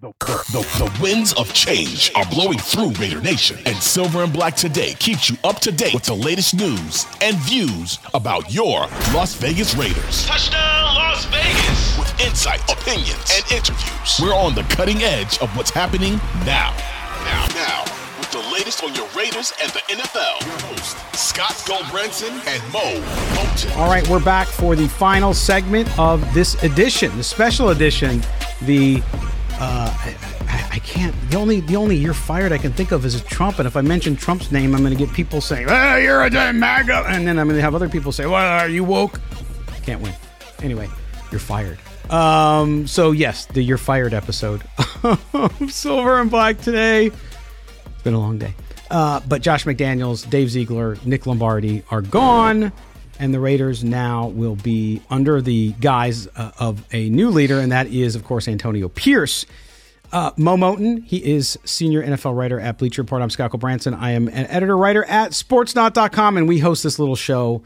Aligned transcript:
The, 0.00 0.12
the, 0.18 0.60
the 0.78 0.98
winds 1.00 1.32
of 1.34 1.54
change 1.54 2.10
are 2.16 2.26
blowing 2.26 2.58
through 2.58 2.90
Raider 3.00 3.20
Nation, 3.20 3.58
and 3.64 3.76
Silver 3.76 4.24
and 4.24 4.32
Black 4.32 4.56
Today 4.56 4.94
keeps 4.94 5.30
you 5.30 5.36
up 5.44 5.60
to 5.60 5.70
date 5.70 5.94
with 5.94 6.02
the 6.02 6.14
latest 6.14 6.52
news 6.52 7.06
and 7.22 7.36
views 7.36 8.00
about 8.12 8.52
your 8.52 8.80
Las 9.14 9.36
Vegas 9.36 9.76
Raiders. 9.76 10.26
Touchdown, 10.26 10.96
Las 10.96 11.26
Vegas! 11.26 11.96
With 11.96 12.20
insight, 12.20 12.60
opinions, 12.68 13.30
and 13.36 13.52
interviews. 13.52 14.18
We're 14.20 14.34
on 14.34 14.56
the 14.56 14.64
cutting 14.64 15.04
edge 15.04 15.38
of 15.38 15.56
what's 15.56 15.70
happening 15.70 16.14
now. 16.44 16.76
Now, 17.22 17.46
now, 17.54 17.84
with 18.18 18.32
the 18.32 18.42
latest 18.52 18.82
on 18.82 18.92
your 18.96 19.06
Raiders 19.16 19.52
and 19.62 19.70
the 19.70 19.80
NFL. 19.94 20.44
Your 20.44 20.74
host, 20.74 20.96
Scott 21.14 21.54
Gulbranson 21.68 22.32
and 22.48 22.72
Moe 22.72 23.00
Moton. 23.36 23.76
All 23.76 23.88
right, 23.88 24.06
we're 24.08 24.24
back 24.24 24.48
for 24.48 24.74
the 24.74 24.88
final 24.88 25.32
segment 25.32 25.88
of 26.00 26.20
this 26.34 26.60
edition, 26.64 27.16
the 27.16 27.22
special 27.22 27.68
edition, 27.68 28.22
the 28.62 29.00
uh, 29.60 29.90
I, 29.96 30.68
I, 30.72 30.78
can't. 30.80 31.14
The 31.30 31.36
only 31.36 31.60
the 31.60 31.76
only 31.76 31.96
you're 31.96 32.14
fired 32.14 32.52
I 32.52 32.58
can 32.58 32.72
think 32.72 32.92
of 32.92 33.04
is 33.04 33.22
Trump, 33.22 33.58
and 33.58 33.66
if 33.68 33.76
I 33.76 33.82
mention 33.82 34.16
Trump's 34.16 34.50
name, 34.50 34.74
I'm 34.74 34.80
going 34.80 34.96
to 34.96 34.98
get 34.98 35.14
people 35.14 35.40
saying, 35.40 35.66
"Oh, 35.68 35.96
you're 35.96 36.24
a 36.24 36.30
damn 36.30 36.58
MAGA," 36.58 37.04
and 37.06 37.26
then 37.26 37.38
I'm 37.38 37.46
going 37.46 37.58
to 37.58 37.62
have 37.62 37.74
other 37.74 37.88
people 37.88 38.10
say, 38.10 38.26
"Well, 38.26 38.34
are 38.34 38.68
you 38.68 38.84
woke?" 38.84 39.20
Can't 39.82 40.00
win. 40.00 40.12
Anyway, 40.62 40.88
you're 41.30 41.40
fired. 41.40 41.78
Um, 42.10 42.86
so 42.86 43.12
yes, 43.12 43.46
the 43.46 43.62
you're 43.62 43.78
fired 43.78 44.12
episode, 44.12 44.62
Silver 45.68 46.20
and 46.20 46.30
Black 46.30 46.60
today. 46.60 47.06
It's 47.06 48.02
been 48.02 48.14
a 48.14 48.20
long 48.20 48.38
day, 48.38 48.54
uh, 48.90 49.20
but 49.28 49.40
Josh 49.40 49.64
McDaniels, 49.64 50.28
Dave 50.28 50.50
Ziegler, 50.50 50.96
Mick 50.96 51.26
Lombardi 51.26 51.82
are 51.90 52.02
gone 52.02 52.72
and 53.18 53.32
the 53.32 53.40
Raiders 53.40 53.84
now 53.84 54.28
will 54.28 54.56
be 54.56 55.02
under 55.10 55.40
the 55.40 55.72
guise 55.80 56.26
uh, 56.36 56.52
of 56.58 56.84
a 56.92 57.08
new 57.10 57.30
leader, 57.30 57.60
and 57.60 57.70
that 57.72 57.86
is, 57.88 58.14
of 58.14 58.24
course, 58.24 58.48
Antonio 58.48 58.88
Pierce. 58.88 59.46
Uh, 60.12 60.30
Moe 60.36 60.56
Moton, 60.56 61.04
he 61.04 61.24
is 61.24 61.58
senior 61.64 62.02
NFL 62.02 62.36
writer 62.36 62.60
at 62.60 62.78
Bleacher 62.78 63.02
Report. 63.02 63.22
I'm 63.22 63.30
Scott 63.30 63.50
Branson. 63.58 63.94
I 63.94 64.12
am 64.12 64.28
an 64.28 64.46
editor 64.46 64.76
writer 64.76 65.04
at 65.04 65.32
Sportsnaut.com, 65.32 66.36
and 66.36 66.48
we 66.48 66.58
host 66.60 66.82
this 66.82 66.98
little 66.98 67.16
show 67.16 67.62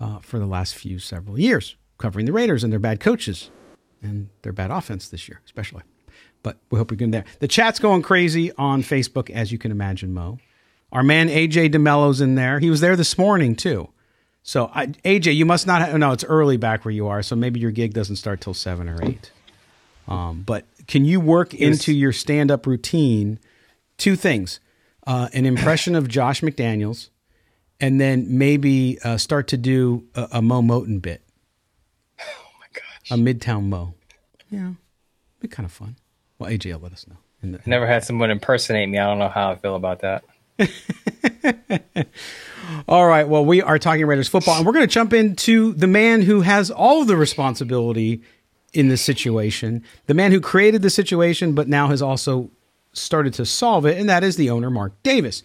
uh, 0.00 0.18
for 0.20 0.38
the 0.38 0.46
last 0.46 0.74
few 0.76 0.98
several 0.98 1.38
years, 1.38 1.76
covering 1.98 2.26
the 2.26 2.32
Raiders 2.32 2.62
and 2.62 2.72
their 2.72 2.78
bad 2.78 3.00
coaches 3.00 3.50
and 4.02 4.28
their 4.42 4.52
bad 4.52 4.70
offense 4.70 5.08
this 5.08 5.28
year, 5.28 5.40
especially. 5.44 5.82
But 6.42 6.58
we 6.70 6.78
hope 6.78 6.90
you're 6.90 6.96
getting 6.96 7.10
there. 7.10 7.24
The 7.40 7.48
chat's 7.48 7.80
going 7.80 8.02
crazy 8.02 8.52
on 8.52 8.82
Facebook, 8.82 9.28
as 9.30 9.50
you 9.50 9.58
can 9.58 9.72
imagine, 9.72 10.14
Moe. 10.14 10.38
Our 10.92 11.02
man 11.02 11.28
AJ 11.28 11.70
DeMello's 11.70 12.20
in 12.20 12.34
there. 12.36 12.60
He 12.60 12.70
was 12.70 12.80
there 12.80 12.96
this 12.96 13.18
morning 13.18 13.56
too. 13.56 13.88
So 14.48 14.70
I, 14.74 14.86
AJ, 14.86 15.36
you 15.36 15.44
must 15.44 15.66
not. 15.66 15.82
Have, 15.82 15.98
no, 15.98 16.12
it's 16.12 16.24
early 16.24 16.56
back 16.56 16.86
where 16.86 16.90
you 16.90 17.06
are, 17.08 17.22
so 17.22 17.36
maybe 17.36 17.60
your 17.60 17.70
gig 17.70 17.92
doesn't 17.92 18.16
start 18.16 18.40
till 18.40 18.54
seven 18.54 18.88
or 18.88 18.98
eight. 19.04 19.30
Um, 20.08 20.40
but 20.40 20.64
can 20.86 21.04
you 21.04 21.20
work 21.20 21.52
into 21.52 21.92
your 21.92 22.12
stand-up 22.12 22.66
routine 22.66 23.40
two 23.98 24.16
things: 24.16 24.60
uh, 25.06 25.28
an 25.34 25.44
impression 25.44 25.94
of 25.94 26.08
Josh 26.08 26.40
McDaniels, 26.40 27.10
and 27.78 28.00
then 28.00 28.38
maybe 28.38 28.98
uh, 29.04 29.18
start 29.18 29.48
to 29.48 29.58
do 29.58 30.06
a, 30.14 30.28
a 30.32 30.40
Moe 30.42 30.62
Moton 30.62 31.02
bit. 31.02 31.20
Oh 32.18 32.24
my 32.58 32.66
gosh! 32.72 33.10
A 33.10 33.16
Midtown 33.22 33.64
Moe. 33.64 33.92
Yeah, 34.48 34.72
be 35.40 35.48
kind 35.48 35.66
of 35.66 35.72
fun. 35.72 35.96
Well, 36.38 36.50
AJ, 36.50 36.72
will 36.72 36.80
let 36.80 36.92
us 36.92 37.06
know. 37.06 37.18
The, 37.42 37.60
Never 37.66 37.86
had 37.86 38.02
someone 38.02 38.30
impersonate 38.30 38.88
me. 38.88 38.96
I 38.96 39.04
don't 39.08 39.18
know 39.18 39.28
how 39.28 39.50
I 39.50 39.56
feel 39.56 39.74
about 39.74 40.00
that. 40.00 40.24
All 42.88 43.06
right. 43.06 43.26
Well, 43.26 43.44
we 43.44 43.62
are 43.62 43.78
talking 43.78 44.04
Raiders 44.06 44.28
football, 44.28 44.56
and 44.56 44.66
we're 44.66 44.72
going 44.72 44.86
to 44.86 44.92
jump 44.92 45.12
into 45.12 45.72
the 45.72 45.86
man 45.86 46.22
who 46.22 46.42
has 46.42 46.70
all 46.70 47.02
of 47.02 47.08
the 47.08 47.16
responsibility 47.16 48.22
in 48.72 48.88
this 48.88 49.00
situation, 49.02 49.82
the 50.06 50.14
man 50.14 50.32
who 50.32 50.40
created 50.40 50.82
the 50.82 50.90
situation, 50.90 51.54
but 51.54 51.68
now 51.68 51.88
has 51.88 52.02
also 52.02 52.50
started 52.92 53.34
to 53.34 53.46
solve 53.46 53.86
it, 53.86 53.98
and 53.98 54.08
that 54.08 54.22
is 54.22 54.36
the 54.36 54.50
owner, 54.50 54.70
Mark 54.70 54.92
Davis. 55.02 55.42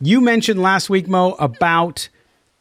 You 0.00 0.20
mentioned 0.20 0.60
last 0.60 0.90
week, 0.90 1.06
Moe, 1.06 1.32
about 1.38 2.08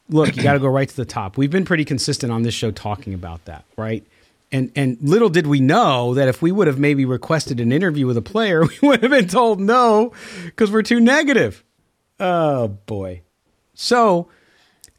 look, 0.09 0.35
you 0.35 0.43
got 0.43 0.53
to 0.53 0.59
go 0.59 0.67
right 0.67 0.87
to 0.87 0.95
the 0.95 1.05
top. 1.05 1.37
We've 1.37 1.49
been 1.49 1.65
pretty 1.65 1.85
consistent 1.85 2.31
on 2.31 2.43
this 2.43 2.53
show 2.53 2.69
talking 2.71 3.13
about 3.13 3.45
that, 3.45 3.65
right? 3.77 4.05
And 4.51 4.71
and 4.75 4.97
little 5.01 5.29
did 5.29 5.47
we 5.47 5.59
know 5.61 6.13
that 6.13 6.27
if 6.27 6.41
we 6.41 6.51
would 6.51 6.67
have 6.67 6.77
maybe 6.77 7.05
requested 7.05 7.59
an 7.59 7.71
interview 7.71 8.05
with 8.05 8.17
a 8.17 8.21
player, 8.21 8.65
we 8.81 8.87
would 8.87 9.01
have 9.01 9.11
been 9.11 9.27
told 9.27 9.59
no 9.59 10.11
because 10.45 10.71
we're 10.71 10.83
too 10.83 10.99
negative. 10.99 11.63
Oh 12.19 12.67
boy. 12.67 13.21
So, 13.81 14.27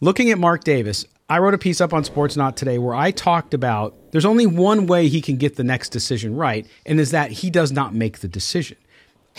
looking 0.00 0.32
at 0.32 0.40
Mark 0.40 0.64
Davis, 0.64 1.06
I 1.28 1.38
wrote 1.38 1.54
a 1.54 1.58
piece 1.58 1.80
up 1.80 1.94
on 1.94 2.02
Sportsnaut 2.02 2.56
today 2.56 2.78
where 2.78 2.96
I 2.96 3.12
talked 3.12 3.54
about 3.54 3.94
there's 4.10 4.24
only 4.24 4.44
one 4.44 4.88
way 4.88 5.06
he 5.06 5.20
can 5.20 5.36
get 5.36 5.54
the 5.54 5.62
next 5.62 5.90
decision 5.90 6.34
right, 6.34 6.66
and 6.84 6.98
is 6.98 7.12
that 7.12 7.30
he 7.30 7.48
does 7.48 7.70
not 7.70 7.94
make 7.94 8.18
the 8.18 8.26
decision. 8.26 8.76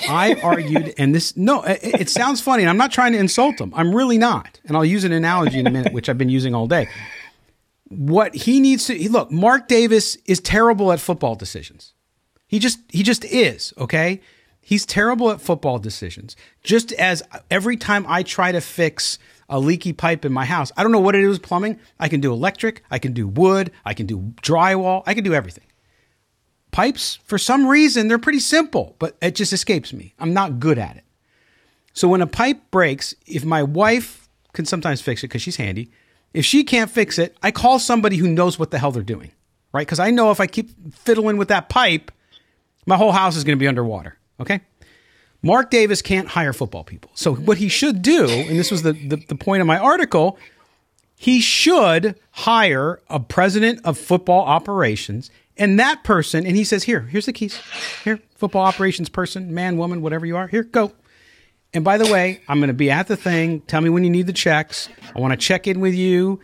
I 0.08 0.36
argued, 0.44 0.94
and 0.98 1.14
this 1.14 1.36
no, 1.36 1.62
it, 1.64 1.80
it, 1.84 2.10
sounds 2.10 2.40
funny, 2.40 2.64
and 2.64 2.70
I'm 2.70 2.78
not 2.78 2.94
trying 2.94 3.12
to 3.12 3.20
insult 3.20 3.60
him. 3.60 3.74
I'm 3.76 3.94
really 3.94 4.18
not, 4.18 4.62
and 4.64 4.78
I'll 4.78 4.86
use 4.86 5.04
an 5.04 5.12
analogy 5.12 5.60
in 5.60 5.68
a 5.68 5.72
minute, 5.72 5.92
which 5.92 6.08
I've 6.08 6.18
been 6.18 6.30
using 6.30 6.56
all 6.56 6.66
day. 6.66 6.88
What 7.90 8.34
he 8.34 8.62
needs 8.62 8.86
to 8.86 9.12
look, 9.12 9.30
Mark 9.30 9.68
Davis 9.68 10.16
is 10.26 10.40
terrible 10.40 10.94
at 10.94 11.02
football 11.02 11.36
decisions. 11.36 11.94
He 12.48 12.60
just 12.60 12.80
he 12.88 13.04
just 13.04 13.26
is 13.26 13.74
okay. 13.78 14.22
He's 14.66 14.86
terrible 14.86 15.30
at 15.32 15.42
football 15.42 15.80
decisions. 15.80 16.38
Just 16.64 16.94
as 16.94 17.22
every 17.52 17.76
time 17.76 18.06
I 18.08 18.24
try 18.24 18.54
to 18.54 18.62
fix 18.62 19.20
a 19.50 19.60
leaky 19.60 19.94
pipe 19.94 20.26
in 20.26 20.34
my 20.34 20.46
house, 20.46 20.72
I 20.78 20.84
don't 20.84 20.92
know 20.92 21.00
what 21.00 21.16
it 21.16 21.24
is 21.24 21.40
plumbing. 21.40 21.80
I 22.00 22.08
can 22.08 22.22
do 22.22 22.32
electric, 22.32 22.84
I 22.90 23.00
can 23.00 23.14
do 23.14 23.28
wood, 23.28 23.72
I 23.86 23.94
can 23.94 24.06
do 24.06 24.34
drywall, 24.42 25.04
I 25.06 25.14
can 25.14 25.24
do 25.24 25.34
everything. 25.34 25.66
Pipes, 26.72 27.20
for 27.26 27.38
some 27.38 27.68
reason, 27.68 28.08
they're 28.08 28.18
pretty 28.18 28.40
simple, 28.40 28.96
but 28.98 29.16
it 29.22 29.36
just 29.36 29.54
escapes 29.54 29.94
me. 29.94 30.16
I'm 30.20 30.34
not 30.34 30.60
good 30.60 30.80
at 30.80 30.98
it. 30.98 31.04
So 31.94 32.08
when 32.08 32.22
a 32.22 32.28
pipe 32.28 32.72
breaks, 32.72 33.14
if 33.28 33.46
my 33.46 33.62
wife 33.62 34.28
can 34.54 34.66
sometimes 34.66 35.02
fix 35.02 35.24
it 35.24 35.28
because 35.28 35.44
she's 35.44 35.58
handy, 35.58 35.92
if 36.34 36.46
she 36.46 36.64
can't 36.64 36.90
fix 36.90 37.20
it, 37.20 37.38
I 37.44 37.52
call 37.52 37.78
somebody 37.78 38.18
who 38.18 38.28
knows 38.28 38.58
what 38.58 38.72
the 38.72 38.80
hell 38.80 38.92
they're 38.92 39.04
doing, 39.04 39.32
right? 39.72 39.86
Because 39.86 40.00
I 40.00 40.10
know 40.10 40.32
if 40.32 40.40
I 40.40 40.48
keep 40.48 40.96
fiddling 40.96 41.38
with 41.38 41.50
that 41.50 41.70
pipe, 41.70 42.12
my 42.88 42.98
whole 42.98 43.12
house 43.12 43.36
is 43.36 43.44
going 43.44 43.58
to 43.58 43.60
be 43.60 43.68
underwater. 43.68 44.18
Okay. 44.40 44.62
Mark 45.44 45.70
Davis 45.70 46.02
can't 46.02 46.30
hire 46.30 46.54
football 46.54 46.84
people. 46.84 47.12
So 47.14 47.36
what 47.36 47.58
he 47.58 47.68
should 47.68 48.02
do, 48.02 48.28
and 48.28 48.58
this 48.58 48.72
was 48.72 48.82
the, 48.82 48.94
the, 48.94 49.18
the, 49.18 49.36
point 49.36 49.62
of 49.62 49.68
my 49.68 49.78
article, 49.78 50.40
he 51.16 51.42
should 51.42 52.16
hire 52.32 53.02
a 53.10 53.20
president 53.20 53.82
of 53.84 53.98
football 53.98 54.46
operations 54.46 55.30
and 55.58 55.80
that 55.80 56.04
person, 56.04 56.46
and 56.48 56.56
he 56.56 56.64
says, 56.64 56.84
here, 56.84 57.02
here's 57.02 57.28
the 57.28 57.34
keys. 57.34 57.60
Here, 58.04 58.20
football 58.36 58.64
operations 58.64 59.10
person, 59.10 59.54
man, 59.54 59.78
woman, 59.78 60.02
whatever 60.02 60.26
you 60.26 60.36
are, 60.36 60.48
here, 60.48 60.64
go. 60.64 60.92
And 61.74 61.84
by 61.84 61.98
the 61.98 62.12
way, 62.12 62.42
I'm 62.48 62.60
going 62.60 62.70
to 62.70 62.74
be 62.74 62.90
at 62.90 63.08
the 63.08 63.18
thing. 63.18 63.62
Tell 63.62 63.82
me 63.82 63.90
when 63.90 64.04
you 64.04 64.10
need 64.10 64.28
the 64.28 64.34
checks. 64.34 64.90
I 65.16 65.20
want 65.20 65.32
to 65.32 65.38
check 65.38 65.68
in 65.68 65.80
with 65.80 65.94
you. 65.94 66.40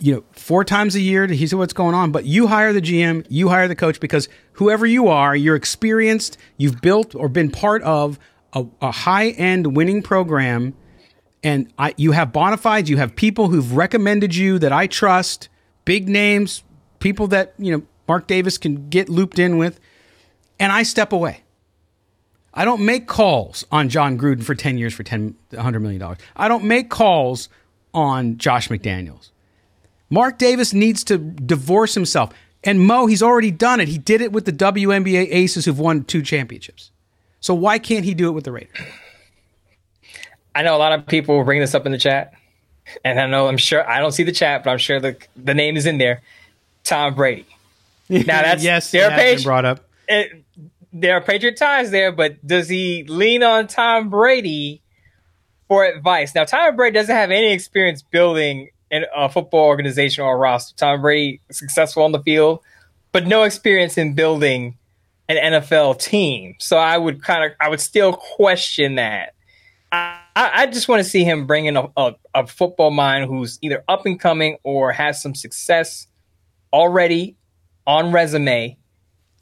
You 0.00 0.14
know, 0.14 0.24
four 0.32 0.64
times 0.64 0.94
a 0.94 1.00
year 1.00 1.26
to 1.26 1.48
see 1.48 1.54
what's 1.54 1.72
going 1.72 1.94
on. 1.94 2.10
But 2.10 2.24
you 2.24 2.46
hire 2.46 2.72
the 2.72 2.80
GM, 2.80 3.26
you 3.28 3.48
hire 3.48 3.68
the 3.68 3.76
coach 3.76 4.00
because 4.00 4.28
whoever 4.52 4.86
you 4.86 5.08
are, 5.08 5.36
you're 5.36 5.56
experienced, 5.56 6.38
you've 6.56 6.80
built 6.80 7.14
or 7.14 7.28
been 7.28 7.50
part 7.50 7.82
of 7.82 8.18
a, 8.52 8.66
a 8.80 8.90
high 8.90 9.28
end 9.30 9.76
winning 9.76 10.02
program, 10.02 10.74
and 11.42 11.72
I, 11.78 11.94
you 11.96 12.12
have 12.12 12.32
bona 12.32 12.56
fides, 12.56 12.88
you 12.88 12.98
have 12.98 13.16
people 13.16 13.48
who've 13.48 13.74
recommended 13.74 14.34
you 14.34 14.58
that 14.58 14.72
I 14.72 14.86
trust, 14.86 15.48
big 15.84 16.08
names, 16.08 16.62
people 16.98 17.26
that, 17.28 17.54
you 17.58 17.76
know, 17.76 17.82
Mark 18.08 18.26
Davis 18.26 18.58
can 18.58 18.88
get 18.88 19.08
looped 19.08 19.38
in 19.38 19.58
with, 19.58 19.80
and 20.58 20.70
I 20.70 20.82
step 20.82 21.12
away. 21.12 21.42
I 22.54 22.64
don't 22.64 22.84
make 22.84 23.06
calls 23.06 23.64
on 23.72 23.88
Jon 23.88 24.18
Gruden 24.18 24.44
for 24.44 24.54
10 24.54 24.76
years 24.76 24.92
for 24.92 25.02
$10, 25.02 25.34
$100 25.52 25.80
million. 25.80 26.16
I 26.36 26.48
don't 26.48 26.64
make 26.64 26.90
calls 26.90 27.48
on 27.94 28.36
Josh 28.36 28.68
McDaniels. 28.68 29.31
Mark 30.12 30.36
Davis 30.36 30.74
needs 30.74 31.02
to 31.04 31.16
divorce 31.16 31.94
himself. 31.94 32.34
And 32.62 32.80
Moe, 32.86 33.06
he's 33.06 33.22
already 33.22 33.50
done 33.50 33.80
it. 33.80 33.88
He 33.88 33.96
did 33.96 34.20
it 34.20 34.30
with 34.30 34.44
the 34.44 34.52
WNBA 34.52 35.28
Aces 35.30 35.64
who've 35.64 35.78
won 35.78 36.04
two 36.04 36.20
championships. 36.20 36.90
So 37.40 37.54
why 37.54 37.78
can't 37.78 38.04
he 38.04 38.12
do 38.12 38.28
it 38.28 38.32
with 38.32 38.44
the 38.44 38.52
Raiders? 38.52 38.76
I 40.54 40.64
know 40.64 40.76
a 40.76 40.78
lot 40.78 40.92
of 40.92 41.06
people 41.06 41.38
will 41.38 41.44
bring 41.44 41.60
this 41.60 41.74
up 41.74 41.86
in 41.86 41.92
the 41.92 41.98
chat. 41.98 42.34
And 43.02 43.18
I 43.18 43.26
know 43.26 43.48
I'm 43.48 43.56
sure 43.56 43.88
I 43.88 44.00
don't 44.00 44.12
see 44.12 44.22
the 44.22 44.32
chat, 44.32 44.64
but 44.64 44.70
I'm 44.70 44.78
sure 44.78 45.00
the 45.00 45.16
the 45.34 45.54
name 45.54 45.78
is 45.78 45.86
in 45.86 45.96
there. 45.96 46.20
Tom 46.84 47.14
Brady. 47.14 47.46
Now 48.10 48.42
that's 48.42 48.62
yes, 48.62 48.90
their 48.90 49.10
it 49.10 49.14
page 49.14 49.44
brought 49.44 49.64
up. 49.64 49.88
It, 50.08 50.44
there 50.92 51.16
are 51.16 51.22
Patriot 51.22 51.56
ties 51.56 51.90
there, 51.90 52.12
but 52.12 52.46
does 52.46 52.68
he 52.68 53.04
lean 53.04 53.42
on 53.42 53.66
Tom 53.66 54.10
Brady 54.10 54.82
for 55.68 55.86
advice? 55.86 56.34
Now, 56.34 56.44
Tom 56.44 56.76
Brady 56.76 56.92
doesn't 56.92 57.14
have 57.14 57.30
any 57.30 57.52
experience 57.52 58.02
building 58.02 58.68
in 58.92 59.06
a 59.16 59.28
football 59.28 59.64
organization 59.64 60.22
or 60.22 60.34
a 60.34 60.36
roster. 60.36 60.76
Tom 60.76 61.00
Brady 61.00 61.40
successful 61.50 62.04
on 62.04 62.12
the 62.12 62.22
field, 62.22 62.60
but 63.10 63.26
no 63.26 63.42
experience 63.42 63.96
in 63.96 64.14
building 64.14 64.76
an 65.28 65.54
NFL 65.54 65.98
team. 65.98 66.54
So 66.60 66.76
I 66.76 66.98
would 66.98 67.22
kind 67.22 67.44
of, 67.44 67.52
I 67.58 67.68
would 67.68 67.80
still 67.80 68.12
question 68.12 68.96
that. 68.96 69.34
I, 69.90 70.20
I 70.36 70.66
just 70.66 70.88
want 70.88 71.02
to 71.02 71.08
see 71.08 71.24
him 71.24 71.46
bring 71.46 71.66
in 71.66 71.76
a, 71.76 71.88
a, 71.96 72.14
a 72.34 72.46
football 72.46 72.90
mind 72.90 73.26
who's 73.26 73.58
either 73.62 73.82
up 73.88 74.04
and 74.04 74.20
coming 74.20 74.58
or 74.62 74.92
has 74.92 75.20
some 75.22 75.34
success 75.34 76.06
already 76.72 77.36
on 77.86 78.12
resume 78.12 78.76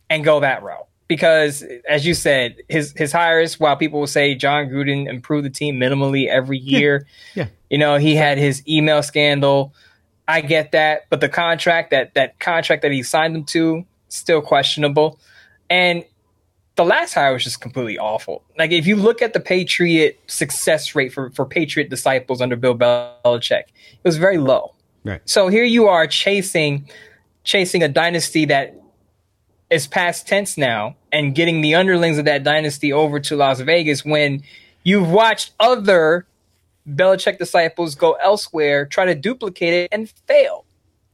and 0.09 0.25
go 0.25 0.41
that 0.41 0.63
route. 0.63 0.87
Because 1.09 1.65
as 1.89 2.07
you 2.07 2.15
said, 2.15 2.57
his 2.69 2.93
his 2.97 3.11
hires, 3.11 3.59
while 3.59 3.77
people 3.77 3.99
will 3.99 4.07
say 4.07 4.37
Jon 4.37 4.69
Gruden 4.69 5.09
improved 5.09 5.45
the 5.45 5.51
team 5.51 5.75
minimally 5.77 6.29
every 6.29 6.59
year, 6.59 7.07
Yeah. 7.35 7.47
You 7.71 7.79
know, 7.79 7.97
he 7.97 8.17
had 8.17 8.37
his 8.37 8.67
email 8.69 9.03
scandal. 9.03 9.73
I 10.29 10.43
get 10.43 10.73
that, 10.73 11.07
but 11.09 11.21
the 11.21 11.29
contract 11.29 11.91
that 11.91 12.15
that 12.15 12.39
contract 12.39 12.83
that 12.83 12.93
he 12.93 13.03
signed 13.03 13.35
them 13.35 13.45
to 13.45 13.85
still 14.09 14.43
questionable. 14.43 15.19
And 15.69 16.05
the 16.77 16.85
last 16.85 17.15
hire 17.15 17.33
was 17.33 17.45
just 17.45 17.61
completely 17.61 17.99
awful. 17.99 18.43
Like 18.59 18.73
if 18.73 18.87
you 18.87 18.97
look 18.97 19.23
at 19.23 19.33
the 19.33 19.41
Patriot 19.41 20.21
success 20.27 20.95
rate 20.95 21.13
for 21.13 21.31
for 21.31 21.47
Patriot 21.47 21.91
disciples 21.91 22.41
under 22.41 22.57
Bill 22.57 22.77
Belichick, 22.77 23.65
it 23.69 24.05
was 24.05 24.19
very 24.19 24.39
low. 24.39 24.75
Right. 25.05 25.21
So 25.25 25.49
here 25.49 25.65
you 25.65 25.87
are 25.87 26.07
chasing 26.07 26.89
chasing 27.45 27.83
a 27.83 27.89
dynasty 27.89 28.45
that 28.47 28.77
is 29.71 29.87
past 29.87 30.27
tense 30.27 30.59
now 30.59 30.97
and 31.13 31.35
getting 31.35 31.61
the 31.61 31.75
underlings 31.75 32.19
of 32.19 32.25
that 32.25 32.43
dynasty 32.43 32.93
over 32.93 33.21
to 33.21 33.37
Las 33.37 33.61
Vegas 33.61 34.05
when 34.05 34.43
you've 34.83 35.11
watched 35.11 35.53
other 35.61 36.27
Belichick 36.97 37.39
disciples 37.39 37.95
go 37.95 38.13
elsewhere, 38.13 38.87
try 38.87 39.05
to 39.05 39.15
duplicate 39.15 39.75
it 39.75 39.89
and 39.93 40.09
fail. 40.27 40.65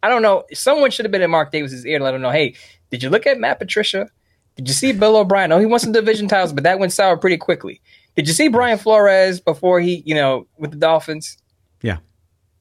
I 0.03 0.09
don't 0.09 0.23
know. 0.23 0.45
Someone 0.53 0.91
should 0.91 1.05
have 1.05 1.13
been 1.13 1.23
in 1.23 1.31
Mark 1.31 1.53
Davis's 1.53 1.85
ear 1.87 1.99
to 1.99 2.05
let 2.05 2.15
him 2.15 2.23
know, 2.23 2.31
hey, 2.31 2.55
did 2.91 3.03
you 3.03 3.11
look 3.11 3.27
at 3.27 3.39
Matt 3.39 3.59
Patricia? 3.59 4.09
Did 4.57 4.69
you 4.69 4.75
see 4.75 4.93
Bill 4.93 5.17
O'Brien? 5.17 5.53
Oh, 5.53 5.59
he 5.59 5.67
won 5.67 5.81
some 5.81 5.93
division 5.93 6.29
titles, 6.29 6.53
but 6.53 6.65
that 6.65 6.79
went 6.79 6.93
sour 6.93 7.17
pretty 7.17 7.37
quickly. 7.37 7.81
Did 8.15 8.27
you 8.27 8.33
see 8.33 8.49
Brian 8.49 8.79
Flores 8.79 9.41
before 9.41 9.81
he, 9.81 10.03
you 10.07 10.15
know, 10.15 10.47
with 10.57 10.71
the 10.71 10.79
Dolphins? 10.79 11.37
Yeah. 11.83 11.99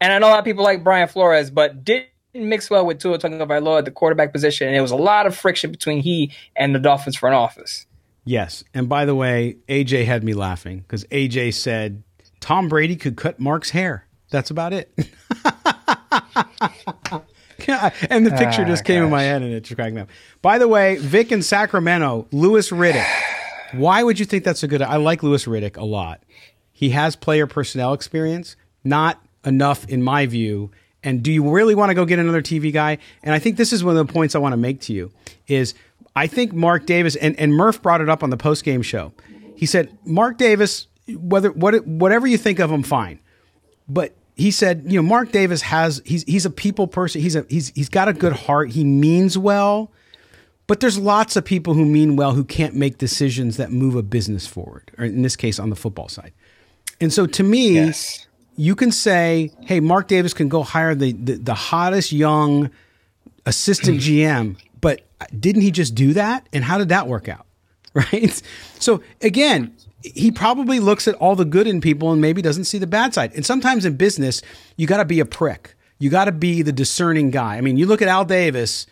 And 0.02 0.12
I 0.12 0.20
know 0.20 0.28
a 0.28 0.32
lot 0.32 0.40
of 0.40 0.46
people 0.46 0.64
like 0.64 0.84
Brian 0.84 1.08
Flores, 1.08 1.50
but 1.50 1.86
didn't 1.86 2.10
mix 2.34 2.70
well 2.70 2.86
with 2.86 3.00
Tua 3.00 3.18
Tagovailoa 3.18 3.80
at 3.80 3.86
the 3.86 3.92
quarterback 3.92 4.34
position, 4.34 4.68
and 4.68 4.76
it 4.76 4.82
was 4.82 4.92
a 4.92 4.98
lot 4.98 5.26
of 5.26 5.38
friction 5.38 5.72
between 5.72 6.02
he 6.02 6.34
and 6.58 6.76
the 6.76 6.80
Dolphins 6.80 7.16
front 7.16 7.36
office. 7.36 7.86
Yes. 8.26 8.64
And 8.74 8.90
by 8.90 9.06
the 9.06 9.16
way, 9.16 9.58
AJ 9.70 10.06
had 10.06 10.24
me 10.24 10.34
laughing 10.34 10.80
because 10.80 11.06
AJ 11.06 11.54
said 11.54 12.04
Tom 12.46 12.70
Brady 12.70 12.96
could 12.96 13.18
cut 13.18 13.40
Mark's 13.40 13.72
hair. 13.72 14.06
That's 14.30 14.52
about 14.52 14.72
it. 14.72 14.94
Yeah, 17.68 17.92
and 18.12 18.24
the 18.28 18.32
picture 18.32 18.62
Ah, 18.62 18.66
just 18.66 18.86
came 18.86 19.02
in 19.02 19.10
my 19.10 19.24
head 19.24 19.42
and 19.42 19.52
it 19.52 19.62
just 19.62 19.76
cracked 19.76 19.96
me 19.96 20.02
up. 20.02 20.10
By 20.44 20.60
the 20.60 20.68
way, 20.68 20.98
Vic 20.98 21.32
in 21.32 21.42
Sacramento, 21.42 22.28
Louis 22.32 22.70
Riddick. 22.70 23.08
Why 23.72 24.04
would 24.04 24.20
you 24.20 24.26
think 24.26 24.44
that's 24.44 24.62
a 24.62 24.68
good? 24.68 24.84
I 24.84 24.98
like 24.98 25.24
Louis 25.24 25.44
Riddick 25.46 25.76
a 25.76 25.84
lot. 25.84 26.22
He 26.72 26.92
has 26.92 27.16
player 27.16 27.48
personnel 27.48 27.94
experience, 27.94 28.56
not 28.84 29.20
enough 29.44 29.88
in 29.90 30.04
my 30.04 30.28
view. 30.28 30.70
And 31.02 31.24
do 31.24 31.32
you 31.32 31.50
really 31.50 31.74
want 31.74 31.90
to 31.90 31.96
go 31.96 32.06
get 32.06 32.20
another 32.20 32.42
TV 32.44 32.72
guy? 32.72 33.00
And 33.24 33.34
I 33.34 33.40
think 33.40 33.58
this 33.58 33.74
is 33.74 33.84
one 33.84 33.98
of 33.98 34.06
the 34.06 34.14
points 34.14 34.36
I 34.36 34.40
want 34.40 34.54
to 34.54 34.58
make 34.58 34.82
to 34.82 34.94
you 34.94 35.12
is 35.48 35.74
I 36.16 36.28
think 36.28 36.54
Mark 36.54 36.86
Davis 36.86 37.16
and, 37.16 37.40
and 37.40 37.56
Murph 37.56 37.82
brought 37.82 38.02
it 38.02 38.10
up 38.10 38.22
on 38.22 38.30
the 38.30 38.38
post 38.38 38.64
game 38.64 38.84
show. 38.84 39.12
He 39.56 39.66
said 39.66 39.98
Mark 40.06 40.38
Davis, 40.38 40.86
whether 41.10 41.52
what 41.52 41.86
whatever 41.86 42.28
you 42.28 42.38
think 42.38 42.60
of 42.60 42.72
him, 42.72 42.84
fine, 42.84 43.20
but 43.88 44.14
he 44.36 44.52
said, 44.52 44.84
you 44.88 44.98
know, 44.98 45.08
Mark 45.08 45.32
Davis 45.32 45.62
has 45.62 46.02
he's 46.06 46.24
he's 46.24 46.46
a 46.46 46.50
people 46.50 46.88
person. 46.88 47.22
He's 47.22 47.36
a 47.36 47.46
he's 47.50 47.70
he's 47.76 47.90
got 47.90 48.08
a 48.08 48.14
good 48.14 48.34
heart. 48.34 48.72
He 48.72 48.84
means 48.84 49.38
well, 49.38 49.92
but 50.68 50.80
there's 50.80 50.98
lots 50.98 51.36
of 51.36 51.46
people 51.46 51.74
who 51.74 51.86
mean 51.86 52.16
well 52.16 52.34
who 52.34 52.44
can't 52.44 52.76
make 52.76 52.98
decisions 52.98 53.58
that 53.58 53.72
move 53.72 53.96
a 53.96 54.04
business 54.04 54.46
forward, 54.48 54.92
or 54.98 55.06
in 55.06 55.22
this 55.22 55.36
case, 55.36 55.60
on 55.60 55.70
the 55.70 55.76
football 55.76 56.10
side. 56.10 56.34
And 57.00 57.14
so, 57.14 57.26
to 57.28 57.44
me, 57.44 57.76
Yes. 57.76 58.28
you 58.56 58.76
can 58.76 58.92
say, 58.92 59.52
hey, 59.66 59.80
Mark 59.80 60.08
Davis 60.08 60.34
can 60.34 60.50
go 60.50 60.64
hire 60.64 60.96
the 60.96 61.12
the, 61.14 61.36
the 61.36 61.54
hottest 61.54 62.12
young 62.12 62.72
assistant 63.46 64.00
GM, 64.00 64.58
but 64.82 65.02
didn't 65.40 65.62
he 65.62 65.72
just 65.72 65.94
do 65.96 66.14
that? 66.14 66.48
And 66.52 66.64
how 66.64 66.78
did 66.78 66.90
that 66.90 67.08
work 67.08 67.30
out? 67.30 67.46
Right. 68.12 68.42
So 68.78 69.02
again, 69.22 69.74
he 70.04 70.30
probably 70.30 70.82
looks 70.82 71.08
at 71.08 71.16
all 71.16 71.36
the 71.36 71.46
good 71.46 71.66
in 71.66 71.80
people 71.80 72.12
and 72.12 72.22
maybe 72.22 72.42
doesn't 72.42 72.66
see 72.66 72.78
the 72.78 72.88
bad 72.88 73.14
side. 73.14 73.34
And 73.34 73.46
sometimes 73.46 73.86
in 73.86 73.96
business, 73.96 74.42
you 74.76 74.86
got 74.86 74.98
to 74.98 75.06
be 75.06 75.22
a 75.22 75.26
prick. 75.26 75.76
You 75.98 76.10
got 76.10 76.26
to 76.26 76.34
be 76.34 76.62
the 76.62 76.74
discerning 76.74 77.32
guy. 77.32 77.56
I 77.56 77.62
mean, 77.62 77.78
you 77.78 77.86
look 77.86 78.02
at 78.02 78.10
Al 78.10 78.26
Davis 78.26 78.86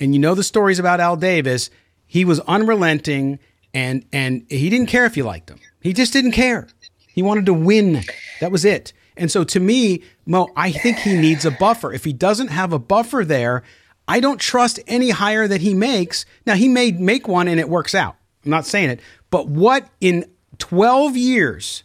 and 0.00 0.14
you 0.14 0.20
know 0.20 0.34
the 0.34 0.42
stories 0.42 0.80
about 0.80 0.98
Al 0.98 1.16
Davis. 1.16 1.70
He 2.06 2.24
was 2.24 2.40
unrelenting 2.40 3.38
and 3.72 4.04
and 4.12 4.44
he 4.50 4.68
didn't 4.68 4.88
care 4.88 5.04
if 5.04 5.16
you 5.16 5.22
liked 5.22 5.48
him. 5.48 5.60
He 5.80 5.92
just 5.92 6.12
didn't 6.12 6.32
care. 6.32 6.66
He 7.06 7.22
wanted 7.22 7.46
to 7.46 7.54
win. 7.54 8.02
That 8.40 8.50
was 8.50 8.64
it. 8.64 8.92
And 9.16 9.30
so 9.30 9.44
to 9.44 9.60
me, 9.60 10.02
Moe, 10.26 10.48
I 10.56 10.72
think 10.72 10.98
he 10.98 11.14
needs 11.14 11.44
a 11.44 11.50
buffer. 11.50 11.92
If 11.92 12.04
he 12.04 12.12
doesn't 12.12 12.48
have 12.48 12.72
a 12.72 12.78
buffer 12.78 13.24
there, 13.24 13.62
I 14.08 14.18
don't 14.18 14.40
trust 14.40 14.80
any 14.88 15.10
hire 15.10 15.46
that 15.46 15.60
he 15.60 15.74
makes. 15.74 16.24
Now 16.46 16.54
he 16.54 16.68
may 16.68 16.90
make 16.90 17.28
one 17.28 17.46
and 17.46 17.60
it 17.60 17.68
works 17.68 17.94
out. 17.94 18.16
I'm 18.44 18.50
not 18.50 18.66
saying 18.66 18.90
it, 18.90 19.00
but 19.30 19.48
what 19.48 19.88
in 20.00 20.24
12 20.58 21.16
years 21.16 21.82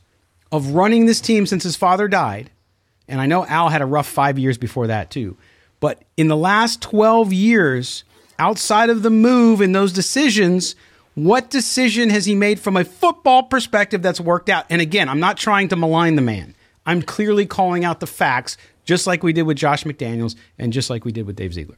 of 0.52 0.72
running 0.72 1.06
this 1.06 1.22
team 1.22 1.46
since 1.46 1.64
his 1.64 1.76
father 1.76 2.08
died, 2.08 2.50
and 3.08 3.20
I 3.20 3.26
know 3.26 3.46
Al 3.46 3.70
had 3.70 3.82
a 3.82 3.86
rough 3.86 4.08
five 4.08 4.40
years 4.40 4.58
before 4.58 4.88
that 4.88 5.12
too, 5.12 5.38
but 5.80 6.04
in 6.18 6.28
the 6.28 6.38
last 6.38 6.82
12 6.82 7.34
years, 7.34 8.04
outside 8.40 8.90
of 8.90 9.04
the 9.04 9.10
move 9.10 9.62
and 9.62 9.76
those 9.76 9.92
decisions, 9.92 10.76
what 11.16 11.50
decision 11.50 12.10
has 12.10 12.26
he 12.26 12.36
made 12.36 12.60
from 12.60 12.78
a 12.78 12.84
football 12.84 13.44
perspective 13.44 14.02
that's 14.02 14.20
worked 14.20 14.50
out? 14.50 14.66
And 14.70 14.82
again, 14.82 15.10
I'm 15.10 15.20
not 15.20 15.38
trying 15.38 15.70
to 15.70 15.76
malign 15.76 16.16
the 16.16 16.22
man. 16.22 16.56
I'm 16.86 17.02
clearly 17.02 17.46
calling 17.46 17.84
out 17.84 18.00
the 18.00 18.08
facts, 18.08 18.58
just 18.84 19.08
like 19.08 19.24
we 19.24 19.34
did 19.34 19.44
with 19.44 19.58
Josh 19.58 19.84
McDaniels 19.84 20.36
and 20.60 20.72
just 20.72 20.90
like 20.90 21.06
we 21.06 21.12
did 21.12 21.26
with 21.26 21.36
Dave 21.36 21.54
Ziegler. 21.54 21.78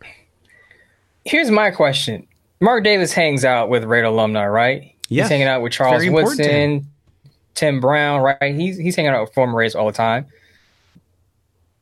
Here's 1.23 1.51
my 1.51 1.71
question. 1.71 2.27
Mark 2.59 2.83
Davis 2.83 3.13
hangs 3.13 3.45
out 3.45 3.69
with 3.69 3.83
Raider 3.83 4.07
alumni, 4.07 4.47
right? 4.47 4.95
Yes. 5.09 5.25
He's 5.25 5.29
hanging 5.29 5.47
out 5.47 5.61
with 5.61 5.73
Charles 5.73 5.97
Very 5.97 6.07
important 6.07 6.37
to 6.37 6.43
him. 6.43 6.73
Woodson, 6.73 6.91
Tim 7.55 7.79
Brown, 7.79 8.21
right? 8.21 8.55
He's 8.55 8.77
he's 8.77 8.95
hanging 8.95 9.11
out 9.11 9.21
with 9.21 9.33
former 9.33 9.57
Raiders 9.57 9.75
all 9.75 9.85
the 9.85 9.93
time. 9.93 10.25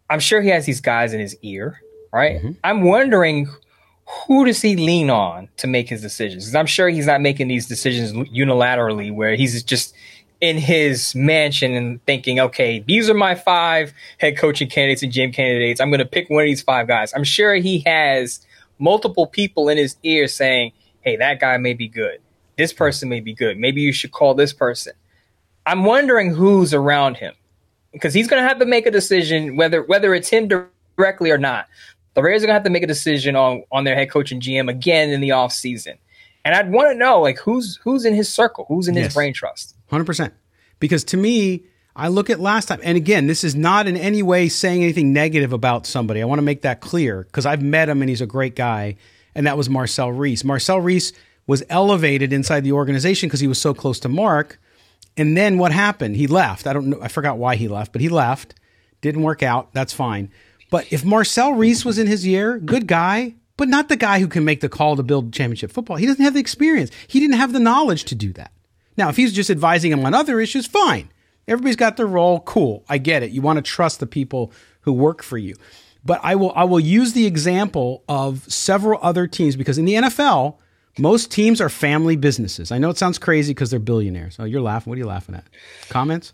I'm 0.10 0.20
sure 0.20 0.42
he 0.42 0.50
has 0.50 0.66
these 0.66 0.82
guys 0.82 1.14
in 1.14 1.20
his 1.20 1.36
ear, 1.42 1.82
right? 2.14 2.38
Mm-hmm. 2.38 2.52
I'm 2.64 2.84
wondering 2.84 3.50
who 4.28 4.46
does 4.46 4.62
he 4.62 4.76
lean 4.76 5.10
on 5.10 5.50
to 5.58 5.68
make 5.68 5.90
his 5.90 6.02
decisions? 6.02 6.54
I'm 6.54 6.68
sure 6.68 6.90
he's 6.90 7.08
not 7.08 7.22
making 7.22 7.48
these 7.48 7.68
decisions 7.68 8.12
unilaterally 8.30 9.12
where 9.12 9.36
he's 9.36 9.64
just 9.64 9.96
in 10.42 10.58
his 10.58 11.16
mansion 11.16 11.74
and 11.74 12.06
thinking, 12.06 12.40
okay, 12.40 12.80
these 12.80 13.10
are 13.10 13.16
my 13.16 13.34
five 13.34 13.94
head 14.20 14.38
coaching 14.38 14.70
candidates 14.70 15.02
and 15.02 15.12
GM 15.12 15.34
candidates. 15.34 15.82
I'm 15.82 15.90
going 15.90 16.00
to 16.00 16.06
pick 16.06 16.30
one 16.30 16.44
of 16.44 16.46
these 16.46 16.62
five 16.62 16.88
guys. 16.88 17.14
I'm 17.16 17.24
sure 17.24 17.56
he 17.56 17.80
has 17.80 18.46
multiple 18.80 19.28
people 19.28 19.70
in 19.70 19.78
his 19.78 19.96
ear 20.04 20.28
saying, 20.28 20.72
hey, 21.02 21.16
that 21.18 21.40
guy 21.40 21.58
may 21.58 21.74
be 21.74 21.88
good. 21.88 22.20
This 22.58 22.74
person 22.74 23.10
may 23.10 23.20
be 23.20 23.34
good. 23.34 23.58
Maybe 23.58 23.82
you 23.82 23.92
should 23.92 24.12
call 24.12 24.34
this 24.34 24.54
person. 24.54 24.94
I'm 25.66 25.84
wondering 25.84 26.34
who's 26.34 26.74
around 26.74 27.18
him 27.18 27.34
because 27.92 28.14
he's 28.14 28.28
going 28.28 28.42
to 28.42 28.48
have 28.48 28.60
to 28.60 28.66
make 28.66 28.86
a 28.86 28.92
decision 28.92 29.56
whether 29.58 29.84
whether 29.84 30.14
it's 30.14 30.30
him 30.30 30.48
directly 30.48 31.32
or 31.32 31.38
not, 31.38 31.68
the 32.16 32.24
Raiders 32.24 32.44
are 32.44 32.48
gonna 32.48 32.56
have 32.56 32.64
to 32.64 32.70
make 32.70 32.84
a 32.84 32.88
decision 32.88 33.36
on 33.36 33.64
on 33.72 33.84
their 33.84 33.96
head 33.96 34.10
coach 34.10 34.32
and 34.32 34.42
GM 34.42 34.70
again 34.70 35.12
in 35.12 35.22
the 35.22 35.30
offseason. 35.30 35.98
And 36.44 36.56
I'd 36.56 36.72
want 36.72 36.92
to 36.92 36.98
know 36.98 37.22
like 37.22 37.38
who's 37.40 37.78
who's 37.84 38.06
in 38.06 38.16
his 38.16 38.32
circle, 38.32 38.66
who's 38.68 38.88
in 38.88 38.96
yes. 38.96 39.06
his 39.06 39.14
brain 39.14 39.34
trust. 39.34 39.76
Hundred 39.90 40.06
percent. 40.06 40.34
Because 40.80 41.04
to 41.06 41.18
me, 41.18 41.64
I 41.96 42.10
look 42.10 42.30
at 42.30 42.42
last 42.42 42.68
time, 42.68 42.82
and 42.84 42.98
again, 42.98 43.28
this 43.28 43.44
is 43.44 43.56
not 43.56 43.88
in 43.88 43.96
any 43.96 44.22
way 44.22 44.50
saying 44.50 44.84
anything 44.84 45.14
negative 45.14 45.54
about 45.54 45.86
somebody. 45.86 46.22
I 46.22 46.26
want 46.26 46.40
to 46.40 46.44
make 46.44 46.64
that 46.64 46.82
clear 46.82 47.24
because 47.24 47.46
I've 47.46 47.62
met 47.62 47.88
him 47.88 48.02
and 48.02 48.10
he's 48.10 48.22
a 48.22 48.28
great 48.28 48.56
guy, 48.56 48.98
and 49.34 49.48
that 49.48 49.58
was 49.58 49.70
Marcel 49.70 50.12
Reese. 50.12 50.44
Marcel 50.44 50.82
Reese 50.82 51.14
was 51.48 51.64
elevated 51.70 52.34
inside 52.34 52.66
the 52.66 52.74
organization 52.74 53.30
because 53.30 53.40
he 53.40 53.48
was 53.48 53.62
so 53.62 53.74
close 53.74 54.00
to 54.02 54.10
Mark. 54.10 54.60
And 55.16 55.38
then 55.38 55.58
what 55.58 55.72
happened? 55.72 56.18
He 56.18 56.28
left. 56.28 56.68
I 56.68 56.74
don't 56.74 56.88
know. 56.88 57.00
I 57.02 57.08
forgot 57.08 57.38
why 57.38 57.56
he 57.56 57.70
left, 57.70 57.94
but 57.94 58.02
he 58.02 58.10
left. 58.10 58.56
Didn't 59.00 59.22
work 59.22 59.42
out. 59.42 59.72
That's 59.74 59.94
fine. 59.94 60.30
But 60.70 60.92
if 60.92 61.06
Marcel 61.06 61.54
Reese 61.54 61.86
was 61.86 61.98
in 61.98 62.08
his 62.08 62.28
year, 62.28 62.58
good 62.58 62.88
guy, 62.88 63.36
but 63.56 63.70
not 63.70 63.88
the 63.88 63.96
guy 63.96 64.20
who 64.20 64.28
can 64.28 64.44
make 64.44 64.60
the 64.60 64.68
call 64.68 64.98
to 64.98 65.04
build 65.04 65.32
championship 65.32 65.72
football. 65.72 65.96
He 65.96 66.06
doesn't 66.06 66.24
have 66.24 66.34
the 66.34 66.42
experience. 66.42 66.92
He 67.08 67.22
didn't 67.22 67.38
have 67.38 67.54
the 67.54 67.60
knowledge 67.60 68.04
to 68.06 68.16
do 68.16 68.34
that. 68.34 68.52
Now, 68.98 69.08
if 69.08 69.16
he's 69.16 69.32
just 69.32 69.50
advising 69.50 69.92
him 69.92 70.06
on 70.06 70.14
other 70.14 70.42
issues, 70.42 70.66
fine. 70.66 71.10
Everybody's 71.48 71.76
got 71.76 71.98
their 71.98 72.08
role. 72.08 72.40
Cool. 72.42 72.84
I 72.90 72.98
get 72.98 73.24
it. 73.24 73.32
You 73.32 73.42
want 73.42 73.58
to 73.58 73.62
trust 73.62 74.00
the 74.00 74.08
people 74.08 74.52
who 74.82 74.94
work 74.94 75.24
for 75.24 75.38
you. 75.38 75.56
But 76.04 76.20
I 76.24 76.36
will 76.36 76.54
I 76.56 76.64
will 76.64 76.80
use 76.80 77.14
the 77.14 77.26
example 77.26 78.04
of 78.08 78.52
several 78.52 79.00
other 79.02 79.28
teams 79.28 79.56
because 79.56 79.78
in 79.78 79.86
the 79.86 79.96
NFL, 79.96 80.58
most 81.00 81.32
teams 81.32 81.60
are 81.60 81.70
family 81.70 82.16
businesses. 82.16 82.72
I 82.72 82.78
know 82.78 82.90
it 82.90 82.98
sounds 82.98 83.18
crazy 83.18 83.54
because 83.54 83.72
they're 83.72 83.80
billionaires. 83.80 84.38
Oh, 84.40 84.46
you're 84.46 84.62
laughing. 84.62 84.92
What 84.92 84.96
are 84.96 85.00
you 85.00 85.08
laughing 85.08 85.36
at? 85.36 85.46
Comments? 85.90 86.32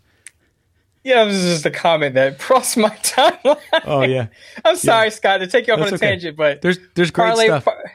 Yeah, 1.04 1.24
this 1.24 1.36
is 1.36 1.54
just 1.54 1.66
a 1.66 1.70
comment 1.70 2.14
that 2.14 2.38
crossed 2.38 2.76
my 2.76 2.90
timeline. 2.90 3.58
Oh 3.84 4.02
yeah. 4.02 4.26
I'm 4.64 4.76
sorry, 4.76 5.06
yeah. 5.06 5.10
Scott, 5.10 5.40
to 5.40 5.46
take 5.46 5.66
you 5.66 5.72
off 5.72 5.80
That's 5.80 5.92
on 5.92 5.94
a 5.94 5.96
okay. 5.96 6.06
tangent, 6.10 6.36
but 6.36 6.62
there's 6.62 6.78
there's 6.94 7.10
great 7.10 7.28
Parlay, 7.28 7.46
stuff. 7.46 7.64
Par- 7.64 7.92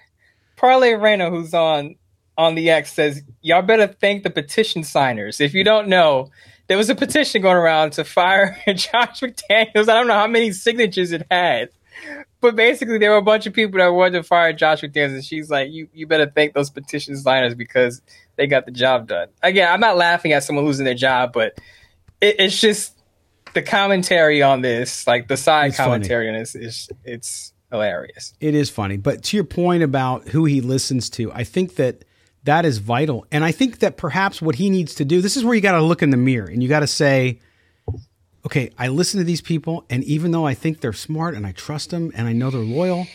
Parlay 0.56 0.94
Reyna, 0.94 1.30
who's 1.30 1.54
on 1.54 1.96
on 2.38 2.56
the 2.56 2.70
X, 2.70 2.94
says 2.94 3.22
y'all 3.42 3.62
better 3.62 3.88
thank 3.88 4.24
the 4.24 4.30
petition 4.30 4.84
signers. 4.84 5.40
If 5.40 5.54
you 5.54 5.64
don't 5.64 5.88
know, 5.88 6.30
there 6.68 6.78
was 6.78 6.90
a 6.90 6.96
petition 6.96 7.42
going 7.42 7.58
around 7.58 7.92
to 7.94 8.04
fire 8.04 8.58
Josh 8.68 9.22
McDaniels. 9.22 9.90
I 9.90 9.94
don't 9.94 10.08
know 10.08 10.14
how 10.14 10.28
many 10.28 10.52
signatures 10.52 11.12
it 11.12 11.26
had, 11.32 11.70
but 12.42 12.56
basically 12.56 12.98
there 12.98 13.12
were 13.12 13.18
a 13.18 13.22
bunch 13.22 13.48
of 13.48 13.54
people 13.54 13.80
that 13.80 13.88
wanted 13.88 14.18
to 14.18 14.24
fire 14.24 14.54
Josh 14.54 14.82
McDaniels, 14.82 15.16
and 15.16 15.26
she's 15.26 15.50
like, 15.50 15.72
"You 15.72 15.88
you 15.94 16.08
better 16.08 16.30
thank 16.30 16.54
those 16.54 16.70
petition 16.70 17.16
signers 17.16 17.56
because 17.56 18.02
they 18.36 18.48
got 18.48 18.66
the 18.66 18.72
job 18.72 19.08
done." 19.08 19.30
Again, 19.42 19.72
I'm 19.72 19.80
not 19.80 19.98
laughing 19.98 20.34
at 20.34 20.44
someone 20.44 20.66
losing 20.66 20.86
their 20.86 20.94
job, 20.94 21.34
but 21.34 21.58
it, 22.22 22.36
it's 22.40 22.60
just 22.60 22.98
the 23.54 23.62
commentary 23.62 24.42
on 24.42 24.62
this, 24.62 25.08
like 25.08 25.28
the 25.28 25.38
side 25.38 25.70
it's 25.70 25.78
commentary 25.78 26.28
funny. 26.28 26.38
on 26.38 26.42
this, 26.42 26.56
is 26.56 26.90
it's 27.04 27.54
hilarious. 27.72 28.34
It 28.40 28.56
is 28.56 28.70
funny, 28.70 28.98
but 28.98 29.24
to 29.24 29.38
your 29.38 29.46
point 29.46 29.84
about 29.84 30.28
who 30.30 30.46
he 30.46 30.62
listens 30.62 31.10
to, 31.12 31.32
I 31.32 31.44
think 31.44 31.76
that 31.76 32.04
that 32.44 32.66
is 32.66 32.78
vital. 32.78 33.26
And 33.32 33.44
I 33.44 33.52
think 33.52 33.80
that 33.80 33.98
perhaps 33.98 34.42
what 34.42 34.56
he 34.56 34.70
needs 34.70 34.96
to 34.96 35.06
do, 35.06 35.22
this 35.22 35.38
is 35.38 35.44
where 35.44 35.56
you 35.56 35.62
got 35.62 35.74
to 35.74 35.82
look 35.82 36.02
in 36.02 36.12
the 36.12 36.18
mirror 36.18 36.48
and 36.48 36.64
you 36.64 36.70
got 36.70 36.80
to 36.80 36.88
say, 36.88 37.40
okay, 38.46 38.72
I 38.78 38.88
listen 38.88 39.20
to 39.20 39.26
these 39.26 39.42
people, 39.42 39.86
and 39.90 40.06
even 40.06 40.32
though 40.32 40.48
I 40.48 40.54
think 40.54 40.80
they're 40.80 40.94
smart 40.94 41.36
and 41.36 41.46
I 41.46 41.52
trust 41.52 41.90
them 41.90 42.12
and 42.16 42.28
I 42.28 42.32
know 42.32 42.50
they're 42.50 42.62
loyal, 42.62 43.06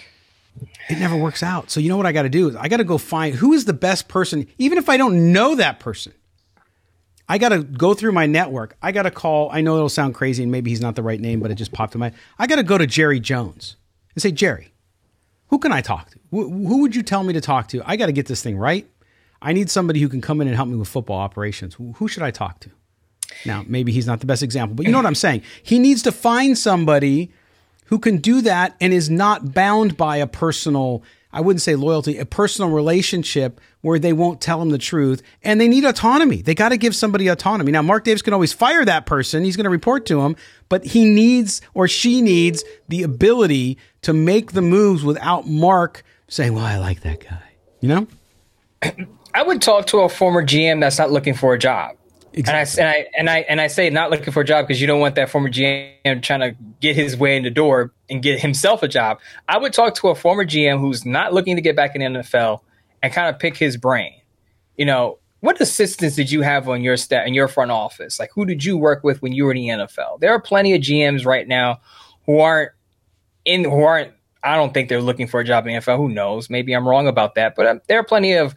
it 0.90 0.98
never 0.98 1.16
works 1.16 1.42
out. 1.42 1.70
So 1.70 1.80
you 1.80 1.88
know 1.88 1.96
what 1.96 2.04
I 2.04 2.12
got 2.12 2.22
to 2.22 2.28
do 2.28 2.48
is 2.48 2.56
I 2.56 2.68
got 2.68 2.76
to 2.76 2.84
go 2.84 2.98
find 2.98 3.34
who 3.34 3.54
is 3.54 3.64
the 3.64 3.72
best 3.72 4.08
person, 4.08 4.46
even 4.58 4.76
if 4.76 4.90
I 4.90 4.98
don't 4.98 5.32
know 5.32 5.54
that 5.54 5.80
person. 5.80 6.12
I 7.28 7.38
got 7.38 7.50
to 7.50 7.62
go 7.62 7.94
through 7.94 8.12
my 8.12 8.26
network. 8.26 8.76
I 8.82 8.92
got 8.92 9.04
to 9.04 9.10
call. 9.10 9.48
I 9.50 9.62
know 9.62 9.76
it'll 9.76 9.88
sound 9.88 10.14
crazy, 10.14 10.42
and 10.42 10.52
maybe 10.52 10.70
he's 10.70 10.82
not 10.82 10.96
the 10.96 11.02
right 11.02 11.20
name, 11.20 11.40
but 11.40 11.50
it 11.50 11.54
just 11.54 11.72
popped 11.72 11.94
in 11.94 12.00
my. 12.00 12.12
I 12.38 12.46
got 12.46 12.56
to 12.56 12.62
go 12.62 12.76
to 12.76 12.86
Jerry 12.86 13.20
Jones 13.20 13.76
and 14.14 14.20
say, 14.20 14.32
Jerry, 14.32 14.74
who 15.46 15.58
can 15.58 15.72
I 15.72 15.80
talk 15.80 16.10
to? 16.10 16.18
who 16.30 16.80
would 16.80 16.96
you 16.96 17.02
tell 17.02 17.22
me 17.22 17.32
to 17.34 17.40
talk 17.40 17.68
to? 17.68 17.82
I 17.86 17.96
got 17.96 18.06
to 18.06 18.12
get 18.12 18.26
this 18.26 18.42
thing 18.42 18.56
right. 18.56 18.86
I 19.42 19.52
need 19.52 19.70
somebody 19.70 20.00
who 20.00 20.08
can 20.08 20.20
come 20.20 20.40
in 20.40 20.46
and 20.46 20.56
help 20.56 20.68
me 20.68 20.76
with 20.76 20.88
football 20.88 21.18
operations. 21.18 21.74
Who 21.74 22.08
should 22.08 22.22
I 22.22 22.30
talk 22.30 22.60
to? 22.60 22.70
Now, 23.44 23.64
maybe 23.66 23.92
he's 23.92 24.06
not 24.06 24.20
the 24.20 24.26
best 24.26 24.42
example, 24.42 24.74
but 24.74 24.86
you 24.86 24.92
know 24.92 24.98
what 24.98 25.06
I'm 25.06 25.14
saying. 25.14 25.42
He 25.62 25.78
needs 25.78 26.02
to 26.02 26.12
find 26.12 26.56
somebody 26.56 27.32
who 27.86 27.98
can 27.98 28.18
do 28.18 28.40
that 28.42 28.76
and 28.80 28.92
is 28.92 29.10
not 29.10 29.52
bound 29.52 29.96
by 29.96 30.18
a 30.18 30.26
personal, 30.26 31.02
I 31.32 31.40
wouldn't 31.40 31.62
say 31.62 31.74
loyalty, 31.74 32.18
a 32.18 32.24
personal 32.24 32.70
relationship 32.70 33.60
where 33.80 33.98
they 33.98 34.12
won't 34.12 34.40
tell 34.40 34.62
him 34.62 34.70
the 34.70 34.78
truth. 34.78 35.22
And 35.42 35.60
they 35.60 35.68
need 35.68 35.84
autonomy. 35.84 36.40
They 36.40 36.54
got 36.54 36.68
to 36.68 36.76
give 36.76 36.94
somebody 36.94 37.28
autonomy. 37.28 37.72
Now, 37.72 37.82
Mark 37.82 38.04
Davis 38.04 38.22
can 38.22 38.32
always 38.32 38.52
fire 38.52 38.84
that 38.84 39.06
person. 39.06 39.44
He's 39.44 39.56
going 39.56 39.64
to 39.64 39.70
report 39.70 40.06
to 40.06 40.20
him, 40.20 40.36
but 40.68 40.84
he 40.84 41.04
needs 41.04 41.60
or 41.74 41.88
she 41.88 42.22
needs 42.22 42.64
the 42.88 43.02
ability 43.02 43.76
to 44.02 44.12
make 44.12 44.52
the 44.52 44.62
moves 44.62 45.02
without 45.02 45.48
Mark 45.48 46.04
saying, 46.28 46.54
well, 46.54 46.64
I 46.64 46.78
like 46.78 47.00
that 47.00 47.20
guy. 47.20 47.42
You 47.80 47.88
know? 47.88 48.06
I 49.34 49.42
would 49.42 49.62
talk 49.62 49.86
to 49.88 50.00
a 50.00 50.08
former 50.08 50.44
GM 50.44 50.80
that's 50.80 50.98
not 50.98 51.10
looking 51.10 51.34
for 51.34 51.54
a 51.54 51.58
job. 51.58 51.96
Exactly. 52.34 52.82
And 52.82 52.88
I, 52.88 52.94
and 52.94 53.08
I 53.08 53.10
and 53.18 53.30
I 53.30 53.38
and 53.40 53.60
I 53.60 53.66
say 53.66 53.90
not 53.90 54.10
looking 54.10 54.32
for 54.32 54.40
a 54.40 54.44
job 54.44 54.66
because 54.66 54.80
you 54.80 54.86
don't 54.86 55.00
want 55.00 55.16
that 55.16 55.28
former 55.28 55.50
GM 55.50 56.22
trying 56.22 56.40
to 56.40 56.56
get 56.80 56.96
his 56.96 57.16
way 57.16 57.36
in 57.36 57.42
the 57.42 57.50
door 57.50 57.92
and 58.08 58.22
get 58.22 58.40
himself 58.40 58.82
a 58.82 58.88
job. 58.88 59.20
I 59.48 59.58
would 59.58 59.72
talk 59.72 59.94
to 59.96 60.08
a 60.08 60.14
former 60.14 60.44
GM 60.44 60.80
who's 60.80 61.04
not 61.04 61.34
looking 61.34 61.56
to 61.56 61.62
get 61.62 61.76
back 61.76 61.94
in 61.94 62.00
the 62.00 62.20
NFL 62.20 62.60
and 63.02 63.12
kind 63.12 63.28
of 63.28 63.38
pick 63.38 63.56
his 63.56 63.76
brain. 63.76 64.14
You 64.76 64.86
know, 64.86 65.18
what 65.40 65.60
assistants 65.60 66.16
did 66.16 66.30
you 66.30 66.40
have 66.40 66.68
on 66.68 66.82
your 66.82 66.96
staff 66.96 67.26
in 67.26 67.34
your 67.34 67.48
front 67.48 67.70
office? 67.70 68.18
Like 68.18 68.30
who 68.34 68.46
did 68.46 68.64
you 68.64 68.78
work 68.78 69.04
with 69.04 69.20
when 69.20 69.32
you 69.32 69.44
were 69.44 69.52
in 69.52 69.58
the 69.58 69.84
NFL? 69.84 70.20
There 70.20 70.30
are 70.30 70.40
plenty 70.40 70.74
of 70.74 70.80
GMs 70.80 71.26
right 71.26 71.46
now 71.46 71.80
who 72.24 72.40
aren't 72.40 72.72
in 73.44 73.64
who 73.64 73.82
aren't 73.82 74.12
I 74.44 74.56
don't 74.56 74.72
think 74.72 74.88
they're 74.88 75.02
looking 75.02 75.26
for 75.26 75.40
a 75.40 75.44
job 75.44 75.66
in 75.66 75.74
the 75.74 75.80
NFL. 75.80 75.98
Who 75.98 76.08
knows? 76.08 76.48
Maybe 76.48 76.72
I'm 76.72 76.88
wrong 76.88 77.06
about 77.06 77.34
that, 77.34 77.54
but 77.54 77.66
um, 77.66 77.80
there 77.88 77.98
are 77.98 78.04
plenty 78.04 78.32
of 78.32 78.54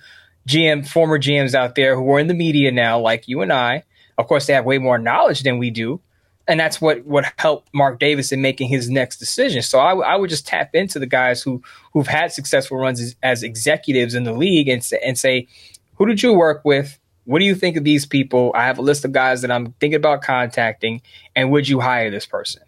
GM, 0.48 0.88
former 0.88 1.18
GMs 1.18 1.54
out 1.56 1.76
there 1.76 1.96
who 1.96 2.10
are 2.12 2.20
in 2.20 2.28
the 2.28 2.34
media 2.34 2.72
now, 2.72 3.00
like 3.00 3.28
you 3.28 3.42
and 3.42 3.52
I. 3.52 3.84
Of 4.18 4.28
course, 4.28 4.46
they 4.46 4.54
have 4.54 4.66
way 4.66 4.78
more 4.78 4.98
knowledge 4.98 5.44
than 5.44 5.58
we 5.58 5.72
do. 5.72 6.00
And 6.48 6.60
that's 6.60 6.80
what 6.80 7.04
what 7.06 7.26
helped 7.40 7.74
Mark 7.74 8.00
Davis 8.00 8.32
in 8.32 8.42
making 8.42 8.70
his 8.70 8.88
next 8.88 9.18
decision. 9.18 9.64
So 9.64 9.80
I, 9.80 9.96
I 9.96 10.16
would 10.16 10.30
just 10.30 10.46
tap 10.46 10.76
into 10.76 11.00
the 11.00 11.08
guys 11.08 11.42
who 11.42 11.64
who've 11.92 12.08
had 12.08 12.32
successful 12.32 12.78
runs 12.78 13.02
as, 13.02 13.16
as 13.24 13.42
executives 13.42 14.14
in 14.14 14.26
the 14.26 14.32
league 14.32 14.70
and 14.70 14.84
say, 14.84 15.00
and 15.04 15.18
say, 15.18 15.48
who 15.96 16.06
did 16.06 16.22
you 16.22 16.34
work 16.34 16.62
with? 16.64 17.00
What 17.24 17.40
do 17.40 17.46
you 17.46 17.56
think 17.56 17.78
of 17.78 17.84
these 17.84 18.06
people? 18.06 18.52
I 18.54 18.66
have 18.66 18.78
a 18.78 18.84
list 18.84 19.04
of 19.06 19.12
guys 19.12 19.42
that 19.42 19.50
I'm 19.50 19.72
thinking 19.80 19.96
about 19.96 20.22
contacting, 20.22 21.02
and 21.36 21.52
would 21.52 21.68
you 21.68 21.80
hire 21.80 22.12
this 22.12 22.28
person? 22.28 22.62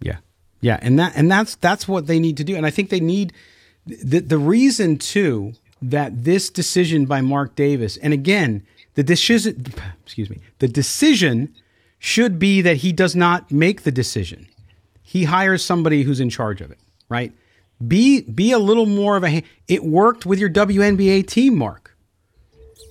Yeah, 0.00 0.16
yeah, 0.60 0.80
and 0.82 0.98
that 0.98 1.12
and 1.14 1.30
that's 1.30 1.54
that's 1.54 1.86
what 1.86 2.08
they 2.08 2.18
need 2.18 2.36
to 2.38 2.44
do. 2.44 2.56
And 2.56 2.66
I 2.66 2.70
think 2.70 2.90
they 2.90 2.98
need 2.98 3.32
the 3.86 4.18
the 4.18 4.38
reason 4.38 4.98
too 4.98 5.52
that 5.82 6.24
this 6.24 6.50
decision 6.50 7.06
by 7.06 7.20
Mark 7.20 7.54
Davis, 7.54 7.96
and 7.96 8.12
again, 8.12 8.66
the 8.94 9.02
decision, 9.02 9.64
excuse 10.04 10.28
me, 10.28 10.40
the 10.58 10.68
decision 10.68 11.54
should 11.98 12.38
be 12.38 12.60
that 12.62 12.78
he 12.78 12.92
does 12.92 13.14
not 13.14 13.50
make 13.50 13.82
the 13.82 13.92
decision. 13.92 14.48
He 15.02 15.24
hires 15.24 15.64
somebody 15.64 16.02
who's 16.02 16.20
in 16.20 16.30
charge 16.30 16.60
of 16.60 16.70
it, 16.70 16.78
right? 17.08 17.32
Be 17.86 18.22
be 18.22 18.52
a 18.52 18.58
little 18.58 18.86
more 18.86 19.16
of 19.16 19.24
a. 19.24 19.42
It 19.68 19.84
worked 19.84 20.26
with 20.26 20.38
your 20.38 20.50
WNBA 20.50 21.26
team, 21.26 21.56
Mark. 21.56 21.96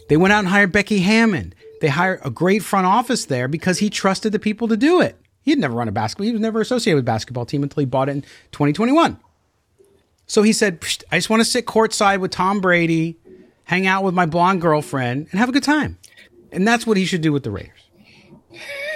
They 0.08 0.17
went 0.17 0.34
out 0.34 0.39
and 0.39 0.48
hired 0.48 0.72
Becky 0.72 1.00
Hammon. 1.00 1.53
They 1.81 1.88
hired 1.88 2.19
a 2.24 2.31
great 2.31 2.63
front 2.63 2.88
office 2.88 3.25
there 3.25 3.48
because 3.48 3.79
he 3.79 3.89
trusted 3.89 4.31
the 4.31 4.39
people 4.39 4.67
to 4.67 4.75
do 4.75 5.00
it. 5.00 5.15
He 5.41 5.51
had 5.51 5.60
never 5.60 5.75
run 5.75 5.88
a 5.88 5.91
basketball. 5.91 6.25
He 6.25 6.31
was 6.31 6.41
never 6.41 6.62
associated 6.62 6.96
with 6.96 7.05
basketball 7.05 7.46
team 7.46 7.63
until 7.63 7.81
he 7.81 7.86
bought 7.86 8.10
it 8.10 8.13
in 8.13 8.22
2021. 8.51 9.19
So 10.29 10.43
he 10.43 10.53
said, 10.53 10.79
I 11.12 11.17
just 11.17 11.29
want 11.29 11.41
to 11.41 11.45
sit 11.45 11.65
courtside 11.65 12.19
with 12.19 12.29
Tom 12.29 12.62
Brady, 12.62 13.17
hang 13.63 13.88
out 13.88 14.03
with 14.03 14.13
my 14.13 14.27
blonde 14.27 14.62
girlfriend, 14.62 15.27
and 15.31 15.39
have 15.39 15.50
a 15.50 15.51
good 15.51 15.63
time. 15.63 15.98
And 16.51 16.67
that's 16.67 16.86
what 16.86 16.98
he 16.98 17.05
should 17.05 17.21
do 17.21 17.33
with 17.33 17.43
the 17.43 17.50
Raiders. 17.50 17.89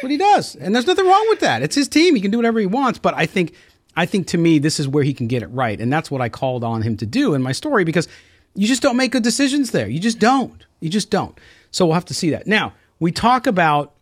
What 0.01 0.11
he 0.11 0.17
does. 0.17 0.55
And 0.55 0.75
there's 0.75 0.85
nothing 0.85 1.07
wrong 1.07 1.25
with 1.29 1.39
that. 1.39 1.63
It's 1.63 1.75
his 1.75 1.87
team. 1.87 2.13
He 2.13 2.21
can 2.21 2.29
do 2.29 2.37
whatever 2.37 2.59
he 2.59 2.67
wants. 2.67 2.99
But 2.99 3.15
I 3.15 3.25
think 3.25 3.55
I 3.95 4.05
think 4.05 4.27
to 4.27 4.37
me, 4.37 4.59
this 4.59 4.79
is 4.79 4.87
where 4.87 5.03
he 5.03 5.13
can 5.13 5.27
get 5.27 5.41
it 5.41 5.47
right. 5.47 5.79
And 5.79 5.91
that's 5.91 6.11
what 6.11 6.21
I 6.21 6.29
called 6.29 6.63
on 6.63 6.83
him 6.83 6.97
to 6.97 7.05
do 7.05 7.33
in 7.33 7.41
my 7.41 7.51
story 7.51 7.83
because 7.83 8.07
you 8.53 8.67
just 8.67 8.81
don't 8.81 8.97
make 8.97 9.11
good 9.11 9.23
decisions 9.23 9.71
there. 9.71 9.87
You 9.87 9.99
just 9.99 10.19
don't. 10.19 10.63
You 10.81 10.89
just 10.89 11.09
don't. 11.09 11.37
So 11.71 11.85
we'll 11.85 11.95
have 11.95 12.05
to 12.05 12.13
see 12.13 12.29
that. 12.29 12.45
Now, 12.45 12.73
we 12.99 13.11
talk 13.11 13.47
about 13.47 13.93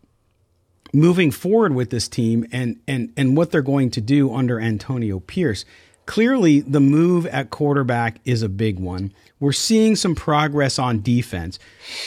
moving 0.92 1.30
forward 1.30 1.74
with 1.74 1.88
this 1.88 2.08
team 2.08 2.46
and 2.52 2.78
and 2.86 3.12
and 3.16 3.36
what 3.36 3.50
they're 3.50 3.62
going 3.62 3.90
to 3.92 4.00
do 4.02 4.34
under 4.34 4.60
Antonio 4.60 5.20
Pierce. 5.20 5.64
Clearly, 6.06 6.60
the 6.60 6.80
move 6.80 7.26
at 7.26 7.50
quarterback 7.50 8.20
is 8.24 8.42
a 8.42 8.48
big 8.48 8.78
one. 8.78 9.12
We're 9.40 9.52
seeing 9.52 9.96
some 9.96 10.14
progress 10.14 10.78
on 10.78 11.02
defense. 11.02 11.58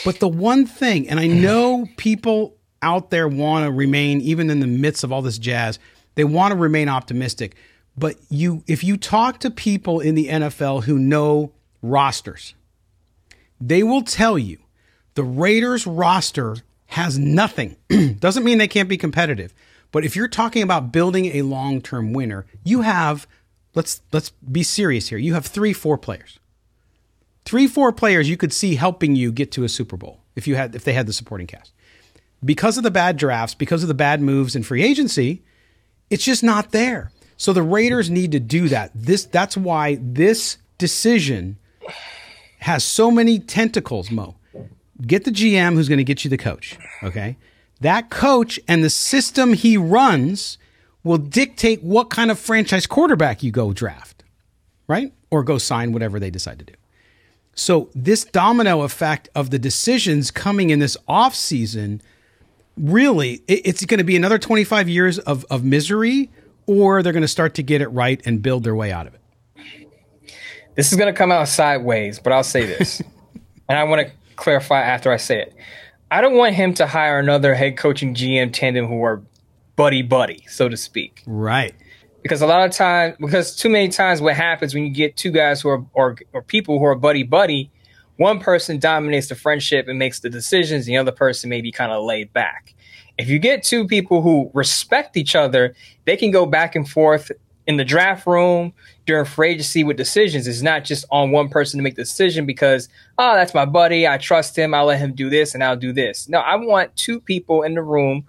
But 0.04 0.20
the 0.20 0.28
one 0.28 0.66
thing, 0.66 1.08
and 1.08 1.18
I 1.18 1.26
know 1.26 1.86
people 1.96 2.56
out 2.82 3.10
there 3.10 3.28
want 3.28 3.64
to 3.64 3.72
remain, 3.72 4.20
even 4.20 4.50
in 4.50 4.60
the 4.60 4.66
midst 4.66 5.02
of 5.02 5.12
all 5.12 5.22
this 5.22 5.38
jazz, 5.38 5.78
they 6.14 6.24
want 6.24 6.52
to 6.52 6.56
remain 6.56 6.88
optimistic. 6.88 7.56
But 7.96 8.16
you, 8.28 8.62
if 8.66 8.84
you 8.84 8.96
talk 8.96 9.40
to 9.40 9.50
people 9.50 10.00
in 10.00 10.14
the 10.14 10.28
NFL 10.28 10.84
who 10.84 10.98
know 10.98 11.52
rosters, 11.82 12.54
they 13.60 13.82
will 13.82 14.02
tell 14.02 14.38
you 14.38 14.58
the 15.14 15.24
Raiders 15.24 15.86
roster 15.86 16.56
has 16.86 17.18
nothing. 17.18 17.76
Doesn't 18.18 18.44
mean 18.44 18.58
they 18.58 18.68
can't 18.68 18.88
be 18.88 18.98
competitive. 18.98 19.54
But 19.92 20.04
if 20.04 20.14
you're 20.14 20.28
talking 20.28 20.62
about 20.62 20.92
building 20.92 21.26
a 21.26 21.42
long 21.42 21.80
term 21.80 22.12
winner, 22.12 22.46
you 22.64 22.82
have 22.82 23.26
let's 23.76 24.00
let's 24.12 24.30
be 24.30 24.64
serious 24.64 25.08
here. 25.08 25.18
You 25.18 25.34
have 25.34 25.46
three, 25.46 25.72
four 25.72 25.96
players. 25.96 26.40
Three, 27.44 27.68
four 27.68 27.92
players 27.92 28.28
you 28.28 28.36
could 28.36 28.52
see 28.52 28.74
helping 28.74 29.14
you 29.14 29.30
get 29.30 29.52
to 29.52 29.62
a 29.62 29.68
Super 29.68 29.96
Bowl 29.96 30.20
if 30.34 30.48
you 30.48 30.56
had 30.56 30.74
if 30.74 30.82
they 30.82 30.94
had 30.94 31.06
the 31.06 31.12
supporting 31.12 31.46
cast. 31.46 31.72
Because 32.44 32.76
of 32.76 32.82
the 32.82 32.90
bad 32.90 33.16
drafts, 33.16 33.54
because 33.54 33.82
of 33.82 33.88
the 33.88 33.94
bad 33.94 34.20
moves 34.20 34.56
in 34.56 34.64
free 34.64 34.82
agency, 34.82 35.42
it's 36.10 36.24
just 36.24 36.42
not 36.42 36.72
there. 36.72 37.12
So 37.36 37.52
the 37.52 37.62
Raiders 37.62 38.10
need 38.10 38.32
to 38.32 38.40
do 38.40 38.68
that. 38.68 38.90
This 38.94 39.26
that's 39.26 39.56
why 39.56 39.98
this 40.00 40.58
decision 40.78 41.58
has 42.60 42.82
so 42.82 43.10
many 43.10 43.38
tentacles, 43.38 44.10
Moe. 44.10 44.34
Get 45.06 45.24
the 45.24 45.30
GM 45.30 45.74
who's 45.74 45.88
going 45.88 45.98
to 45.98 46.04
get 46.04 46.24
you 46.24 46.30
the 46.30 46.38
coach, 46.38 46.78
okay? 47.02 47.36
That 47.82 48.08
coach 48.08 48.58
and 48.66 48.82
the 48.82 48.88
system 48.88 49.52
he 49.52 49.76
runs 49.76 50.56
will 51.06 51.18
dictate 51.18 51.84
what 51.84 52.10
kind 52.10 52.32
of 52.32 52.38
franchise 52.38 52.84
quarterback 52.84 53.40
you 53.40 53.52
go 53.52 53.72
draft, 53.72 54.24
right? 54.88 55.12
Or 55.30 55.44
go 55.44 55.56
sign 55.56 55.92
whatever 55.92 56.18
they 56.18 56.30
decide 56.30 56.58
to 56.58 56.64
do. 56.64 56.74
So 57.54 57.90
this 57.94 58.24
domino 58.24 58.82
effect 58.82 59.28
of 59.32 59.50
the 59.50 59.58
decisions 59.58 60.32
coming 60.32 60.70
in 60.70 60.80
this 60.80 60.96
off 61.06 61.32
season, 61.34 62.02
really, 62.76 63.40
it's 63.46 63.84
going 63.84 63.98
to 63.98 64.04
be 64.04 64.16
another 64.16 64.36
25 64.36 64.88
years 64.88 65.20
of, 65.20 65.46
of 65.48 65.62
misery, 65.62 66.28
or 66.66 67.04
they're 67.04 67.12
going 67.12 67.22
to 67.22 67.28
start 67.28 67.54
to 67.54 67.62
get 67.62 67.80
it 67.80 67.88
right 67.88 68.20
and 68.26 68.42
build 68.42 68.64
their 68.64 68.74
way 68.74 68.90
out 68.90 69.06
of 69.06 69.14
it. 69.14 69.20
This 70.74 70.90
is 70.90 70.98
going 70.98 71.12
to 71.12 71.16
come 71.16 71.30
out 71.30 71.46
sideways, 71.46 72.18
but 72.18 72.32
I'll 72.32 72.42
say 72.42 72.66
this, 72.66 73.00
and 73.68 73.78
I 73.78 73.84
want 73.84 74.08
to 74.08 74.12
clarify 74.34 74.82
after 74.82 75.12
I 75.12 75.18
say 75.18 75.40
it. 75.40 75.54
I 76.10 76.20
don't 76.20 76.34
want 76.34 76.56
him 76.56 76.74
to 76.74 76.86
hire 76.86 77.20
another 77.20 77.54
head 77.54 77.76
coaching 77.76 78.12
GM 78.12 78.52
tandem 78.52 78.88
who 78.88 79.02
are 79.04 79.22
buddy 79.76 80.02
buddy, 80.02 80.44
so 80.48 80.68
to 80.68 80.76
speak. 80.76 81.22
Right. 81.26 81.74
Because 82.22 82.42
a 82.42 82.46
lot 82.46 82.66
of 82.68 82.74
times, 82.74 83.16
because 83.20 83.54
too 83.54 83.68
many 83.68 83.88
times, 83.88 84.20
what 84.20 84.34
happens 84.34 84.74
when 84.74 84.84
you 84.84 84.90
get 84.90 85.16
two 85.16 85.30
guys 85.30 85.60
who 85.60 85.68
are 85.68 85.84
or 85.92 86.16
or 86.32 86.42
people 86.42 86.78
who 86.78 86.84
are 86.84 86.96
buddy 86.96 87.22
buddy, 87.22 87.70
one 88.16 88.40
person 88.40 88.78
dominates 88.78 89.28
the 89.28 89.36
friendship 89.36 89.86
and 89.86 89.98
makes 89.98 90.20
the 90.20 90.30
decisions, 90.30 90.86
the 90.86 90.96
other 90.96 91.12
person 91.12 91.50
may 91.50 91.60
be 91.60 91.70
kind 91.70 91.92
of 91.92 92.02
laid 92.02 92.32
back. 92.32 92.74
If 93.18 93.28
you 93.28 93.38
get 93.38 93.62
two 93.62 93.86
people 93.86 94.22
who 94.22 94.50
respect 94.54 95.16
each 95.16 95.36
other, 95.36 95.74
they 96.04 96.16
can 96.16 96.30
go 96.30 96.46
back 96.46 96.74
and 96.74 96.88
forth 96.88 97.30
in 97.66 97.76
the 97.76 97.84
draft 97.84 98.26
room 98.26 98.72
during 99.06 99.24
free 99.24 99.50
agency 99.50 99.84
with 99.84 99.96
decisions. 99.96 100.46
It's 100.46 100.62
not 100.62 100.84
just 100.84 101.04
on 101.10 101.30
one 101.30 101.48
person 101.48 101.78
to 101.78 101.82
make 101.82 101.96
the 101.96 102.02
decision 102.02 102.46
because, 102.46 102.88
oh, 103.18 103.34
that's 103.34 103.54
my 103.54 103.64
buddy. 103.64 104.06
I 104.06 104.18
trust 104.18 104.56
him. 104.56 104.74
I'll 104.74 104.86
let 104.86 104.98
him 104.98 105.14
do 105.14 105.30
this 105.30 105.54
and 105.54 105.64
I'll 105.64 105.76
do 105.76 105.92
this. 105.92 106.28
No, 106.28 106.38
I 106.38 106.56
want 106.56 106.94
two 106.96 107.20
people 107.20 107.62
in 107.62 107.74
the 107.74 107.82
room 107.82 108.24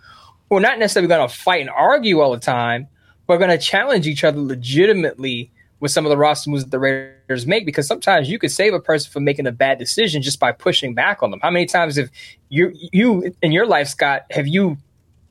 who 0.50 0.58
are 0.58 0.62
not 0.62 0.80
necessarily 0.80 1.08
going 1.08 1.28
to 1.28 1.34
fight 1.34 1.62
and 1.62 1.70
argue 1.70 2.20
all 2.20 2.32
the 2.32 2.40
time, 2.40 2.88
but 3.26 3.38
going 3.38 3.50
to 3.50 3.58
challenge 3.58 4.08
each 4.08 4.24
other 4.24 4.40
legitimately 4.40 5.52
with 5.80 5.92
some 5.92 6.06
of 6.06 6.10
the 6.10 6.18
roster 6.18 6.50
moves 6.50 6.64
that 6.64 6.72
the 6.72 6.80
Raiders 6.80 7.46
make 7.46 7.66
because 7.66 7.86
sometimes 7.86 8.30
you 8.30 8.40
could 8.40 8.52
save 8.52 8.74
a 8.74 8.80
person 8.80 9.12
from 9.12 9.24
making 9.24 9.46
a 9.46 9.52
bad 9.52 9.78
decision 9.78 10.22
just 10.22 10.40
by 10.40 10.52
pushing 10.52 10.96
back 10.96 11.22
on 11.22 11.32
them. 11.32 11.40
How 11.42 11.52
many 11.52 11.66
times 11.66 11.98
have 11.98 12.10
you 12.50 12.72
you 12.92 13.36
in 13.42 13.52
your 13.52 13.68
life, 13.68 13.88
Scott, 13.88 14.26
have 14.32 14.48
you 14.48 14.78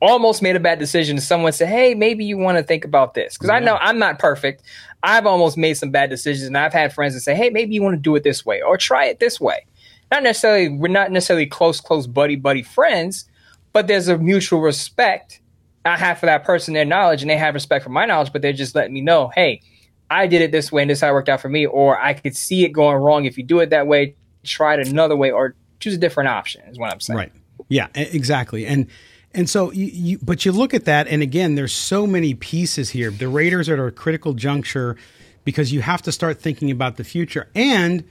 almost 0.01 0.41
made 0.41 0.55
a 0.55 0.59
bad 0.59 0.79
decision 0.79 1.17
and 1.17 1.23
someone 1.23 1.51
said, 1.51 1.67
Hey, 1.67 1.95
maybe 1.95 2.23
you 2.23 2.37
want 2.37 2.57
to 2.57 2.63
think 2.63 2.85
about 2.85 3.13
this? 3.13 3.35
Because 3.35 3.49
yeah. 3.49 3.55
I 3.55 3.59
know 3.59 3.77
I'm 3.81 3.99
not 3.99 4.19
perfect. 4.19 4.63
I've 5.03 5.25
almost 5.25 5.57
made 5.57 5.75
some 5.75 5.91
bad 5.91 6.09
decisions 6.09 6.47
and 6.47 6.57
I've 6.57 6.73
had 6.73 6.93
friends 6.93 7.13
that 7.13 7.21
say, 7.21 7.35
Hey, 7.35 7.49
maybe 7.49 7.73
you 7.73 7.81
want 7.81 7.95
to 7.95 8.01
do 8.01 8.15
it 8.15 8.23
this 8.23 8.45
way 8.45 8.61
or 8.61 8.77
try 8.77 9.05
it 9.05 9.19
this 9.19 9.41
way. 9.41 9.65
Not 10.11 10.23
necessarily, 10.23 10.69
we're 10.69 10.87
not 10.87 11.11
necessarily 11.11 11.45
close, 11.45 11.81
close 11.81 12.07
buddy, 12.07 12.37
buddy 12.37 12.63
friends, 12.63 13.27
but 13.73 13.87
there's 13.87 14.07
a 14.07 14.17
mutual 14.17 14.59
respect 14.59 15.41
I 15.85 15.97
have 15.97 16.19
for 16.19 16.25
that 16.25 16.43
person, 16.43 16.73
their 16.73 16.85
knowledge, 16.85 17.21
and 17.21 17.29
they 17.29 17.37
have 17.37 17.53
respect 17.53 17.83
for 17.83 17.89
my 17.89 18.05
knowledge, 18.05 18.33
but 18.33 18.41
they're 18.41 18.53
just 18.53 18.75
letting 18.75 18.93
me 18.93 19.01
know, 19.01 19.29
Hey, 19.33 19.61
I 20.09 20.27
did 20.27 20.41
it 20.41 20.51
this 20.51 20.71
way 20.71 20.81
and 20.81 20.91
this 20.91 21.01
how 21.01 21.09
it 21.09 21.13
worked 21.13 21.29
out 21.29 21.41
for 21.41 21.49
me, 21.49 21.65
or 21.65 21.99
I 21.99 22.13
could 22.13 22.35
see 22.35 22.63
it 22.65 22.69
going 22.69 22.97
wrong 22.97 23.25
if 23.25 23.37
you 23.37 23.43
do 23.43 23.59
it 23.59 23.69
that 23.71 23.87
way, 23.87 24.15
try 24.43 24.75
it 24.75 24.87
another 24.87 25.15
way, 25.15 25.31
or 25.31 25.55
choose 25.79 25.93
a 25.93 25.97
different 25.97 26.29
option, 26.29 26.61
is 26.69 26.77
what 26.77 26.91
I'm 26.91 26.99
saying. 26.99 27.17
Right. 27.17 27.31
Yeah, 27.69 27.87
exactly. 27.95 28.65
And 28.65 28.87
and 29.33 29.49
so 29.49 29.71
you, 29.71 29.85
you, 29.85 30.19
but 30.21 30.45
you 30.45 30.51
look 30.51 30.73
at 30.73 30.85
that, 30.85 31.07
and 31.07 31.21
again, 31.21 31.55
there's 31.55 31.73
so 31.73 32.07
many 32.07 32.33
pieces 32.33 32.89
here. 32.89 33.11
The 33.11 33.27
Raiders 33.27 33.69
are 33.69 33.73
at 33.73 33.87
a 33.87 33.91
critical 33.91 34.33
juncture 34.33 34.95
because 35.43 35.71
you 35.71 35.81
have 35.81 36.01
to 36.03 36.11
start 36.11 36.39
thinking 36.39 36.71
about 36.71 36.97
the 36.97 37.03
future. 37.03 37.49
And 37.53 38.03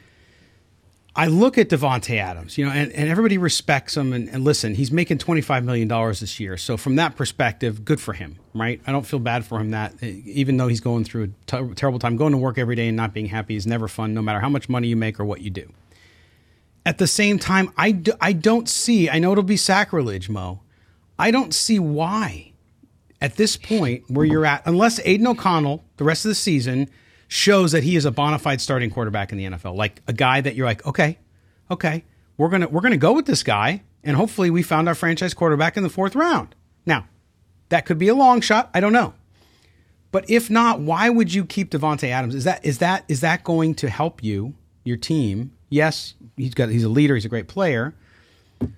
I 1.18 1.28
look 1.28 1.56
at 1.56 1.70
Davante 1.70 2.18
Adams, 2.18 2.58
you 2.58 2.66
know, 2.66 2.70
and, 2.70 2.92
and 2.92 3.08
everybody 3.08 3.38
respects 3.38 3.96
him. 3.96 4.12
And, 4.12 4.28
and 4.28 4.44
listen, 4.44 4.74
he's 4.74 4.92
making 4.92 5.16
$25 5.16 5.64
million 5.64 5.88
this 5.88 6.38
year. 6.38 6.58
So 6.58 6.76
from 6.76 6.96
that 6.96 7.16
perspective, 7.16 7.86
good 7.86 8.00
for 8.00 8.12
him, 8.12 8.38
right? 8.54 8.82
I 8.86 8.92
don't 8.92 9.06
feel 9.06 9.18
bad 9.18 9.46
for 9.46 9.58
him 9.58 9.70
that 9.70 9.94
eh, 10.02 10.20
even 10.26 10.58
though 10.58 10.68
he's 10.68 10.80
going 10.80 11.04
through 11.04 11.24
a 11.24 11.28
t- 11.46 11.74
terrible 11.74 11.98
time, 11.98 12.16
going 12.16 12.32
to 12.32 12.38
work 12.38 12.58
every 12.58 12.76
day 12.76 12.88
and 12.88 12.96
not 12.96 13.14
being 13.14 13.26
happy 13.26 13.56
is 13.56 13.66
never 13.66 13.88
fun, 13.88 14.12
no 14.12 14.20
matter 14.20 14.40
how 14.40 14.50
much 14.50 14.68
money 14.68 14.88
you 14.88 14.96
make 14.96 15.18
or 15.18 15.24
what 15.24 15.40
you 15.40 15.48
do. 15.48 15.72
At 16.84 16.98
the 16.98 17.06
same 17.06 17.38
time, 17.38 17.72
I, 17.78 17.92
do, 17.92 18.12
I 18.20 18.34
don't 18.34 18.68
see, 18.68 19.08
I 19.08 19.18
know 19.18 19.32
it'll 19.32 19.42
be 19.42 19.56
sacrilege, 19.56 20.28
Moe. 20.28 20.60
I 21.18 21.30
don't 21.30 21.54
see 21.54 21.78
why 21.78 22.52
at 23.22 23.36
this 23.36 23.56
point 23.56 24.04
where 24.10 24.26
you're 24.26 24.44
at, 24.44 24.62
unless 24.66 25.00
Aidan 25.02 25.26
O'Connell, 25.26 25.82
the 25.96 26.04
rest 26.04 26.26
of 26.26 26.28
the 26.28 26.34
season, 26.34 26.90
shows 27.28 27.72
that 27.72 27.82
he 27.82 27.96
is 27.96 28.04
a 28.04 28.10
bona 28.10 28.38
fide 28.38 28.60
starting 28.60 28.90
quarterback 28.90 29.32
in 29.32 29.38
the 29.38 29.44
NFL, 29.44 29.74
like 29.76 30.02
a 30.06 30.12
guy 30.12 30.40
that 30.40 30.54
you're 30.54 30.66
like, 30.66 30.84
okay, 30.86 31.18
okay, 31.70 32.04
we're 32.36 32.48
gonna 32.48 32.68
we're 32.68 32.80
gonna 32.80 32.96
go 32.96 33.12
with 33.12 33.26
this 33.26 33.42
guy, 33.42 33.82
and 34.04 34.16
hopefully 34.16 34.50
we 34.50 34.62
found 34.62 34.88
our 34.88 34.94
franchise 34.94 35.34
quarterback 35.34 35.76
in 35.76 35.82
the 35.82 35.88
fourth 35.88 36.14
round. 36.14 36.54
Now, 36.84 37.06
that 37.68 37.86
could 37.86 37.98
be 37.98 38.08
a 38.08 38.14
long 38.14 38.40
shot. 38.40 38.70
I 38.74 38.80
don't 38.80 38.92
know. 38.92 39.14
But 40.12 40.30
if 40.30 40.48
not, 40.48 40.80
why 40.80 41.10
would 41.10 41.34
you 41.34 41.44
keep 41.44 41.70
Davante 41.70 42.08
Adams? 42.08 42.34
Is 42.34 42.44
that 42.44 42.64
is 42.64 42.78
that 42.78 43.04
is 43.08 43.20
that 43.20 43.44
going 43.44 43.74
to 43.76 43.90
help 43.90 44.22
you, 44.22 44.54
your 44.84 44.96
team? 44.96 45.52
Yes, 45.68 46.14
he's 46.36 46.54
got 46.54 46.68
he's 46.68 46.84
a 46.84 46.88
leader, 46.88 47.14
he's 47.14 47.24
a 47.24 47.28
great 47.28 47.48
player. 47.48 47.94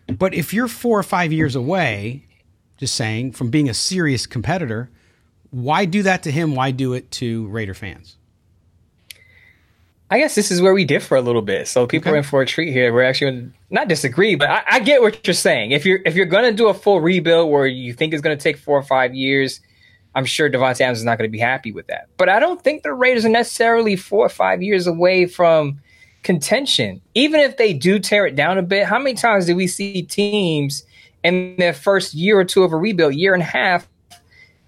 But 0.07 0.35
if 0.35 0.53
you're 0.53 0.69
four 0.69 0.99
or 0.99 1.05
five 1.05 1.33
years 1.33 1.55
away 1.55 2.25
just 2.79 2.95
saying, 2.95 3.33
from 3.33 3.51
being 3.51 3.69
a 3.69 3.75
serious 3.75 4.27
competitor. 4.27 4.89
Why 5.51 5.85
do 5.85 6.03
that 6.05 6.23
to 6.23 6.31
him? 6.31 6.55
Why 6.55 6.71
do 6.71 6.95
it 6.95 7.11
to 7.13 7.47
Raider 7.49 7.75
fans? 7.75 8.17
I 10.11 10.19
guess 10.19 10.35
this 10.35 10.51
is 10.51 10.63
where 10.63 10.73
we 10.73 10.85
differ 10.85 11.17
a 11.17 11.21
little 11.21 11.43
bit. 11.43 11.69
So 11.69 11.87
people 11.87 12.09
okay. 12.09 12.15
are 12.15 12.19
in 12.19 12.25
for 12.25 12.41
a 12.41 12.47
treat 12.47 12.73
here. 12.73 12.93
We're 12.93 13.05
actually 13.05 13.51
not 13.71 13.89
disagree, 13.89 14.37
but 14.37 14.49
I, 14.49 14.63
I 14.67 14.81
get 14.81 15.03
what 15.03 15.27
you're 15.27 15.35
saying. 15.35 15.73
If 15.73 15.85
you're 15.85 16.01
if 16.07 16.15
you're 16.15 16.27
going 16.27 16.45
to 16.45 16.53
do 16.53 16.69
a 16.69 16.75
full 16.75 17.01
rebuild 17.01 17.51
where 17.51 17.67
you 17.67 17.93
think 17.93 18.15
it's 18.15 18.23
going 18.23 18.37
to 18.37 18.43
take 18.43 18.57
four 18.57 18.79
or 18.79 18.83
five 18.83 19.15
years, 19.15 19.61
I'm 20.15 20.25
sure 20.25 20.49
Davante 20.49 20.81
Adams 20.81 20.99
is 20.99 21.05
not 21.05 21.19
going 21.19 21.29
to 21.29 21.33
be 21.33 21.39
happy 21.39 21.73
with 21.73 21.87
that. 21.89 22.09
But 22.17 22.29
I 22.29 22.41
don't 22.41 22.63
think 22.63 22.83
the 22.83 22.95
Raiders 22.95 23.25
are 23.25 23.31
necessarily 23.31 23.97
four 23.97 24.25
or 24.25 24.31
five 24.31 24.63
years 24.63 24.87
away 24.87 25.27
from 25.27 25.81
contention. 26.23 27.03
Even 27.15 27.41
if 27.41 27.59
they 27.59 27.75
do 27.75 27.99
tear 27.99 28.27
it 28.27 28.35
down 28.35 28.57
a 28.57 28.63
bit, 28.63 28.87
how 28.87 28.99
many 28.99 29.15
times 29.15 29.47
do 29.47 29.55
we 29.55 29.67
see 29.67 30.03
teams 30.03 30.85
in 31.23 31.57
their 31.59 31.75
first 31.75 32.15
year 32.15 32.39
or 32.39 32.45
two 32.45 32.63
of 32.63 32.73
a 32.73 32.77
rebuild, 32.77 33.15
year 33.15 33.35
and 33.35 33.43
a 33.43 33.47
half, 33.47 33.89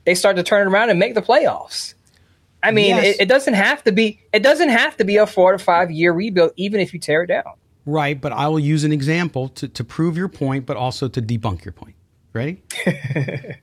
they 0.05 0.15
start 0.15 0.37
to 0.37 0.43
turn 0.43 0.67
it 0.67 0.71
around 0.71 0.91
and 0.91 0.99
make 0.99 1.15
the 1.15 1.23
playoffs. 1.23 1.95
I 2.63 2.71
mean, 2.73 2.97
yes. 2.97 3.17
it, 3.17 3.23
it, 3.23 3.29
doesn't 3.29 3.55
have 3.55 3.83
to 3.85 3.93
be 3.93 4.21
it 4.33 4.43
doesn't 4.43 4.69
have 4.69 4.97
to 4.99 5.05
be 5.05 5.17
a 5.17 5.27
four 5.27 5.53
to 5.53 5.59
five 5.59 5.91
year 5.91 6.13
rebuild, 6.13 6.53
even 6.57 6.81
if 6.81 6.93
you 6.93 7.01
tear 7.01 7.23
it 7.23 7.29
down. 7.29 7.55
Right, 7.87 8.21
but 8.21 8.33
I 8.33 8.49
will 8.49 8.61
use 8.61 8.85
an 8.85 8.93
example 8.93 9.49
to, 9.51 9.69
to 9.69 9.83
prove 9.83 10.17
your 10.17 10.29
point, 10.29 10.67
but 10.67 10.77
also 10.77 11.09
to 11.09 11.23
debunk 11.23 11.65
your 11.65 11.73
point. 11.73 11.97
Ready? 12.33 12.63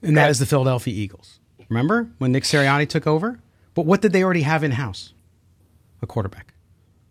and 0.02 0.16
that 0.16 0.28
is 0.30 0.38
the 0.38 0.46
Philadelphia 0.46 0.92
Eagles. 0.92 1.40
Remember 1.68 2.10
when 2.18 2.32
Nick 2.32 2.44
Sirianni 2.44 2.88
took 2.88 3.06
over? 3.06 3.40
But 3.74 3.86
what 3.86 4.02
did 4.02 4.12
they 4.12 4.24
already 4.24 4.42
have 4.42 4.64
in 4.64 4.72
house? 4.72 5.14
A 6.02 6.06
quarterback. 6.06 6.54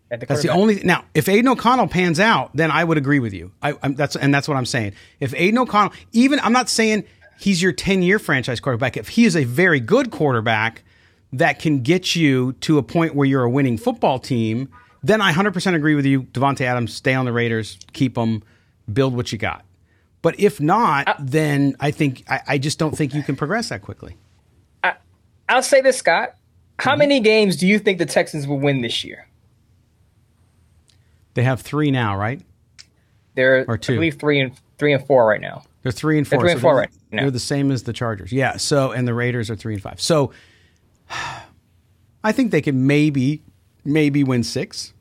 The 0.09 0.17
that's 0.17 0.41
the 0.41 0.49
only 0.49 0.81
now. 0.83 1.05
If 1.13 1.27
Aidan 1.27 1.49
O'Connell 1.49 1.87
pans 1.87 2.19
out, 2.19 2.55
then 2.55 2.71
I 2.71 2.83
would 2.83 2.97
agree 2.97 3.19
with 3.19 3.33
you. 3.33 3.51
i'm 3.61 3.95
that's 3.95 4.15
and 4.15 4.33
that's 4.33 4.47
what 4.47 4.55
I'm 4.55 4.65
saying. 4.65 4.93
If 5.19 5.33
Aidan 5.35 5.57
O'Connell, 5.57 5.93
even 6.13 6.39
I'm 6.41 6.53
not 6.53 6.69
saying 6.69 7.03
he's 7.39 7.61
your 7.61 7.73
10 7.73 8.03
year 8.03 8.19
franchise 8.19 8.59
quarterback. 8.59 8.95
If 8.95 9.09
he 9.09 9.25
is 9.25 9.35
a 9.35 9.43
very 9.43 9.79
good 9.79 10.11
quarterback 10.11 10.83
that 11.33 11.59
can 11.59 11.81
get 11.81 12.15
you 12.15 12.53
to 12.53 12.77
a 12.77 12.83
point 12.83 13.15
where 13.15 13.27
you're 13.27 13.43
a 13.43 13.49
winning 13.49 13.77
football 13.77 14.19
team, 14.19 14.69
then 15.03 15.21
I 15.21 15.33
100% 15.33 15.73
agree 15.73 15.95
with 15.95 16.05
you. 16.05 16.23
Davante 16.23 16.61
Adams, 16.61 16.93
stay 16.93 17.13
on 17.13 17.25
the 17.25 17.31
Raiders, 17.31 17.77
keep 17.93 18.15
them, 18.15 18.43
build 18.91 19.15
what 19.15 19.31
you 19.31 19.37
got. 19.37 19.63
But 20.21 20.39
if 20.39 20.59
not, 20.59 21.07
uh, 21.07 21.15
then 21.19 21.75
I 21.79 21.91
think 21.91 22.23
I, 22.29 22.41
I, 22.47 22.57
just 22.57 22.79
don't 22.79 22.97
think 22.97 23.13
you 23.13 23.21
can 23.23 23.35
progress 23.35 23.69
that 23.69 23.81
quickly. 23.81 24.17
I, 24.83 24.95
will 25.49 25.61
say 25.61 25.81
this, 25.81 25.97
Scott. 25.97 26.35
How 26.79 26.91
mm-hmm. 26.91 26.99
many 26.99 27.19
games 27.19 27.55
do 27.55 27.67
you 27.67 27.79
think 27.79 27.99
the 27.99 28.05
Texans 28.05 28.47
will 28.47 28.59
win 28.59 28.81
this 28.81 29.03
year? 29.03 29.27
They 31.35 31.43
have 31.43 31.61
three 31.61 31.91
now, 31.91 32.17
right? 32.17 32.41
They're 33.35 33.63
or 33.67 33.77
two. 33.77 33.93
I 33.93 33.95
believe 33.97 34.15
three 34.15 34.39
and 34.39 34.51
three 34.79 34.91
and 34.91 35.05
four 35.05 35.27
right 35.27 35.39
now. 35.39 35.63
They're 35.83 35.91
three 35.91 36.17
and 36.17 36.27
four. 36.27 36.39
They're 36.39 36.41
three 36.41 36.51
and 36.51 36.59
so 36.59 36.61
four 36.61 36.75
right 36.75 36.89
now. 37.11 37.21
They're 37.21 37.31
the 37.31 37.39
same 37.39 37.71
as 37.71 37.83
the 37.83 37.93
Chargers. 37.93 38.31
Yeah. 38.31 38.57
So 38.57 38.91
and 38.91 39.07
the 39.07 39.13
Raiders 39.13 39.51
are 39.51 39.55
three 39.55 39.75
and 39.75 39.83
five. 39.83 40.01
So 40.01 40.31
I 42.23 42.31
think 42.31 42.51
they 42.51 42.61
can 42.61 42.87
maybe 42.87 43.43
maybe 43.83 44.23
win 44.23 44.43
six. 44.43 44.93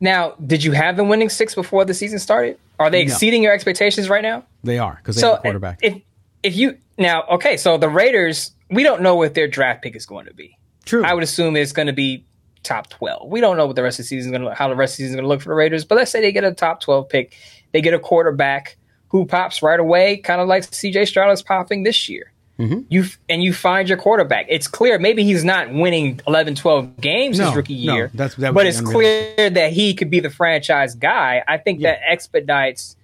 Now, 0.00 0.34
did 0.44 0.62
you 0.62 0.72
have 0.72 0.96
them 0.96 1.08
winning 1.08 1.28
six 1.28 1.54
before 1.54 1.84
the 1.84 1.94
season 1.94 2.18
started? 2.18 2.58
Are 2.78 2.90
they 2.90 3.00
exceeding 3.00 3.42
no. 3.42 3.46
your 3.46 3.54
expectations 3.54 4.08
right 4.08 4.22
now? 4.22 4.44
They 4.62 4.78
are 4.78 4.96
because 4.96 5.16
they 5.16 5.22
so 5.22 5.30
have 5.30 5.38
a 5.38 5.42
quarterback. 5.42 5.78
If 5.82 6.02
if 6.42 6.56
you 6.56 6.78
now 6.98 7.24
okay, 7.30 7.56
so 7.56 7.78
the 7.78 7.88
Raiders, 7.88 8.52
we 8.70 8.82
don't 8.82 9.02
know 9.02 9.14
what 9.14 9.34
their 9.34 9.48
draft 9.48 9.82
pick 9.82 9.96
is 9.96 10.04
going 10.04 10.26
to 10.26 10.34
be. 10.34 10.58
True. 10.84 11.04
I 11.04 11.14
would 11.14 11.22
assume 11.22 11.56
it's 11.56 11.72
going 11.72 11.86
to 11.86 11.92
be 11.92 12.24
top 12.62 12.88
12. 12.90 13.28
We 13.28 13.40
don't 13.40 13.56
know 13.56 13.66
what 13.66 13.76
the 13.76 13.82
rest 13.82 13.98
of 13.98 14.04
the 14.04 14.08
season 14.08 14.32
is 14.32 14.38
going 14.38 14.50
to 14.50 14.54
how 14.54 14.68
the 14.68 14.76
rest 14.76 14.94
of 14.94 14.96
the 14.98 15.02
season 15.04 15.12
is 15.12 15.16
going 15.16 15.24
to 15.24 15.28
look 15.28 15.40
for 15.40 15.48
the 15.48 15.54
Raiders, 15.54 15.84
but 15.84 15.96
let's 15.96 16.10
say 16.10 16.20
they 16.20 16.32
get 16.32 16.44
a 16.44 16.52
top 16.52 16.80
12 16.80 17.08
pick. 17.08 17.36
They 17.72 17.80
get 17.80 17.94
a 17.94 17.98
quarterback 17.98 18.76
who 19.08 19.24
pops 19.24 19.62
right 19.62 19.80
away, 19.80 20.18
kind 20.18 20.40
of 20.40 20.48
like 20.48 20.64
CJ 20.64 21.08
Stroud 21.08 21.32
is 21.32 21.42
popping 21.42 21.82
this 21.84 22.08
year. 22.08 22.32
Mm-hmm. 22.58 22.80
You 22.88 23.04
and 23.28 23.42
you 23.42 23.52
find 23.52 23.88
your 23.88 23.98
quarterback. 23.98 24.46
It's 24.48 24.66
clear 24.66 24.98
maybe 24.98 25.24
he's 25.24 25.44
not 25.44 25.72
winning 25.72 26.20
11, 26.26 26.54
12 26.54 27.00
games 27.00 27.38
no, 27.38 27.46
his 27.46 27.56
rookie 27.56 27.74
year, 27.74 28.06
no, 28.06 28.10
that's, 28.14 28.34
that 28.36 28.54
but 28.54 28.66
it's 28.66 28.80
clear 28.80 29.50
that 29.50 29.72
he 29.72 29.92
could 29.92 30.08
be 30.08 30.20
the 30.20 30.30
franchise 30.30 30.94
guy. 30.94 31.44
I 31.46 31.58
think 31.58 31.80
yeah. 31.80 31.92
that 31.92 32.00
expedites 32.10 32.96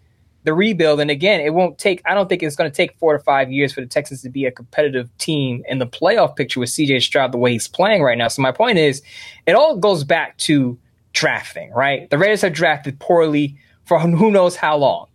the 0.44 0.54
rebuild. 0.54 1.00
And 1.00 1.10
again, 1.10 1.40
it 1.40 1.52
won't 1.52 1.78
take. 1.78 2.02
I 2.06 2.14
don't 2.14 2.28
think 2.28 2.42
it's 2.42 2.56
going 2.56 2.70
to 2.70 2.74
take 2.76 2.96
four 2.98 3.16
to 3.16 3.22
five 3.22 3.52
years 3.52 3.72
for 3.72 3.80
the 3.80 3.86
Texans 3.86 4.22
to 4.22 4.30
be 4.30 4.46
a 4.46 4.50
competitive 4.50 5.10
team 5.18 5.62
in 5.68 5.78
the 5.78 5.86
playoff 5.86 6.34
picture 6.34 6.58
with 6.58 6.70
CJ 6.70 7.02
Stroud 7.02 7.32
the 7.32 7.38
way 7.38 7.52
he's 7.52 7.68
playing 7.68 8.02
right 8.02 8.16
now. 8.16 8.28
So 8.28 8.40
my 8.42 8.52
point 8.52 8.78
is, 8.78 9.02
it 9.46 9.52
all 9.52 9.76
goes 9.76 10.02
back 10.02 10.38
to 10.38 10.78
drafting. 11.12 11.70
Right, 11.72 12.08
the 12.08 12.18
Raiders 12.18 12.40
have 12.40 12.54
drafted 12.54 12.98
poorly 12.98 13.56
for 13.84 13.98
who 13.98 14.30
knows 14.30 14.56
how 14.56 14.76
long 14.76 15.08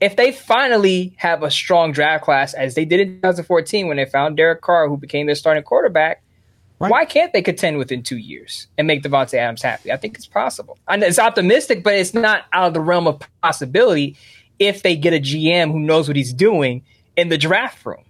if 0.00 0.16
they 0.16 0.32
finally 0.32 1.14
have 1.16 1.42
a 1.42 1.50
strong 1.50 1.92
draft 1.92 2.24
class 2.24 2.54
as 2.54 2.74
they 2.74 2.84
did 2.84 3.00
in 3.00 3.16
2014 3.16 3.86
when 3.86 3.98
they 3.98 4.06
found 4.06 4.36
Derek 4.36 4.62
Carr, 4.62 4.88
who 4.88 4.96
became 4.96 5.26
their 5.26 5.34
starting 5.34 5.62
quarterback, 5.62 6.22
right. 6.78 6.90
why 6.90 7.04
can't 7.04 7.32
they 7.32 7.42
contend 7.42 7.76
within 7.76 8.02
two 8.02 8.16
years 8.16 8.66
and 8.78 8.86
make 8.86 9.02
Davante 9.02 9.34
Adams 9.34 9.62
happy? 9.62 9.92
I 9.92 9.96
think 9.98 10.16
it's 10.16 10.26
possible. 10.26 10.78
And 10.88 11.02
it's 11.02 11.18
optimistic, 11.18 11.84
but 11.84 11.94
it's 11.94 12.14
not 12.14 12.46
out 12.52 12.68
of 12.68 12.74
the 12.74 12.80
realm 12.80 13.06
of 13.06 13.20
possibility 13.42 14.16
if 14.58 14.82
they 14.82 14.96
get 14.96 15.12
a 15.12 15.20
GM 15.20 15.70
who 15.70 15.78
knows 15.78 16.08
what 16.08 16.16
he's 16.16 16.32
doing 16.32 16.82
in 17.16 17.28
the 17.28 17.38
draft 17.38 17.84
room. 17.84 18.04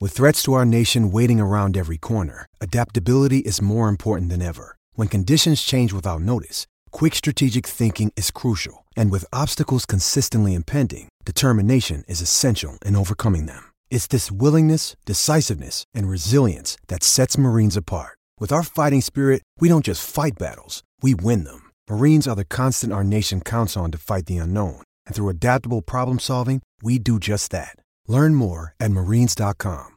With 0.00 0.12
threats 0.12 0.42
to 0.44 0.52
our 0.54 0.66
nation 0.66 1.10
waiting 1.10 1.40
around 1.40 1.76
every 1.76 1.98
corner, 1.98 2.46
adaptability 2.60 3.38
is 3.38 3.62
more 3.62 3.88
important 3.88 4.30
than 4.30 4.42
ever. 4.42 4.76
When 4.94 5.08
conditions 5.08 5.62
change 5.62 5.92
without 5.92 6.20
notice, 6.20 6.66
quick 6.90 7.14
strategic 7.14 7.66
thinking 7.66 8.12
is 8.16 8.30
crucial. 8.30 8.83
And 8.94 9.10
with 9.10 9.24
obstacles 9.32 9.86
consistently 9.86 10.52
impending, 10.52 11.08
determination 11.24 12.04
is 12.08 12.20
essential 12.20 12.76
in 12.84 12.96
overcoming 12.96 13.46
them. 13.46 13.72
It's 13.90 14.06
this 14.06 14.30
willingness, 14.30 14.96
decisiveness, 15.06 15.84
and 15.94 16.08
resilience 16.08 16.76
that 16.88 17.02
sets 17.02 17.38
Marines 17.38 17.76
apart. 17.76 18.18
With 18.38 18.52
our 18.52 18.62
fighting 18.62 19.00
spirit, 19.00 19.42
we 19.60 19.70
don't 19.70 19.84
just 19.84 20.06
fight 20.06 20.34
battles, 20.38 20.82
we 21.00 21.14
win 21.14 21.44
them. 21.44 21.70
Marines 21.88 22.28
are 22.28 22.36
the 22.36 22.44
constant 22.44 22.92
our 22.92 23.04
nation 23.04 23.40
counts 23.40 23.76
on 23.76 23.90
to 23.92 23.98
fight 23.98 24.26
the 24.26 24.36
unknown. 24.36 24.82
And 25.06 25.14
through 25.14 25.30
adaptable 25.30 25.80
problem 25.80 26.18
solving, 26.18 26.60
we 26.82 26.98
do 26.98 27.18
just 27.18 27.50
that. 27.52 27.76
Learn 28.06 28.34
more 28.34 28.74
at 28.78 28.90
marines.com. 28.90 29.96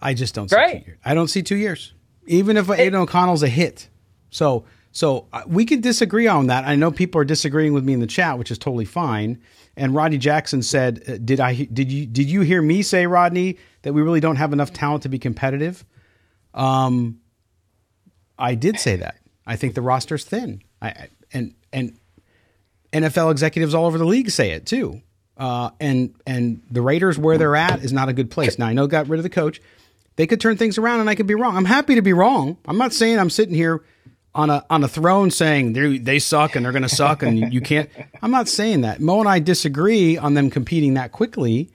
I 0.00 0.14
just 0.14 0.34
don't 0.34 0.48
see 0.50 0.56
right. 0.56 0.84
two 0.84 0.90
years. 0.90 0.98
I 1.04 1.14
don't 1.14 1.28
see 1.28 1.42
two 1.42 1.56
years. 1.56 1.94
Even 2.26 2.56
if 2.56 2.68
Aidan 2.70 3.00
O'Connell's 3.00 3.42
a 3.42 3.48
hit. 3.48 3.88
So 4.30 4.64
so 4.96 5.26
uh, 5.34 5.42
we 5.46 5.66
can 5.66 5.82
disagree 5.82 6.26
on 6.26 6.46
that. 6.46 6.64
I 6.64 6.74
know 6.74 6.90
people 6.90 7.20
are 7.20 7.24
disagreeing 7.24 7.74
with 7.74 7.84
me 7.84 7.92
in 7.92 8.00
the 8.00 8.06
chat, 8.06 8.38
which 8.38 8.50
is 8.50 8.56
totally 8.56 8.86
fine. 8.86 9.42
And 9.76 9.94
Rodney 9.94 10.16
Jackson 10.16 10.62
said, 10.62 11.02
uh, 11.06 11.18
"Did 11.22 11.38
I 11.38 11.52
did 11.64 11.92
you 11.92 12.06
did 12.06 12.30
you 12.30 12.40
hear 12.40 12.62
me 12.62 12.80
say, 12.80 13.06
Rodney, 13.06 13.58
that 13.82 13.92
we 13.92 14.00
really 14.00 14.20
don't 14.20 14.36
have 14.36 14.54
enough 14.54 14.72
talent 14.72 15.02
to 15.02 15.10
be 15.10 15.18
competitive?" 15.18 15.84
Um, 16.54 17.20
I 18.38 18.54
did 18.54 18.80
say 18.80 18.96
that. 18.96 19.18
I 19.46 19.56
think 19.56 19.74
the 19.74 19.82
roster's 19.82 20.24
thin. 20.24 20.62
I 20.80 21.08
and 21.30 21.54
and 21.74 21.98
NFL 22.90 23.32
executives 23.32 23.74
all 23.74 23.84
over 23.84 23.98
the 23.98 24.06
league 24.06 24.30
say 24.30 24.52
it 24.52 24.64
too. 24.64 25.02
Uh, 25.36 25.72
and 25.78 26.14
and 26.26 26.62
the 26.70 26.80
Raiders 26.80 27.18
where 27.18 27.36
they're 27.36 27.54
at 27.54 27.84
is 27.84 27.92
not 27.92 28.08
a 28.08 28.14
good 28.14 28.30
place. 28.30 28.58
Now 28.58 28.68
I 28.68 28.72
know 28.72 28.86
got 28.86 29.08
rid 29.08 29.18
of 29.18 29.24
the 29.24 29.28
coach. 29.28 29.60
They 30.16 30.26
could 30.26 30.40
turn 30.40 30.56
things 30.56 30.78
around, 30.78 31.00
and 31.00 31.10
I 31.10 31.14
could 31.14 31.26
be 31.26 31.34
wrong. 31.34 31.54
I'm 31.54 31.66
happy 31.66 31.96
to 31.96 32.02
be 32.02 32.14
wrong. 32.14 32.56
I'm 32.64 32.78
not 32.78 32.94
saying 32.94 33.18
I'm 33.18 33.28
sitting 33.28 33.54
here 33.54 33.84
on 34.36 34.50
a 34.50 34.64
on 34.70 34.84
a 34.84 34.88
throne 34.88 35.30
saying 35.30 35.72
they 35.72 35.98
they 35.98 36.18
suck 36.18 36.54
and 36.54 36.64
they're 36.64 36.72
going 36.72 36.82
to 36.82 36.88
suck 36.88 37.22
and 37.22 37.52
you 37.52 37.60
can't. 37.60 37.90
I'm 38.22 38.30
not 38.30 38.48
saying 38.48 38.82
that. 38.82 39.00
Mo 39.00 39.18
and 39.18 39.28
I 39.28 39.38
disagree 39.40 40.16
on 40.16 40.34
them 40.34 40.50
competing 40.50 40.94
that 40.94 41.10
quickly 41.10 41.70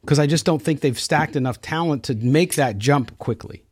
because 0.00 0.18
I 0.18 0.26
just 0.26 0.44
don't 0.44 0.60
think 0.60 0.80
they've 0.80 0.98
stacked 0.98 1.36
enough 1.36 1.62
talent 1.62 2.02
to 2.04 2.14
make 2.14 2.56
that 2.56 2.78
jump 2.78 3.16
quickly. 3.18 3.64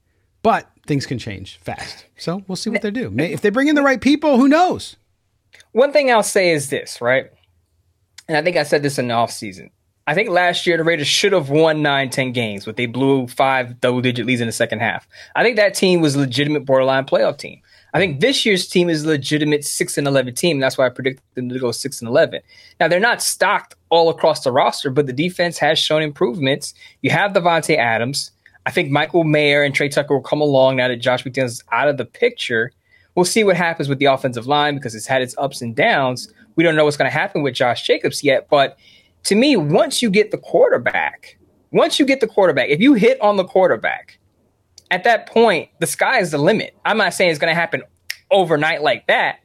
But 0.43 0.71
things 0.87 1.05
can 1.05 1.19
change 1.19 1.59
fast, 1.59 2.07
so 2.17 2.43
we'll 2.49 2.57
see 2.57 2.71
what 2.71 2.83
they 2.83 2.91
do. 2.91 3.13
If 3.19 3.43
they 3.43 3.51
bring 3.51 3.69
in 3.69 3.75
the 3.75 3.83
right 3.83 4.01
people, 4.01 4.39
who 4.39 4.49
knows? 4.49 4.97
One 5.73 5.93
thing 5.93 6.11
I'll 6.11 6.23
say 6.23 6.51
is 6.51 6.71
this, 6.71 7.01
right? 7.01 7.31
And 8.29 8.37
I 8.37 8.43
think 8.43 8.57
I 8.57 8.63
said 8.63 8.83
this 8.83 8.99
in 8.99 9.09
the 9.09 9.15
offseason. 9.15 9.71
I 10.07 10.15
think 10.15 10.31
last 10.31 10.67
year 10.67 10.77
the 10.77 10.85
Raiders 10.85 11.07
should 11.07 11.33
have 11.33 11.51
won 11.51 11.83
nine, 11.83 12.11
ten 12.11 12.33
games, 12.33 12.65
but 12.65 12.77
they 12.77 12.87
blew 12.87 13.29
five 13.29 13.81
double 13.81 14.01
digit 14.01 14.27
leads 14.27 14.41
in 14.41 14.49
the 14.49 14.53
second 14.53 14.81
half. 14.81 15.07
I 15.37 15.45
think 15.45 15.57
that 15.57 15.75
team 15.75 16.01
was 16.01 16.17
a 16.17 16.21
legitimate 16.21 16.65
borderline 16.65 17.05
playoff 17.05 17.39
team. 17.39 17.61
I 17.95 17.99
think 17.99 18.21
this 18.21 18.47
year's 18.47 18.67
team 18.69 18.89
is 18.89 19.05
a 19.05 19.09
legitimate 19.09 19.65
six 19.65 19.99
and 19.99 20.07
eleven 20.07 20.35
team. 20.35 20.61
That's 20.61 20.79
why 20.79 20.87
I 20.87 20.89
predicted 20.89 21.25
them 21.35 21.51
to 21.51 21.59
go 21.59 21.73
six 21.73 22.01
and 22.01 22.09
eleven. 22.09 22.41
Now 22.81 22.89
they're 22.89 23.01
not 23.01 23.23
stocked 23.23 23.75
all 23.91 24.09
across 24.09 24.45
the 24.45 24.53
roster, 24.53 24.91
but 24.91 25.07
the 25.07 25.13
defense 25.13 25.59
has 25.59 25.79
shown 25.79 26.03
improvements. 26.03 26.73
You 27.03 27.11
have 27.11 27.33
Davante 27.33 27.77
Adams. 27.77 28.31
I 28.65 28.71
think 28.71 28.91
Michael 28.91 29.25
Mayer 29.25 29.63
and 29.63 29.75
Tre 29.75 29.89
Tucker 29.89 30.15
will 30.15 30.23
come 30.23 30.41
along 30.41 30.77
now 30.77 30.89
that 30.89 30.97
Josh 30.97 31.25
McDaniels 31.25 31.47
is 31.47 31.65
out 31.73 31.89
of 31.89 31.97
the 31.97 32.05
picture. 32.05 32.73
We'll 33.15 33.25
see 33.27 33.45
what 33.45 33.57
happens 33.57 33.89
with 33.89 33.99
the 33.99 34.07
offensive 34.07 34.47
line 34.47 34.77
because 34.77 34.95
it's 34.95 35.07
had 35.07 35.21
its 35.21 35.35
ups 35.37 35.61
and 35.61 35.77
downs. 35.77 36.33
We 36.57 36.65
don't 36.65 36.77
know 36.77 36.85
what's 36.85 36.97
going 36.97 37.11
to 37.11 37.17
happen 37.17 37.43
with 37.43 37.55
Josh 37.55 37.87
Jacobs 37.87 38.25
yet, 38.25 38.49
but 38.49 38.79
to 39.25 39.35
me, 39.35 39.57
once 39.57 40.01
you 40.01 40.11
get 40.11 40.31
the 40.31 40.39
quarterback, 40.39 41.39
once 41.73 41.99
you 41.99 42.07
get 42.07 42.21
the 42.21 42.27
quarterback, 42.27 42.69
if 42.69 42.81
you 42.81 42.95
hit 42.95 43.21
on 43.21 43.37
the 43.37 43.45
quarterback, 43.45 44.19
at 44.93 45.05
that 45.05 45.27
point, 45.27 45.71
the 45.81 45.87
sky 45.87 46.21
is 46.21 46.33
the 46.33 46.39
limit. 46.39 46.77
I'm 46.85 46.99
not 46.99 47.15
saying 47.15 47.31
it's 47.31 47.39
going 47.39 47.51
to 47.51 47.59
happen 47.59 47.83
overnight 48.31 48.83
like 48.83 49.07
that, 49.07 49.39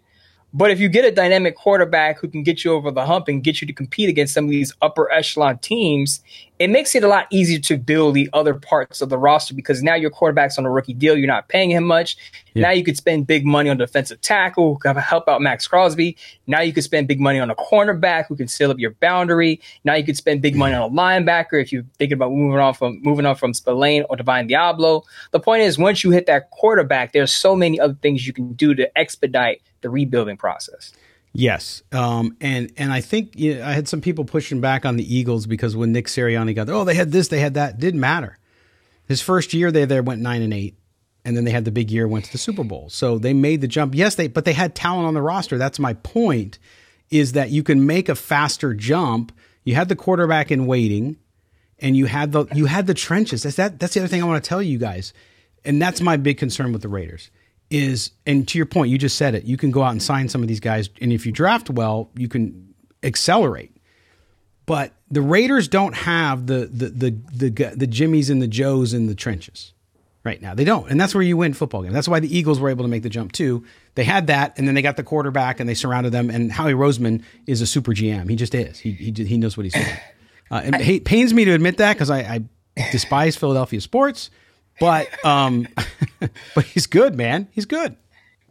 but 0.54 0.72
if 0.72 0.80
you 0.80 0.90
get 0.90 1.06
a 1.06 1.12
dynamic 1.12 1.56
quarterback 1.56 2.20
who 2.20 2.28
can 2.28 2.44
get 2.44 2.66
you 2.66 2.74
over 2.74 2.92
the 2.92 3.06
hump 3.06 3.30
and 3.30 3.42
get 3.42 3.62
you 3.62 3.68
to 3.68 3.74
compete 3.74 4.10
against 4.10 4.34
some 4.34 4.44
of 4.44 4.50
these 4.50 4.74
upper 4.82 5.10
echelon 5.10 5.58
teams, 5.60 6.22
it 6.60 6.70
makes 6.70 6.96
it 6.96 7.04
a 7.04 7.08
lot 7.08 7.28
easier 7.30 7.60
to 7.60 7.78
build 7.78 8.16
the 8.16 8.30
other 8.34 8.54
parts 8.54 9.02
of 9.02 9.10
the 9.10 9.18
roster 9.18 9.54
because 9.54 9.84
now 9.84 9.94
your 9.94 10.10
quarterback's 10.10 10.58
on 10.58 10.66
a 10.66 10.72
rookie 10.72 10.94
deal. 10.94 11.16
You're 11.16 11.28
not 11.28 11.48
paying 11.48 11.70
him 11.70 11.84
much. 11.84 12.18
Yeah. 12.54 12.64
Now 12.64 12.72
you 12.72 12.84
could 12.84 12.98
spend 12.98 13.28
big 13.28 13.46
money 13.46 13.70
on 13.70 13.78
defensive 13.78 14.22
tackle 14.22 14.74
who 14.74 14.80
can 14.80 14.96
help 14.96 15.28
out 15.30 15.42
Maxx 15.42 15.68
Crosby. 15.68 16.18
Now 16.48 16.62
you 16.62 16.74
could 16.74 16.84
spend 16.84 17.08
big 17.08 17.20
money 17.20 17.40
on 17.40 17.52
a 17.52 17.56
cornerback 17.56 18.26
who 18.28 18.36
can 18.36 18.48
seal 18.48 18.72
up 18.72 18.80
your 18.80 18.92
boundary. 18.92 19.62
Now 19.84 19.94
you 19.94 20.04
could 20.04 20.18
spend 20.18 20.42
big 20.42 20.56
money 20.56 20.74
on 20.74 20.90
a 20.90 20.94
linebacker 20.94 21.62
if 21.62 21.72
you're 21.72 21.86
thinking 22.00 22.16
about 22.16 22.32
moving 22.32 22.60
on 22.60 22.74
from 22.74 23.02
moving 23.04 23.26
on 23.26 23.36
from 23.36 23.54
Spillane 23.54 24.06
or 24.10 24.16
Divine 24.16 24.50
Deablo. 24.50 25.04
The 25.32 25.40
point 25.40 25.62
is, 25.62 25.78
once 25.78 26.04
you 26.04 26.10
hit 26.10 26.26
that 26.26 26.50
quarterback, 26.50 27.14
there's 27.14 27.32
so 27.32 27.56
many 27.56 27.80
other 27.80 27.98
things 28.02 28.26
you 28.26 28.34
can 28.34 28.54
do 28.54 28.74
to 28.74 28.98
expedite 28.98 29.62
the 29.82 29.90
rebuilding 29.90 30.38
process. 30.38 30.94
Yes, 31.34 31.84
um, 31.92 32.36
and 32.42 32.72
and 32.78 32.92
I 32.92 33.02
think 33.02 33.38
you 33.38 33.56
know, 33.56 33.66
I 33.66 33.74
had 33.74 33.88
some 33.88 34.02
people 34.02 34.26
pushing 34.26 34.60
back 34.60 34.86
on 34.86 34.98
the 34.98 35.16
Eagles 35.16 35.46
because 35.46 35.76
when 35.76 35.92
Nick 35.92 36.08
Sirianni 36.08 36.56
got 36.56 36.66
there, 36.66 36.76
oh 36.76 36.84
they 36.84 36.96
had 36.96 37.12
this, 37.12 37.28
they 37.28 37.40
had 37.40 37.54
that, 37.54 37.80
didn't 37.80 38.00
matter. 38.00 38.38
His 39.08 39.22
first 39.22 39.54
year 39.54 39.72
they 39.72 39.86
there 39.86 40.02
went 40.04 40.22
nine 40.22 40.42
and 40.42 40.54
eight, 40.54 40.78
and 41.24 41.38
then 41.38 41.44
they 41.44 41.52
had 41.52 41.66
the 41.66 41.72
big 41.72 41.92
year, 41.92 42.08
went 42.08 42.26
to 42.26 42.32
the 42.32 42.38
Super 42.38 42.64
Bowl. 42.64 42.90
So 42.90 43.20
they 43.20 43.34
made 43.34 43.62
the 43.62 43.68
jump. 43.68 43.94
Yes, 43.94 44.16
they 44.16 44.28
but 44.28 44.46
they 44.46 44.54
had 44.54 44.74
talent 44.74 45.08
on 45.08 45.14
the 45.14 45.22
roster. 45.22 45.58
That's 45.58 45.80
my 45.80 45.94
point. 45.94 46.60
Is 47.10 47.34
that 47.34 47.52
you 47.52 47.64
can 47.64 47.86
make 47.86 48.10
a 48.10 48.16
faster 48.16 48.74
jump. 48.74 49.32
You 49.64 49.76
had 49.76 49.90
the 49.90 49.96
quarterback 49.96 50.52
in 50.52 50.66
waiting, 50.66 51.18
and 51.80 51.96
you 51.96 52.06
had 52.06 52.32
the 52.32 52.46
you 52.54 52.66
had 52.66 52.88
the 52.88 52.94
trenches. 52.94 53.44
That's 53.44 53.58
that. 53.58 53.80
That's 53.80 53.94
the 53.94 54.00
other 54.00 54.08
thing 54.08 54.24
I 54.24 54.26
want 54.26 54.44
to 54.44 54.48
tell 54.48 54.62
you 54.62 54.78
guys, 54.78 55.14
and 55.64 55.82
that's 55.82 56.02
my 56.02 56.18
big 56.18 56.38
concern 56.38 56.74
with 56.74 56.82
the 56.82 56.90
Raiders 56.90 57.30
is, 57.70 58.12
and 58.26 58.48
to 58.48 58.58
your 58.58 58.66
point, 58.66 58.92
you 58.92 58.98
just 58.98 59.18
said 59.18 59.36
it. 59.36 59.44
You 59.44 59.58
can 59.58 59.72
go 59.72 59.84
out 59.84 59.92
and 59.92 60.02
sign 60.02 60.30
some 60.30 60.42
of 60.42 60.48
these 60.48 60.60
guys, 60.60 60.90
and 61.02 61.12
if 61.12 61.26
you 61.26 61.32
draft 61.32 61.70
well, 61.70 62.10
you 62.16 62.28
can 62.28 62.74
accelerate. 63.04 63.76
But 64.66 64.94
the 65.10 65.22
Raiders 65.22 65.68
don't 65.68 65.96
have 65.96 66.48
the 66.48 66.66
the 66.66 66.90
the 66.90 67.50
the, 67.50 67.74
the 67.76 67.88
Jimmies 67.88 68.30
and 68.30 68.42
the 68.42 68.48
Joes 68.48 68.94
in 68.94 69.08
the 69.08 69.16
trenches 69.16 69.74
right 70.24 70.42
now. 70.42 70.54
They 70.54 70.66
don't, 70.66 70.90
and 70.90 71.00
that's 71.00 71.16
where 71.16 71.24
you 71.24 71.38
win 71.38 71.54
football 71.54 71.84
games. 71.84 71.94
That's 71.94 72.08
why 72.08 72.20
the 72.20 72.36
Eagles 72.36 72.60
were 72.60 72.70
able 72.70 72.84
to 72.84 72.90
make 72.90 73.04
the 73.04 73.10
jump 73.10 73.32
too. 73.32 73.66
They 73.96 74.04
had 74.04 74.28
that, 74.28 74.58
and 74.58 74.68
then 74.68 74.76
they 74.76 74.82
got 74.82 74.98
the 74.98 75.04
quarterback, 75.04 75.60
and 75.60 75.70
they 75.70 75.74
surrounded 75.74 76.12
them. 76.12 76.30
And 76.30 76.52
Howie 76.52 76.74
Roseman 76.74 77.24
is 77.48 77.62
a 77.62 77.68
super 77.68 77.94
GM. 77.94 78.30
He 78.30 78.36
just 78.36 78.54
is. 78.54 78.80
He 78.80 78.92
he, 78.92 79.12
he 79.12 79.38
knows 79.38 79.58
what 79.58 79.66
he's 79.66 79.74
doing. 79.74 79.86
Uh, 80.50 80.62
it 80.64 81.04
pains 81.04 81.34
me 81.34 81.44
to 81.44 81.52
admit 81.52 81.76
that 81.76 81.92
because 81.92 82.10
I, 82.10 82.20
I 82.20 82.44
despise 82.94 83.36
Philadelphia 83.36 83.82
sports 83.82 84.30
but 84.80 85.26
um, 85.26 85.68
but 86.56 86.66
he's 86.66 86.88
good, 86.88 87.16
man. 87.16 87.48
He's 87.52 87.66
good. 87.66 87.96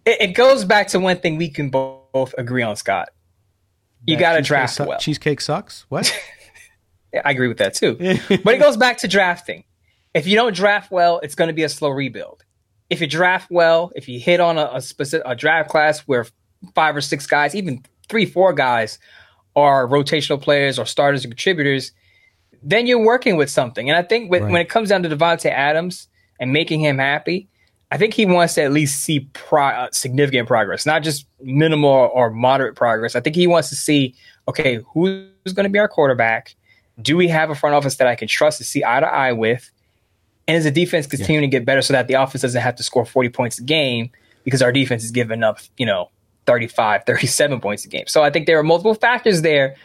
It, 0.04 0.20
it, 0.20 0.26
goes 0.34 0.64
back 0.64 0.88
to 0.88 1.00
one 1.00 1.18
thing 1.18 1.36
we 1.36 1.48
can 1.48 1.70
both 1.70 2.34
agree 2.38 2.62
on, 2.62 2.76
Scott. 2.76 3.10
You 4.06 4.16
got 4.16 4.34
to 4.34 4.42
draft 4.42 4.74
su- 4.74 4.84
well. 4.84 4.98
Cheesecake 4.98 5.40
sucks. 5.40 5.84
What? 5.88 6.12
I 7.24 7.30
agree 7.30 7.48
with 7.48 7.58
that 7.58 7.74
too. 7.74 7.94
but 7.94 8.54
it 8.54 8.60
goes 8.60 8.76
back 8.76 8.98
to 8.98 9.08
drafting. 9.08 9.64
If 10.14 10.26
you 10.26 10.36
don't 10.36 10.54
draft 10.54 10.90
well, 10.90 11.20
it's 11.22 11.34
going 11.34 11.48
to 11.48 11.54
be 11.54 11.62
a 11.62 11.68
slow 11.68 11.90
rebuild. 11.90 12.44
If 12.88 13.00
you 13.00 13.06
draft 13.06 13.50
well, 13.50 13.90
if 13.96 14.08
you 14.08 14.20
hit 14.20 14.40
on 14.40 14.58
a, 14.58 14.70
a 14.74 14.80
specific 14.80 15.26
a 15.26 15.34
draft 15.34 15.68
class 15.68 16.00
where 16.00 16.26
five 16.74 16.96
or 16.96 17.00
six 17.00 17.26
guys, 17.26 17.54
even 17.54 17.82
three, 18.08 18.26
four 18.26 18.52
guys, 18.52 18.98
are 19.56 19.88
rotational 19.88 20.40
players 20.40 20.78
or 20.78 20.86
starters 20.86 21.24
and 21.24 21.32
contributors, 21.32 21.92
then 22.62 22.86
you're 22.86 23.02
working 23.02 23.36
with 23.36 23.50
something. 23.50 23.88
And 23.90 23.96
I 23.98 24.02
think 24.02 24.30
with, 24.30 24.42
right. 24.42 24.52
when 24.52 24.60
it 24.60 24.68
comes 24.68 24.90
down 24.90 25.02
to 25.02 25.08
Davante 25.08 25.50
Adams, 25.50 26.08
and 26.38 26.52
making 26.52 26.80
him 26.80 26.98
happy, 26.98 27.48
I 27.90 27.98
think 27.98 28.14
he 28.14 28.26
wants 28.26 28.54
to 28.54 28.62
at 28.62 28.72
least 28.72 29.02
see 29.02 29.20
pro- 29.32 29.68
uh, 29.68 29.88
significant 29.92 30.48
progress, 30.48 30.86
not 30.86 31.02
just 31.02 31.26
minimal 31.40 32.10
or 32.12 32.30
moderate 32.30 32.74
progress. 32.74 33.14
I 33.14 33.20
think 33.20 33.36
he 33.36 33.46
wants 33.46 33.68
to 33.68 33.76
see, 33.76 34.14
okay, 34.48 34.80
who's 34.92 35.52
going 35.54 35.64
to 35.64 35.70
be 35.70 35.78
our 35.78 35.88
quarterback? 35.88 36.56
Do 37.00 37.16
we 37.16 37.28
have 37.28 37.50
a 37.50 37.54
front 37.54 37.74
office 37.76 37.96
that 37.96 38.08
I 38.08 38.16
can 38.16 38.26
trust 38.26 38.58
to 38.58 38.64
see 38.64 38.82
eye 38.84 39.00
to 39.00 39.06
eye 39.06 39.32
with? 39.32 39.70
And 40.48 40.56
is 40.56 40.64
the 40.64 40.70
defense 40.70 41.06
continuing 41.06 41.44
yeah. 41.44 41.50
to 41.50 41.58
get 41.58 41.64
better 41.64 41.82
so 41.82 41.92
that 41.92 42.08
the 42.08 42.14
offense 42.14 42.42
doesn't 42.42 42.60
have 42.60 42.76
to 42.76 42.82
score 42.82 43.04
40 43.04 43.28
points 43.30 43.58
a 43.58 43.62
game 43.62 44.10
because 44.44 44.62
our 44.62 44.72
defense 44.72 45.04
is 45.04 45.10
giving 45.10 45.42
up, 45.42 45.58
you 45.76 45.86
know, 45.86 46.10
35, 46.46 47.04
37 47.04 47.60
points 47.60 47.84
a 47.84 47.88
game. 47.88 48.04
So 48.06 48.22
I 48.22 48.30
think 48.30 48.46
there 48.46 48.58
are 48.58 48.62
multiple 48.62 48.94
factors 48.94 49.42
there. 49.42 49.76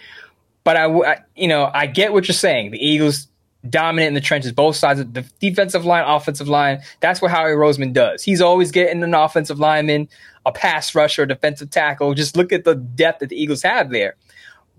But 0.63 0.77
I, 0.77 0.85
I 0.85 1.17
you 1.35 1.47
know, 1.47 1.71
I 1.73 1.87
get 1.87 2.13
what 2.13 2.27
you're 2.27 2.35
saying. 2.35 2.71
The 2.71 2.83
Eagles 2.83 3.27
dominant 3.69 4.09
in 4.09 4.13
the 4.13 4.21
trenches, 4.21 4.51
both 4.51 4.75
sides 4.75 4.99
of 4.99 5.13
the 5.13 5.25
defensive 5.39 5.85
line, 5.85 6.03
offensive 6.05 6.47
line. 6.47 6.81
That's 6.99 7.21
what 7.21 7.31
Howie 7.31 7.51
Roseman 7.51 7.93
does. 7.93 8.23
He's 8.23 8.41
always 8.41 8.71
getting 8.71 9.03
an 9.03 9.13
offensive 9.13 9.59
lineman, 9.59 10.09
a 10.45 10.51
pass 10.51 10.95
rusher, 10.95 11.23
a 11.23 11.27
defensive 11.27 11.69
tackle. 11.69 12.13
Just 12.13 12.35
look 12.35 12.51
at 12.51 12.63
the 12.63 12.75
depth 12.75 13.19
that 13.19 13.29
the 13.29 13.41
Eagles 13.41 13.61
have 13.61 13.91
there. 13.91 14.15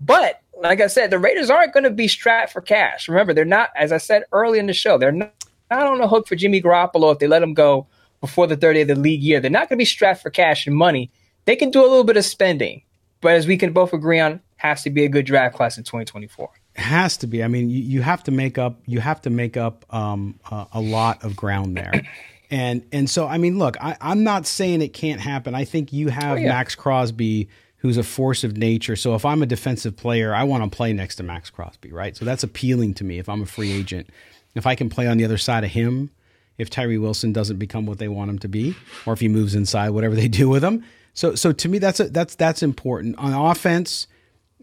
But 0.01 0.41
like 0.61 0.81
I 0.81 0.87
said, 0.87 1.09
the 1.09 1.19
Raiders 1.19 1.49
aren't 1.49 1.73
going 1.73 1.85
to 1.85 1.89
be 1.89 2.07
strapped 2.07 2.51
for 2.51 2.61
cash. 2.61 3.07
Remember, 3.07 3.33
they're 3.33 3.45
not, 3.45 3.69
as 3.75 3.91
I 3.91 3.97
said 3.97 4.23
early 4.31 4.59
in 4.59 4.67
the 4.67 4.73
show, 4.73 4.97
they're 4.97 5.11
not, 5.11 5.33
not 5.71 5.87
on 5.87 5.99
the 5.99 6.07
hook 6.07 6.27
for 6.27 6.35
Jimmy 6.35 6.61
Garoppolo 6.61 7.13
if 7.13 7.19
they 7.19 7.27
let 7.27 7.43
him 7.43 7.53
go 7.53 7.87
before 8.21 8.47
the 8.47 8.57
30th 8.57 8.83
of 8.83 8.87
the 8.89 8.95
league 8.95 9.23
year. 9.23 9.39
They're 9.39 9.49
not 9.49 9.69
going 9.69 9.77
to 9.77 9.81
be 9.81 9.85
strapped 9.85 10.21
for 10.21 10.29
cash 10.29 10.67
and 10.67 10.75
money. 10.75 11.09
They 11.45 11.55
can 11.55 11.71
do 11.71 11.81
a 11.81 11.87
little 11.87 12.03
bit 12.03 12.17
of 12.17 12.25
spending, 12.25 12.83
but 13.21 13.33
as 13.33 13.47
we 13.47 13.57
can 13.57 13.73
both 13.73 13.93
agree 13.93 14.19
on, 14.19 14.41
has 14.57 14.83
to 14.83 14.89
be 14.89 15.03
a 15.03 15.09
good 15.09 15.25
draft 15.25 15.55
class 15.55 15.77
in 15.77 15.83
2024 15.83 16.49
has 16.75 17.17
to 17.17 17.27
be. 17.27 17.43
I 17.43 17.47
mean, 17.47 17.69
you, 17.69 17.81
you 17.81 18.01
have 18.01 18.23
to 18.23 18.31
make 18.31 18.57
up. 18.57 18.79
You 18.85 18.99
have 18.99 19.21
to 19.21 19.29
make 19.29 19.57
up 19.57 19.85
um, 19.93 20.39
a, 20.49 20.67
a, 20.73 20.81
lot 20.81 21.23
of 21.23 21.35
ground 21.35 21.77
there, 21.77 22.03
and 22.51 22.85
and 22.91 23.09
so 23.09 23.27
I 23.27 23.37
mean, 23.37 23.59
look, 23.59 23.77
I, 23.81 23.95
am 24.01 24.23
not 24.23 24.47
saying 24.47 24.81
it 24.81 24.93
can't 24.93 25.21
happen. 25.21 25.53
I 25.55 25.65
think 25.65 25.93
you 25.93 26.09
have 26.09 26.37
oh, 26.37 26.41
yeah. 26.41 26.49
Maxx 26.49 26.75
Crosby, 26.75 27.47
who's 27.77 27.97
a 27.97 28.03
force 28.03 28.43
of 28.43 28.57
nature. 28.57 28.95
So 28.95 29.13
if 29.13 29.25
I'm 29.25 29.43
a 29.43 29.45
defensive 29.45 29.95
player, 29.95 30.33
I 30.33 30.43
want 30.43 30.63
to 30.63 30.75
play 30.75 30.93
next 30.93 31.17
to 31.17 31.23
Maxx 31.23 31.49
Crosby, 31.49 31.91
right? 31.91 32.17
So 32.17 32.25
that's 32.25 32.43
appealing 32.43 32.95
to 32.95 33.03
me. 33.03 33.19
If 33.19 33.29
I'm 33.29 33.43
a 33.43 33.45
free 33.45 33.71
agent, 33.71 34.09
if 34.55 34.65
I 34.65 34.75
can 34.75 34.89
play 34.89 35.07
on 35.07 35.17
the 35.17 35.25
other 35.25 35.37
side 35.37 35.63
of 35.63 35.69
him, 35.69 36.09
if 36.57 36.69
Tyree 36.69 36.97
Wilson 36.97 37.33
doesn't 37.33 37.57
become 37.57 37.85
what 37.85 37.99
they 37.99 38.07
want 38.07 38.29
him 38.29 38.39
to 38.39 38.47
be, 38.47 38.75
or 39.05 39.13
if 39.13 39.19
he 39.19 39.27
moves 39.27 39.53
inside, 39.53 39.89
whatever 39.89 40.15
they 40.15 40.27
do 40.29 40.49
with 40.49 40.63
him. 40.63 40.83
So 41.13 41.35
so 41.35 41.51
to 41.51 41.69
me, 41.69 41.77
that's 41.77 41.99
a, 41.99 42.05
that's 42.05 42.33
that's 42.33 42.63
important 42.63 43.17
on 43.19 43.33
offense. 43.33 44.07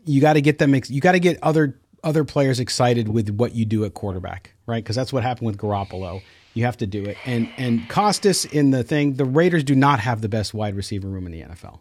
You 0.07 0.20
got 0.20 0.33
to 0.33 0.40
get 0.40 0.59
them. 0.59 0.75
You 0.75 1.01
got 1.01 1.12
to 1.12 1.20
get 1.20 1.38
other 1.42 1.79
other 2.02 2.24
players 2.24 2.60
excited 2.60 3.08
with 3.08 3.30
what 3.30 3.54
you 3.54 3.64
do 3.64 3.84
at 3.84 3.94
quarterback, 3.94 4.54
right? 4.66 4.82
Because 4.82 4.96
that's 4.96 5.12
what 5.12 5.22
happened 5.22 5.46
with 5.46 5.58
Garoppolo. 5.58 6.22
You 6.54 6.64
have 6.64 6.76
to 6.78 6.86
do 6.86 7.04
it. 7.04 7.16
And 7.26 7.48
and 7.56 7.88
Costas 7.88 8.44
in 8.44 8.70
the 8.70 8.82
thing, 8.82 9.14
the 9.14 9.24
Raiders 9.24 9.64
do 9.64 9.74
not 9.74 10.00
have 10.00 10.20
the 10.20 10.28
best 10.28 10.54
wide 10.54 10.74
receiver 10.74 11.08
room 11.08 11.26
in 11.26 11.32
the 11.32 11.42
NFL. 11.42 11.80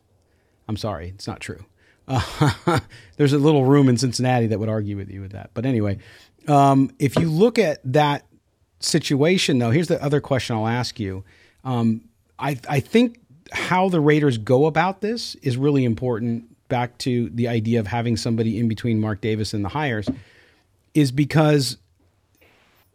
I'm 0.68 0.78
sorry, 0.78 1.10
it's 1.10 1.28
not 1.28 1.40
true. 1.40 1.66
Uh, 2.08 2.80
there's 3.18 3.34
a 3.34 3.38
little 3.38 3.66
room 3.66 3.90
in 3.90 3.98
Cincinnati 3.98 4.48
that 4.48 4.60
would 4.60 4.70
argue 4.70 4.98
with 4.98 5.10
you 5.10 5.22
with 5.22 5.32
that. 5.32 5.52
But 5.54 5.66
anyway, 5.66 6.00
um, 6.48 6.92
if 7.00 7.16
you 7.18 7.30
look 7.30 7.58
at 7.58 7.80
that 7.92 8.26
situation, 8.80 9.60
though, 9.60 9.72
here's 9.72 9.88
the 9.88 10.02
other 10.04 10.22
question 10.22 10.56
I'll 10.56 10.68
ask 10.68 11.00
you. 11.00 11.24
Um, 11.64 12.02
I 12.38 12.60
I 12.70 12.80
think 12.80 13.20
how 13.52 13.90
the 13.90 14.00
Raiders 14.00 14.38
go 14.38 14.66
about 14.66 15.02
this 15.02 15.36
is 15.36 15.58
really 15.58 15.86
important 15.86 16.56
back 16.70 16.98
to 17.00 17.30
the 17.30 17.48
idea 17.48 17.80
of 17.80 17.88
having 17.88 18.16
somebody 18.16 18.60
in 18.60 18.68
between 18.68 19.00
Mark 19.00 19.22
Davis 19.22 19.54
and 19.54 19.66
the 19.66 19.70
hires 19.70 20.08
is 20.94 21.12
because 21.12 21.78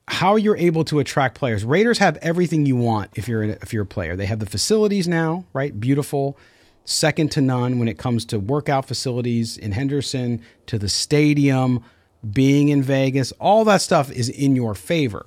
how 0.07 0.37
you're 0.37 0.57
able 0.57 0.85
to 0.85 0.99
attract 0.99 1.35
players. 1.35 1.65
Raiders 1.65 1.99
have 1.99 2.17
everything 2.19 2.67
you 2.67 2.77
want 2.77 3.11
if 3.15 3.29
you're 3.29 3.43
a, 3.43 3.49
if 3.63 3.73
you're 3.73 3.85
a 3.85 3.87
player. 3.87 4.17
They 4.17 4.27
have 4.27 4.39
the 4.39 4.47
facilities 4.47 5.09
now, 5.09 5.45
right? 5.53 5.79
Beautiful, 5.79 6.39
second 6.85 7.31
to 7.33 7.41
none 7.41 7.79
when 7.79 7.89
it 7.89 7.99
comes 7.99 8.25
to 8.27 8.39
workout 8.39 8.87
facilities 8.87 9.57
in 9.57 9.73
Henderson, 9.73 10.43
to 10.67 10.79
the 10.79 10.89
stadium, 10.89 11.83
being 12.33 12.69
in 12.69 12.83
Vegas. 12.83 13.33
All 13.33 13.65
that 13.65 13.81
stuff 13.81 14.11
is 14.11 14.29
in 14.29 14.57
your 14.57 14.75
favor. 14.75 15.27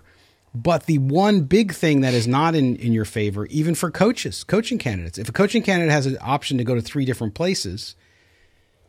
But 0.54 0.86
the 0.86 0.98
one 0.98 1.42
big 1.42 1.74
thing 1.74 2.02
that 2.02 2.14
is 2.14 2.28
not 2.28 2.56
in, 2.56 2.76
in 2.78 2.94
your 2.94 3.06
favor, 3.06 3.46
even 3.48 3.76
for 3.76 3.92
coaches, 3.92 4.44
coaching 4.44 4.78
candidates, 4.78 5.18
if 5.18 5.30
a 5.30 5.32
coaching 5.32 5.62
candidate 5.62 5.92
has 5.92 6.06
an 6.06 6.18
option 6.22 6.58
to 6.58 6.64
go 6.64 6.74
to 6.74 6.82
three 6.82 7.06
different 7.06 7.36
places, 7.36 7.96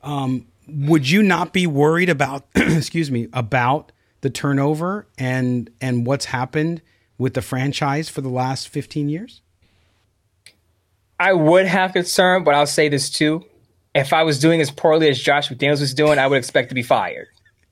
um, 0.02 0.46
would 0.66 1.08
you 1.08 1.22
not 1.22 1.52
be 1.52 1.66
worried 1.66 2.08
about, 2.08 2.46
excuse 2.54 3.11
me, 3.11 3.28
about 3.32 3.92
the 4.20 4.30
turnover 4.30 5.06
and 5.16 5.70
and 5.80 6.06
what's 6.06 6.26
happened 6.26 6.82
with 7.16 7.34
the 7.34 7.42
franchise 7.42 8.08
for 8.08 8.20
the 8.20 8.28
last 8.28 8.68
15 8.68 9.08
years? 9.08 9.42
I 11.20 11.32
would 11.32 11.66
have 11.66 11.92
concern, 11.92 12.44
but 12.44 12.54
I'll 12.54 12.66
say 12.66 12.88
this 12.88 13.11
too. 13.11 13.44
If 13.94 14.12
I 14.12 14.22
was 14.22 14.38
doing 14.38 14.61
as 14.61 14.70
poorly 14.70 15.08
as 15.08 15.18
Josh 15.18 15.48
McDaniels 15.48 15.80
was 15.80 15.94
doing, 15.94 16.18
I 16.18 16.26
would 16.26 16.38
expect 16.38 16.68
to 16.68 16.74
be 16.74 16.82
fired. 16.82 17.26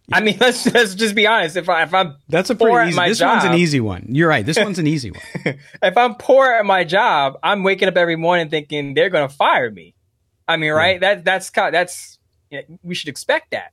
I 0.12 0.20
mean, 0.20 0.36
let's 0.40 0.72
let's 0.72 0.94
just 0.94 1.16
be 1.16 1.26
honest. 1.26 1.56
If 1.56 1.68
I 1.68 1.82
if 1.82 1.92
I'm 1.92 2.16
that's 2.28 2.48
a 2.50 2.54
pretty 2.54 2.90
easy. 2.90 3.00
This 3.00 3.18
job, 3.18 3.38
one's 3.38 3.44
an 3.44 3.54
easy 3.54 3.80
one. 3.80 4.06
You're 4.08 4.28
right. 4.28 4.46
This 4.46 4.56
one's 4.56 4.78
an 4.78 4.86
easy 4.86 5.10
one. 5.10 5.58
if 5.82 5.96
I'm 5.96 6.14
poor 6.14 6.52
at 6.52 6.64
my 6.64 6.84
job, 6.84 7.38
I'm 7.42 7.64
waking 7.64 7.88
up 7.88 7.96
every 7.96 8.14
morning 8.14 8.48
thinking 8.48 8.94
they're 8.94 9.10
going 9.10 9.28
to 9.28 9.34
fire 9.34 9.68
me. 9.68 9.94
I 10.46 10.58
mean, 10.58 10.70
right? 10.70 11.02
Yeah. 11.02 11.14
That 11.14 11.24
that's 11.24 11.50
that's 11.50 12.15
we 12.82 12.94
should 12.94 13.08
expect 13.08 13.50
that. 13.50 13.72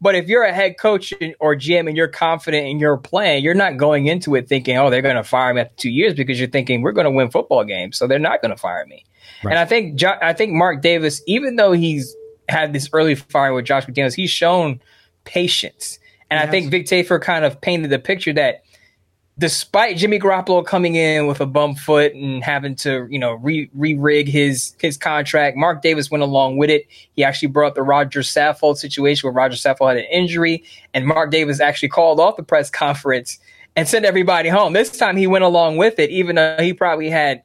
But 0.00 0.14
if 0.14 0.28
you're 0.28 0.42
a 0.42 0.52
head 0.52 0.76
coach 0.78 1.14
or 1.40 1.54
GM 1.54 1.88
and 1.88 1.96
you're 1.96 2.08
confident 2.08 2.66
in 2.66 2.78
your 2.78 2.96
plan, 2.96 3.42
you're 3.42 3.54
not 3.54 3.76
going 3.76 4.06
into 4.06 4.34
it 4.34 4.48
thinking, 4.48 4.76
"Oh, 4.76 4.90
they're 4.90 5.02
going 5.02 5.16
to 5.16 5.24
fire 5.24 5.54
me 5.54 5.62
after 5.62 5.74
two 5.76 5.90
years," 5.90 6.14
because 6.14 6.38
you're 6.38 6.48
thinking 6.48 6.82
we're 6.82 6.92
going 6.92 7.06
to 7.06 7.10
win 7.10 7.30
football 7.30 7.64
games, 7.64 7.96
so 7.96 8.06
they're 8.06 8.18
not 8.18 8.42
going 8.42 8.50
to 8.50 8.56
fire 8.56 8.84
me. 8.86 9.04
Right. 9.42 9.52
And 9.52 9.58
I 9.58 9.64
think 9.64 10.02
I 10.02 10.32
think 10.32 10.52
Mark 10.52 10.82
Davis, 10.82 11.22
even 11.26 11.56
though 11.56 11.72
he's 11.72 12.14
had 12.48 12.72
this 12.72 12.90
early 12.92 13.14
firing 13.14 13.54
with 13.54 13.64
Josh 13.64 13.86
McDaniels, 13.86 14.14
he's 14.14 14.30
shown 14.30 14.80
patience. 15.24 15.98
And 16.30 16.38
yes. 16.38 16.48
I 16.48 16.50
think 16.50 16.70
Vic 16.70 16.86
Tafur 16.86 17.20
kind 17.20 17.44
of 17.44 17.60
painted 17.60 17.90
the 17.90 17.98
picture 17.98 18.32
that 18.32 18.63
despite 19.38 19.96
Jimmy 19.96 20.18
Garoppolo 20.18 20.64
coming 20.64 20.94
in 20.94 21.26
with 21.26 21.40
a 21.40 21.46
bum 21.46 21.74
foot 21.74 22.14
and 22.14 22.42
having 22.42 22.76
to, 22.76 23.06
you 23.10 23.18
know, 23.18 23.34
re 23.34 23.68
rig 23.74 24.28
his 24.28 24.74
his 24.78 24.96
contract, 24.96 25.56
Mark 25.56 25.82
Davis 25.82 26.10
went 26.10 26.22
along 26.22 26.56
with 26.56 26.70
it. 26.70 26.86
He 27.14 27.24
actually 27.24 27.48
brought 27.48 27.68
up 27.68 27.74
the 27.74 27.82
Rodger 27.82 28.20
Saffold 28.20 28.76
situation 28.76 29.26
where 29.26 29.34
Rodger 29.34 29.56
Saffold 29.56 29.88
had 29.88 29.98
an 29.98 30.06
injury, 30.10 30.64
and 30.92 31.06
Mark 31.06 31.30
Davis 31.30 31.60
actually 31.60 31.88
called 31.88 32.20
off 32.20 32.36
the 32.36 32.42
press 32.42 32.70
conference 32.70 33.38
and 33.76 33.88
sent 33.88 34.04
everybody 34.04 34.48
home. 34.48 34.72
This 34.72 34.96
time 34.96 35.16
he 35.16 35.26
went 35.26 35.44
along 35.44 35.78
with 35.78 35.98
it, 35.98 36.10
even 36.10 36.36
though 36.36 36.56
he 36.60 36.72
probably 36.72 37.10
had 37.10 37.42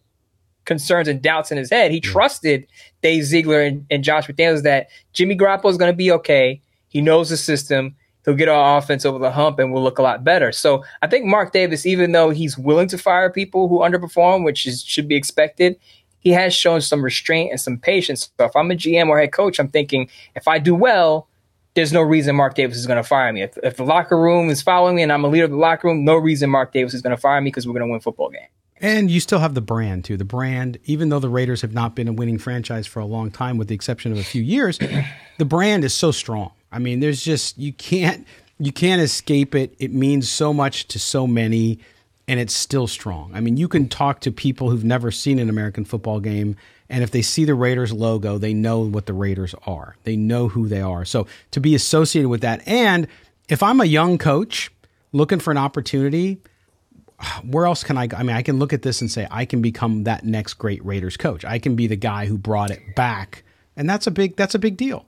concerns 0.65 1.07
and 1.07 1.21
doubts 1.21 1.51
in 1.51 1.57
his 1.57 1.71
head. 1.71 1.91
He 1.91 1.99
trusted 1.99 2.67
Dave 3.01 3.23
Ziegler 3.23 3.61
and, 3.61 3.87
and 3.89 4.03
Josh 4.03 4.27
McDaniels 4.27 4.61
that 4.63 4.89
Jimmy 5.13 5.35
Garoppolo 5.35 5.71
is 5.71 5.77
going 5.77 5.91
to 5.91 5.97
be 5.97 6.11
okay. 6.11 6.61
He 6.89 7.01
knows 7.01 7.29
the 7.29 7.37
system 7.37 7.95
he'll 8.29 8.37
get 8.37 8.47
our 8.47 8.77
offense 8.77 9.05
over 9.05 9.17
the 9.17 9.31
hump 9.31 9.57
and 9.57 9.73
we'll 9.73 9.81
look 9.81 9.97
a 9.97 10.03
lot 10.03 10.23
better. 10.23 10.51
So 10.51 10.83
I 11.01 11.07
think 11.07 11.25
Mark 11.25 11.51
Davis, 11.51 11.85
even 11.85 12.11
though 12.11 12.29
he's 12.29 12.57
willing 12.57 12.87
to 12.89 12.97
fire 12.97 13.31
people 13.31 13.67
who 13.67 13.79
underperform, 13.79 14.45
which 14.45 14.67
is, 14.67 14.83
should 14.83 15.07
be 15.07 15.15
expected, 15.15 15.79
he 16.19 16.29
has 16.31 16.53
shown 16.53 16.81
some 16.81 17.03
restraint 17.03 17.49
and 17.51 17.59
some 17.59 17.77
patience. 17.77 18.29
So 18.39 18.45
if 18.45 18.55
I'm 18.55 18.69
a 18.69 18.75
GM 18.75 19.07
or 19.07 19.19
head 19.19 19.31
coach, 19.31 19.59
I'm 19.59 19.69
thinking 19.69 20.09
if 20.35 20.47
I 20.47 20.59
do 20.59 20.75
well, 20.75 21.27
there's 21.73 21.91
no 21.91 22.01
reason 22.01 22.35
Mark 22.35 22.55
Davis 22.55 22.77
is 22.77 22.85
going 22.85 22.97
to 22.97 23.03
fire 23.03 23.31
me. 23.33 23.41
If, 23.41 23.57
if, 23.63 23.77
the 23.77 23.83
locker 23.83 24.19
room 24.19 24.49
is 24.49 24.61
following 24.61 24.95
me 24.95 25.03
and 25.03 25.11
I'm 25.11 25.23
a 25.23 25.27
leader 25.27 25.45
of 25.45 25.51
the 25.51 25.57
locker 25.57 25.87
room, 25.87 26.03
no 26.03 26.15
reason 26.15 26.49
Mark 26.49 26.71
Davis 26.71 26.93
is 26.93 27.01
going 27.01 27.15
to 27.15 27.21
fire 27.21 27.41
me 27.41 27.49
because 27.49 27.65
we're 27.65 27.73
going 27.73 27.87
to 27.87 27.91
win 27.91 28.01
football 28.01 28.29
games. 28.29 28.49
And 28.81 29.09
you 29.11 29.19
still 29.19 29.39
have 29.39 29.55
the 29.55 29.61
brand 29.61 30.05
too. 30.05 30.17
The 30.17 30.25
brand, 30.25 30.77
even 30.85 31.09
though 31.09 31.19
the 31.19 31.29
Raiders 31.29 31.61
have 31.61 31.73
not 31.73 31.95
been 31.95 32.07
a 32.07 32.13
winning 32.13 32.37
franchise 32.37 32.87
for 32.87 32.99
a 32.99 33.05
long 33.05 33.29
time, 33.29 33.57
with 33.57 33.67
the 33.67 33.75
exception 33.75 34.11
of 34.11 34.17
a 34.17 34.23
few 34.23 34.41
years, 34.41 34.79
the 35.37 35.45
brand 35.45 35.83
is 35.83 35.93
so 35.93 36.11
strong. 36.11 36.51
I 36.71 36.79
mean, 36.79 36.99
there's 36.99 37.23
just 37.23 37.57
you 37.57 37.73
can't 37.73 38.25
you 38.59 38.71
can't 38.71 39.01
escape 39.01 39.55
it. 39.55 39.75
It 39.79 39.93
means 39.93 40.29
so 40.29 40.53
much 40.53 40.87
to 40.89 40.99
so 40.99 41.25
many, 41.25 41.79
and 42.27 42.39
it's 42.39 42.53
still 42.53 42.87
strong. 42.87 43.31
I 43.33 43.39
mean, 43.39 43.57
you 43.57 43.67
can 43.67 43.87
talk 43.87 44.19
to 44.21 44.31
people 44.31 44.69
who've 44.69 44.83
never 44.83 45.11
seen 45.11 45.39
an 45.39 45.49
American 45.49 45.85
football 45.85 46.19
game, 46.19 46.57
and 46.89 47.03
if 47.03 47.11
they 47.11 47.21
see 47.21 47.45
the 47.45 47.55
Raiders 47.55 47.93
logo, 47.93 48.37
they 48.37 48.53
know 48.53 48.81
what 48.81 49.05
the 49.05 49.13
Raiders 49.13 49.55
are. 49.65 49.95
They 50.03 50.15
know 50.15 50.49
who 50.49 50.67
they 50.67 50.81
are. 50.81 51.05
So 51.05 51.27
to 51.51 51.59
be 51.59 51.75
associated 51.75 52.29
with 52.29 52.41
that, 52.41 52.67
and 52.67 53.07
if 53.47 53.63
I'm 53.63 53.81
a 53.81 53.85
young 53.85 54.17
coach 54.17 54.71
looking 55.11 55.39
for 55.39 55.51
an 55.51 55.57
opportunity, 55.57 56.39
where 57.43 57.65
else 57.65 57.83
can 57.83 57.97
I? 57.97 58.07
I 58.15 58.23
mean, 58.23 58.35
I 58.35 58.41
can 58.41 58.59
look 58.59 58.73
at 58.73 58.81
this 58.81 59.01
and 59.01 59.11
say 59.11 59.27
I 59.29 59.45
can 59.45 59.61
become 59.61 60.03
that 60.03 60.23
next 60.23 60.55
great 60.55 60.83
Raiders 60.85 61.17
coach. 61.17 61.43
I 61.43 61.59
can 61.59 61.75
be 61.75 61.87
the 61.87 61.95
guy 61.95 62.25
who 62.25 62.37
brought 62.37 62.71
it 62.71 62.95
back, 62.95 63.43
and 63.75 63.89
that's 63.89 64.07
a 64.07 64.11
big 64.11 64.35
that's 64.35 64.55
a 64.55 64.59
big 64.59 64.77
deal. 64.77 65.05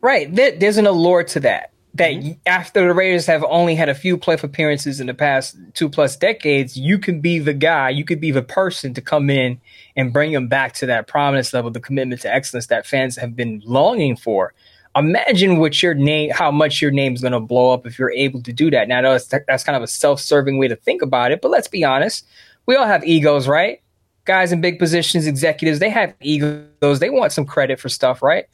Right. 0.00 0.32
There's 0.34 0.76
an 0.76 0.86
allure 0.86 1.24
to 1.24 1.40
that 1.40 1.72
that 1.96 2.12
mm-hmm. 2.12 2.32
after 2.46 2.86
the 2.86 2.92
Raiders 2.92 3.26
have 3.26 3.44
only 3.44 3.74
had 3.74 3.88
a 3.88 3.94
few 3.94 4.18
playoff 4.18 4.44
appearances 4.44 5.00
in 5.00 5.06
the 5.06 5.14
past 5.14 5.56
two 5.74 5.88
plus 5.88 6.16
decades, 6.16 6.76
you 6.76 6.98
can 6.98 7.20
be 7.20 7.38
the 7.38 7.54
guy, 7.54 7.90
you 7.90 8.04
could 8.04 8.20
be 8.20 8.30
the 8.30 8.42
person 8.42 8.94
to 8.94 9.00
come 9.00 9.30
in 9.30 9.60
and 9.96 10.12
bring 10.12 10.32
them 10.32 10.48
back 10.48 10.74
to 10.74 10.86
that 10.86 11.06
prominence 11.06 11.52
level, 11.52 11.70
the 11.70 11.80
commitment 11.80 12.20
to 12.22 12.32
excellence 12.32 12.66
that 12.66 12.86
fans 12.86 13.16
have 13.16 13.34
been 13.34 13.62
longing 13.64 14.16
for. 14.16 14.52
Imagine 14.94 15.58
what 15.58 15.82
your 15.82 15.94
name, 15.94 16.30
how 16.30 16.50
much 16.50 16.80
your 16.80 16.90
name 16.90 17.14
is 17.14 17.20
going 17.20 17.32
to 17.32 17.40
blow 17.40 17.72
up 17.72 17.86
if 17.86 17.98
you're 17.98 18.12
able 18.12 18.42
to 18.42 18.52
do 18.52 18.70
that. 18.70 18.88
Now, 18.88 19.02
that's, 19.02 19.28
that's 19.46 19.64
kind 19.64 19.76
of 19.76 19.82
a 19.82 19.86
self-serving 19.86 20.58
way 20.58 20.68
to 20.68 20.76
think 20.76 21.02
about 21.02 21.32
it, 21.32 21.40
but 21.40 21.50
let's 21.50 21.68
be 21.68 21.84
honest. 21.84 22.26
we 22.66 22.76
all 22.76 22.86
have 22.86 23.04
egos, 23.04 23.46
right? 23.46 23.82
Guys 24.24 24.52
in 24.52 24.60
big 24.60 24.78
positions, 24.78 25.26
executives, 25.26 25.78
they 25.78 25.90
have 25.90 26.14
egos. 26.20 26.98
They 26.98 27.10
want 27.10 27.32
some 27.32 27.46
credit 27.46 27.78
for 27.78 27.88
stuff, 27.88 28.22
right? 28.22 28.46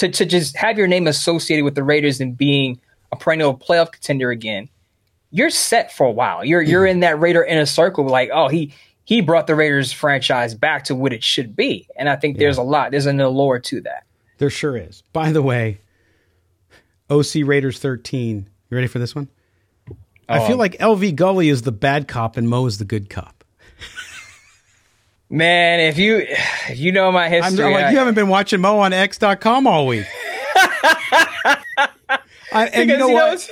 To 0.00 0.08
to 0.08 0.26
just 0.26 0.56
have 0.56 0.76
your 0.78 0.86
name 0.86 1.06
associated 1.06 1.64
with 1.64 1.74
the 1.74 1.82
Raiders 1.84 2.20
and 2.20 2.36
being 2.36 2.80
a 3.12 3.16
perennial 3.16 3.56
playoff 3.56 3.92
contender 3.92 4.30
again, 4.30 4.68
you're 5.30 5.50
set 5.50 5.92
for 5.92 6.06
a 6.06 6.10
while. 6.10 6.44
You're 6.44 6.62
you're 6.62 6.84
mm-hmm. 6.84 6.90
in 6.90 7.00
that 7.00 7.20
Raider 7.20 7.44
inner 7.44 7.66
circle, 7.66 8.06
like, 8.06 8.30
oh, 8.32 8.48
he 8.48 8.74
he 9.04 9.20
brought 9.20 9.46
the 9.46 9.56
Raiders 9.56 9.92
franchise 9.92 10.54
back 10.54 10.84
to 10.84 10.94
what 10.94 11.12
it 11.12 11.24
should 11.24 11.56
be. 11.56 11.88
And 11.96 12.08
I 12.08 12.14
think 12.14 12.36
yeah. 12.36 12.40
there's 12.40 12.58
a 12.58 12.62
lot, 12.62 12.92
there's 12.92 13.06
an 13.06 13.20
allure 13.20 13.58
to 13.58 13.80
that. 13.80 14.04
There 14.38 14.50
sure 14.50 14.76
is. 14.76 15.02
By 15.12 15.32
the 15.32 15.42
way, 15.42 15.80
OC 17.10 17.44
Raiders 17.44 17.80
13. 17.80 18.48
You 18.70 18.74
ready 18.74 18.86
for 18.86 19.00
this 19.00 19.14
one? 19.14 19.28
Oh, 19.90 19.96
I 20.28 20.38
feel 20.46 20.52
um, 20.52 20.58
like 20.58 20.78
LV 20.78 21.16
Gully 21.16 21.48
is 21.48 21.62
the 21.62 21.72
bad 21.72 22.06
cop 22.06 22.36
and 22.36 22.48
Moe 22.48 22.66
is 22.66 22.78
the 22.78 22.84
good 22.84 23.10
cop. 23.10 23.39
Man, 25.32 25.78
if 25.78 25.96
you 25.96 26.26
if 26.68 26.78
you 26.78 26.90
know 26.90 27.12
my 27.12 27.28
history, 27.28 27.64
I'm, 27.64 27.68
I'm 27.68 27.80
like, 27.80 27.92
you 27.92 27.98
haven't 27.98 28.14
been 28.14 28.26
watching 28.26 28.60
Moe 28.60 28.80
on 28.80 28.92
X.com 28.92 29.64
all 29.68 29.86
week. 29.86 30.04
I, 32.52 32.66
and 32.72 32.90
you 32.90 32.96
know 32.96 33.08
what? 33.08 33.48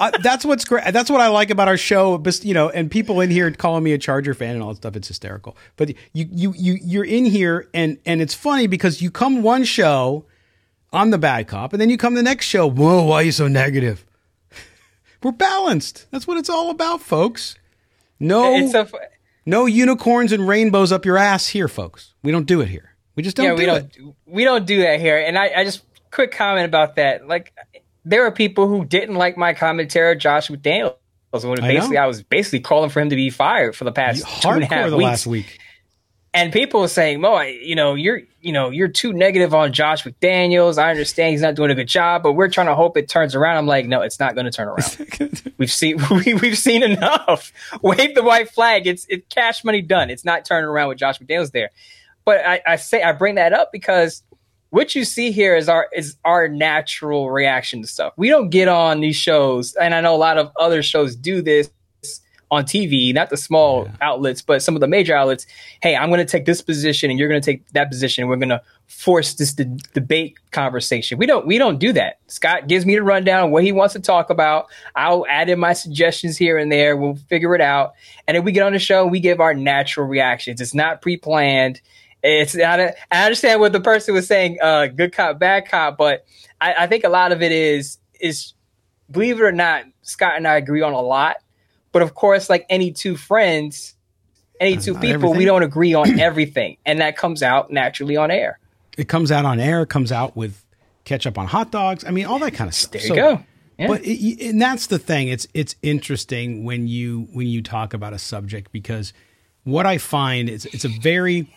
uh, 0.00 0.10
that's 0.22 0.44
what's 0.44 0.64
great. 0.64 0.92
That's 0.92 1.08
what 1.08 1.20
I 1.20 1.28
like 1.28 1.50
about 1.50 1.68
our 1.68 1.76
show. 1.76 2.18
But 2.18 2.44
you 2.44 2.54
know, 2.54 2.70
and 2.70 2.90
people 2.90 3.20
in 3.20 3.30
here 3.30 3.48
calling 3.52 3.84
me 3.84 3.92
a 3.92 3.98
Charger 3.98 4.34
fan 4.34 4.54
and 4.54 4.62
all 4.64 4.70
that 4.70 4.78
stuff. 4.78 4.96
It's 4.96 5.06
hysterical. 5.06 5.56
But 5.76 5.90
you 6.12 6.28
you 6.32 6.54
you 6.56 6.78
you're 6.82 7.04
in 7.04 7.24
here, 7.24 7.68
and 7.72 7.98
and 8.04 8.20
it's 8.20 8.34
funny 8.34 8.66
because 8.66 9.00
you 9.00 9.12
come 9.12 9.42
one 9.42 9.62
show, 9.62 10.24
I'm 10.92 11.10
the 11.10 11.18
bad 11.18 11.46
cop, 11.46 11.72
and 11.72 11.80
then 11.80 11.88
you 11.88 11.96
come 11.96 12.14
the 12.14 12.22
next 12.22 12.46
show. 12.46 12.68
Whoa, 12.68 13.04
why 13.04 13.16
are 13.16 13.22
you 13.22 13.32
so 13.32 13.46
negative? 13.46 14.04
We're 15.22 15.30
balanced. 15.30 16.06
That's 16.10 16.26
what 16.26 16.36
it's 16.36 16.50
all 16.50 16.70
about, 16.70 17.00
folks. 17.00 17.54
No, 18.18 18.56
it's 18.56 18.74
a, 18.74 18.88
no 19.46 19.66
unicorns 19.66 20.32
and 20.32 20.46
rainbows 20.46 20.92
up 20.92 21.06
your 21.06 21.16
ass 21.16 21.46
here, 21.46 21.68
folks. 21.68 22.14
We 22.22 22.32
don't 22.32 22.46
do 22.46 22.60
it 22.60 22.68
here. 22.68 22.96
We 23.14 23.22
just 23.22 23.36
don't. 23.36 23.46
Yeah, 23.46 23.52
do 23.52 23.56
we 23.56 23.66
don't. 23.66 23.96
It. 23.96 24.14
We 24.26 24.44
don't 24.44 24.66
do 24.66 24.82
that 24.82 25.00
here. 25.00 25.16
And 25.16 25.38
I, 25.38 25.50
I 25.56 25.64
just 25.64 25.82
quick 26.10 26.32
comment 26.32 26.66
about 26.66 26.96
that. 26.96 27.26
Like 27.26 27.54
there 28.04 28.26
are 28.26 28.32
people 28.32 28.68
who 28.68 28.84
didn't 28.84 29.14
like 29.14 29.36
my 29.36 29.54
commentary, 29.54 30.16
Josh 30.16 30.48
McDaniels. 30.48 30.96
When 31.30 31.60
basically 31.60 31.98
I, 31.98 32.04
I, 32.04 32.06
was 32.06 32.22
basically 32.22 32.60
calling 32.60 32.88
for 32.88 33.00
him 33.00 33.10
to 33.10 33.16
be 33.16 33.28
fired 33.28 33.76
for 33.76 33.84
the 33.84 33.92
past 33.92 34.24
two 34.40 34.48
and 34.48 34.62
a 34.62 34.66
half 34.66 34.90
weeks. 34.90 35.02
last 35.02 35.26
week. 35.26 35.58
And 36.36 36.52
people 36.52 36.82
were 36.82 36.88
saying, 36.88 37.22
"Moe, 37.22 37.40
you 37.40 37.74
know, 37.74 37.94
you're, 37.94 38.20
you 38.42 38.52
know, 38.52 38.68
you're 38.68 38.88
too 38.88 39.14
negative 39.14 39.54
on 39.54 39.72
Josh 39.72 40.04
McDaniels. 40.04 40.76
I 40.76 40.90
understand 40.90 41.30
he's 41.30 41.40
not 41.40 41.54
doing 41.54 41.70
a 41.70 41.74
good 41.74 41.88
job, 41.88 42.22
but 42.22 42.34
we're 42.34 42.50
trying 42.50 42.66
to 42.66 42.74
hope 42.74 42.98
it 42.98 43.08
turns 43.08 43.34
around." 43.34 43.56
I'm 43.56 43.66
like, 43.66 43.86
"No, 43.86 44.02
it's 44.02 44.20
not 44.20 44.34
going 44.34 44.44
to 44.44 44.50
turn 44.50 44.68
around. 44.68 45.54
we've 45.56 45.72
seen, 45.72 45.96
we, 46.10 46.34
we've 46.34 46.58
seen 46.58 46.82
enough. 46.82 47.54
Wave 47.82 48.14
the 48.14 48.22
white 48.22 48.50
flag. 48.50 48.86
It's 48.86 49.06
it's 49.08 49.26
cash 49.34 49.64
money 49.64 49.80
done. 49.80 50.10
It's 50.10 50.26
not 50.26 50.44
turning 50.44 50.68
around 50.68 50.90
with 50.90 50.98
Josh 50.98 51.18
McDaniels 51.18 51.52
there." 51.52 51.70
But 52.26 52.44
I, 52.44 52.60
I 52.66 52.76
say 52.76 53.02
I 53.02 53.12
bring 53.12 53.36
that 53.36 53.54
up 53.54 53.70
because 53.72 54.22
what 54.68 54.94
you 54.94 55.06
see 55.06 55.30
here 55.32 55.56
is 55.56 55.70
our 55.70 55.88
is 55.96 56.16
our 56.22 56.48
natural 56.48 57.30
reaction 57.30 57.80
to 57.80 57.88
stuff. 57.88 58.12
We 58.18 58.28
don't 58.28 58.50
get 58.50 58.68
on 58.68 59.00
these 59.00 59.16
shows, 59.16 59.74
and 59.76 59.94
I 59.94 60.02
know 60.02 60.14
a 60.14 60.18
lot 60.18 60.36
of 60.36 60.52
other 60.60 60.82
shows 60.82 61.16
do 61.16 61.40
this 61.40 61.70
on 62.50 62.64
TV, 62.64 63.12
not 63.12 63.30
the 63.30 63.36
small 63.36 63.84
yeah. 63.84 63.92
outlets, 64.00 64.40
but 64.40 64.62
some 64.62 64.76
of 64.76 64.80
the 64.80 64.86
major 64.86 65.14
outlets. 65.14 65.46
Hey, 65.82 65.96
I'm 65.96 66.10
going 66.10 66.18
to 66.18 66.24
take 66.24 66.44
this 66.44 66.62
position, 66.62 67.10
and 67.10 67.18
you're 67.18 67.28
going 67.28 67.40
to 67.40 67.44
take 67.44 67.68
that 67.70 67.90
position. 67.90 68.22
And 68.22 68.30
we're 68.30 68.36
going 68.36 68.50
to 68.50 68.62
force 68.86 69.34
this 69.34 69.52
de- 69.52 69.64
debate 69.94 70.38
conversation. 70.52 71.18
We 71.18 71.26
don't 71.26 71.46
we 71.46 71.58
don't 71.58 71.78
do 71.78 71.92
that. 71.94 72.18
Scott 72.28 72.68
gives 72.68 72.86
me 72.86 72.94
the 72.94 73.02
rundown 73.02 73.46
of 73.46 73.50
what 73.50 73.64
he 73.64 73.72
wants 73.72 73.94
to 73.94 74.00
talk 74.00 74.30
about. 74.30 74.66
I'll 74.94 75.26
add 75.28 75.48
in 75.48 75.58
my 75.58 75.72
suggestions 75.72 76.36
here 76.36 76.56
and 76.56 76.70
there. 76.70 76.96
We'll 76.96 77.16
figure 77.28 77.54
it 77.54 77.60
out, 77.60 77.94
and 78.28 78.36
then 78.36 78.44
we 78.44 78.52
get 78.52 78.62
on 78.62 78.72
the 78.72 78.78
show. 78.78 79.06
We 79.06 79.20
give 79.20 79.40
our 79.40 79.54
natural 79.54 80.06
reactions. 80.06 80.60
It's 80.60 80.74
not 80.74 81.02
pre 81.02 81.16
planned. 81.16 81.80
It's 82.22 82.54
not 82.54 82.80
a, 82.80 82.94
I 83.10 83.24
understand 83.24 83.60
what 83.60 83.72
the 83.72 83.80
person 83.80 84.14
was 84.14 84.26
saying, 84.26 84.58
uh, 84.60 84.86
good 84.86 85.12
cop, 85.12 85.38
bad 85.38 85.68
cop, 85.68 85.96
but 85.96 86.24
I, 86.60 86.74
I 86.80 86.86
think 86.88 87.04
a 87.04 87.08
lot 87.08 87.30
of 87.30 87.42
it 87.42 87.52
is 87.52 87.98
is 88.20 88.54
believe 89.10 89.38
it 89.38 89.44
or 89.44 89.52
not, 89.52 89.84
Scott 90.02 90.36
and 90.36 90.46
I 90.46 90.56
agree 90.56 90.82
on 90.82 90.92
a 90.92 91.00
lot. 91.00 91.36
But 91.96 92.02
of 92.02 92.14
course, 92.14 92.50
like 92.50 92.66
any 92.68 92.92
two 92.92 93.16
friends, 93.16 93.94
any 94.60 94.76
two 94.76 94.92
people, 94.92 95.08
everything. 95.08 95.38
we 95.38 95.44
don't 95.46 95.62
agree 95.62 95.94
on 95.94 96.20
everything. 96.20 96.76
And 96.84 97.00
that 97.00 97.16
comes 97.16 97.42
out 97.42 97.70
naturally 97.70 98.18
on 98.18 98.30
air. 98.30 98.58
It 98.98 99.08
comes 99.08 99.32
out 99.32 99.46
on 99.46 99.58
air, 99.58 99.86
comes 99.86 100.12
out 100.12 100.36
with 100.36 100.62
ketchup 101.04 101.38
on 101.38 101.46
hot 101.46 101.70
dogs. 101.70 102.04
I 102.04 102.10
mean, 102.10 102.26
all 102.26 102.38
that 102.40 102.52
kind 102.52 102.68
of 102.68 102.74
stuff. 102.74 102.92
There 102.92 103.00
you 103.00 103.08
so, 103.08 103.14
go. 103.14 103.44
Yeah. 103.78 103.86
But 103.88 104.04
it, 104.04 104.46
and 104.46 104.60
that's 104.60 104.88
the 104.88 104.98
thing. 104.98 105.28
It's 105.28 105.48
it's 105.54 105.74
interesting 105.80 106.64
when 106.64 106.86
you 106.86 107.28
when 107.32 107.46
you 107.46 107.62
talk 107.62 107.94
about 107.94 108.12
a 108.12 108.18
subject 108.18 108.72
because 108.72 109.14
what 109.64 109.86
I 109.86 109.96
find 109.96 110.50
is 110.50 110.66
it's 110.66 110.84
a 110.84 110.90
very 111.00 111.50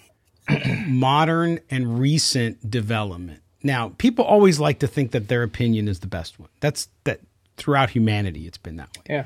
modern 0.87 1.59
and 1.69 1.99
recent 1.99 2.71
development. 2.71 3.41
Now, 3.61 3.89
people 3.97 4.23
always 4.23 4.57
like 4.57 4.79
to 4.79 4.87
think 4.87 5.11
that 5.11 5.27
their 5.27 5.43
opinion 5.43 5.89
is 5.89 5.99
the 5.99 6.07
best 6.07 6.39
one. 6.39 6.47
That's 6.61 6.87
that 7.03 7.19
throughout 7.57 7.89
humanity, 7.89 8.47
it's 8.47 8.57
been 8.57 8.77
that 8.77 8.95
way. 8.97 9.03
Yeah. 9.09 9.25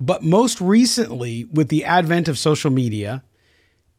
But 0.00 0.22
most 0.22 0.60
recently, 0.60 1.44
with 1.44 1.68
the 1.68 1.84
advent 1.84 2.28
of 2.28 2.38
social 2.38 2.70
media, 2.70 3.24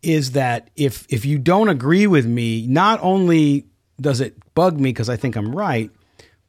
is 0.02 0.32
that 0.32 0.70
if 0.76 1.06
if 1.10 1.26
you 1.26 1.38
don't 1.38 1.70
agree 1.70 2.08
with 2.08 2.26
me, 2.26 2.66
not 2.68 3.00
only 3.02 3.66
does 4.00 4.22
it 4.22 4.38
bug 4.54 4.80
me 4.80 4.90
because 4.90 5.10
I 5.10 5.18
think 5.18 5.36
I'm 5.36 5.54
right, 5.54 5.92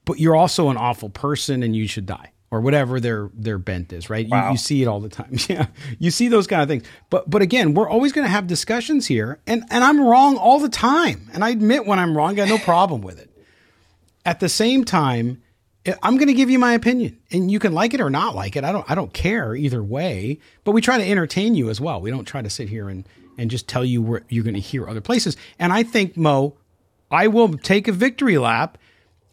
but 0.04 0.20
you're 0.20 0.36
also 0.36 0.68
an 0.70 0.76
awful 0.76 1.10
person 1.10 1.62
and 1.62 1.74
you 1.74 1.88
should 1.88 2.06
die 2.06 2.32
or 2.50 2.60
whatever 2.60 3.00
their 3.00 3.30
their 3.34 3.58
bent 3.58 3.92
is, 3.92 4.10
right? 4.10 4.28
Wow. 4.28 4.46
You, 4.46 4.52
you, 4.52 4.58
see 4.58 4.82
it 4.82 4.86
all 4.86 5.00
the 5.00 5.08
time. 5.08 5.36
Yeah, 5.48 5.66
you 5.98 6.10
see 6.10 6.28
those 6.28 6.46
kind 6.46 6.62
of 6.62 6.68
things. 6.68 6.84
But 7.08 7.28
but 7.28 7.42
again, 7.42 7.74
we're 7.74 7.88
always 7.88 8.12
going 8.12 8.24
to 8.24 8.30
have 8.30 8.46
discussions 8.46 9.06
here, 9.06 9.40
and 9.46 9.64
and 9.70 9.84
I'm 9.84 10.00
wrong 10.00 10.36
all 10.36 10.58
the 10.58 10.68
time, 10.68 11.28
and 11.32 11.44
I 11.44 11.50
admit 11.50 11.86
when 11.86 11.98
I'm 11.98 12.16
wrong. 12.16 12.30
I 12.30 12.34
got 12.34 12.48
no 12.48 12.58
problem 12.58 13.02
with 13.02 13.18
it. 13.20 13.30
At 14.24 14.40
the 14.40 14.48
same 14.48 14.84
time, 14.84 15.42
I'm 16.03 16.16
going 16.16 16.29
to 16.29 16.35
give 16.35 16.50
you 16.50 16.59
my 16.59 16.74
opinion, 16.74 17.18
and 17.31 17.50
you 17.50 17.59
can 17.59 17.72
like 17.72 17.94
it 17.94 18.00
or 18.00 18.11
not 18.11 18.35
like 18.35 18.57
it. 18.57 18.64
I 18.64 18.72
don't 18.72 18.88
I 18.90 18.94
don't 18.94 19.12
care 19.12 19.55
either 19.55 19.83
way. 19.83 20.38
But 20.64 20.72
we 20.72 20.81
try 20.81 20.98
to 20.98 21.09
entertain 21.09 21.55
you 21.55 21.70
as 21.70 21.81
well. 21.81 22.00
We 22.00 22.11
don't 22.11 22.24
try 22.24 22.42
to 22.42 22.50
sit 22.50 22.68
here 22.68 22.88
and 22.88 23.09
and 23.38 23.50
just 23.50 23.68
tell 23.68 23.85
you 23.85 24.03
where 24.03 24.22
you're 24.29 24.44
going 24.44 24.55
to 24.55 24.61
hear 24.61 24.88
other 24.88 25.00
places. 25.00 25.37
And 25.59 25.72
I 25.72 25.83
think 25.83 26.16
Moe, 26.16 26.57
I 27.11 27.29
will 27.29 27.57
take 27.57 27.88
a 27.88 27.92
victory 27.92 28.38
lap 28.38 28.76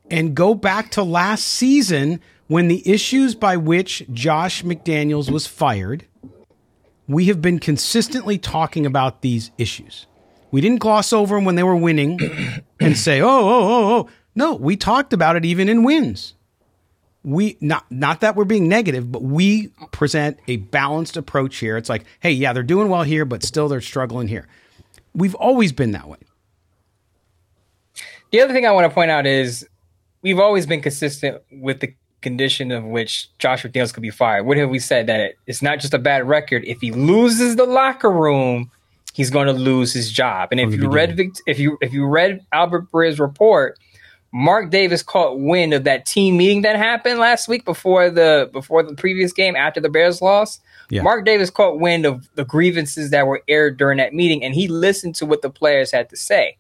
and 0.10 0.36
go 0.36 0.54
back 0.54 0.92
to 0.92 1.04
last 1.04 1.46
season 1.46 2.22
when 2.48 2.70
the 2.70 2.90
issues 2.90 3.36
by 3.36 3.58
which 3.58 4.06
Josh 4.14 4.64
McDaniels 4.64 5.30
was 5.30 5.46
fired, 5.48 6.06
we 7.08 7.26
have 7.26 7.42
been 7.42 7.60
consistently 7.60 8.38
talking 8.38 8.86
about 8.86 9.22
these 9.22 9.52
issues. 9.58 10.08
We 10.52 10.62
didn't 10.62 10.80
gloss 10.80 11.12
over 11.12 11.36
them 11.36 11.46
when 11.46 11.56
they 11.56 11.64
were 11.64 11.76
winning 11.76 12.20
and 12.80 12.98
say, 12.98 13.22
"Oh, 13.22 13.28
oh, 13.28 13.50
oh, 13.50 13.96
oh." 13.96 14.10
No, 14.34 14.56
we 14.56 14.78
talked 14.78 15.14
about 15.14 15.36
it 15.36 15.44
even 15.44 15.68
in 15.68 15.84
wins. 15.84 16.36
We 17.28 17.58
not 17.60 17.86
not 17.92 18.22
that 18.22 18.38
we're 18.38 18.46
being 18.46 18.70
negative, 18.70 19.12
but 19.12 19.22
we 19.22 19.68
present 19.92 20.40
a 20.48 20.56
balanced 20.56 21.18
approach 21.18 21.58
here. 21.58 21.76
It's 21.76 21.90
like, 21.90 22.06
"Hey, 22.22 22.32
yeah, 22.32 22.54
they're 22.54 22.64
doing 22.64 22.88
well 22.88 23.04
here, 23.04 23.26
but 23.26 23.44
still 23.44 23.68
they're 23.68 23.82
struggling 23.82 24.30
here." 24.30 24.48
We've 25.14 25.36
always 25.36 25.74
been 25.74 25.92
that 25.92 26.08
way. 26.08 26.20
The 28.32 28.40
other 28.40 28.54
thing 28.54 28.66
I 28.66 28.72
want 28.72 28.90
to 28.90 28.94
point 28.94 29.12
out 29.12 29.28
is 29.28 29.68
we've 30.22 30.40
always 30.40 30.66
been 30.66 30.82
consistent 30.82 31.42
with 31.52 31.82
the 31.82 31.94
condition 32.22 32.72
of 32.72 32.86
which 32.86 33.30
Josh 33.40 33.64
McDaniels 33.64 33.94
could 33.94 34.04
be 34.04 34.10
fired. 34.10 34.46
What 34.46 34.56
have 34.56 34.70
we 34.70 34.80
said 34.80 35.08
that 35.08 35.34
it's 35.48 35.62
not 35.62 35.80
just 35.80 35.94
a 35.94 36.00
bad 36.00 36.28
record? 36.30 36.64
If 36.66 36.80
he 36.80 36.92
loses 36.92 37.58
the 37.58 37.66
locker 37.66 38.10
room, 38.10 38.72
he's 39.14 39.30
going 39.30 39.48
to 39.48 39.54
lose 39.54 39.92
his 39.92 40.12
job. 40.12 40.50
And 40.52 40.62
if 40.62 40.74
you 40.74 40.90
read 40.90 41.20
if 41.46 41.60
you 41.60 41.78
if 41.82 41.92
you 41.92 42.06
read 42.06 42.46
Albert 42.54 42.90
Breer's 42.90 43.20
report, 43.20 43.78
Mark 44.34 44.70
Davis 44.70 45.02
caught 45.04 45.40
wind 45.40 45.74
of 45.74 45.84
that 45.86 46.06
team 46.06 46.38
meeting 46.38 46.62
that 46.62 46.76
happened 46.76 47.20
last 47.20 47.48
week 47.48 47.66
before 47.66 48.10
the 48.10 48.50
before 48.52 48.84
the 48.84 48.94
previous 48.94 49.32
game 49.32 49.56
after 49.56 49.80
the 49.80 49.90
Bears 49.90 50.22
lost. 50.22 50.62
Yeah. 50.90 51.02
Mark 51.02 51.26
Davis 51.26 51.50
caught 51.50 51.80
wind 51.80 52.06
of 52.06 52.28
the 52.36 52.46
grievances 52.46 53.10
that 53.12 53.28
were 53.28 53.42
aired 53.48 53.78
during 53.78 53.98
that 53.98 54.14
meeting, 54.14 54.44
and 54.44 54.54
he 54.54 54.68
listened 54.68 55.16
to 55.16 55.26
what 55.26 55.42
the 55.42 55.50
players 55.50 55.92
had 55.92 56.10
to 56.10 56.18
say. 56.18 56.58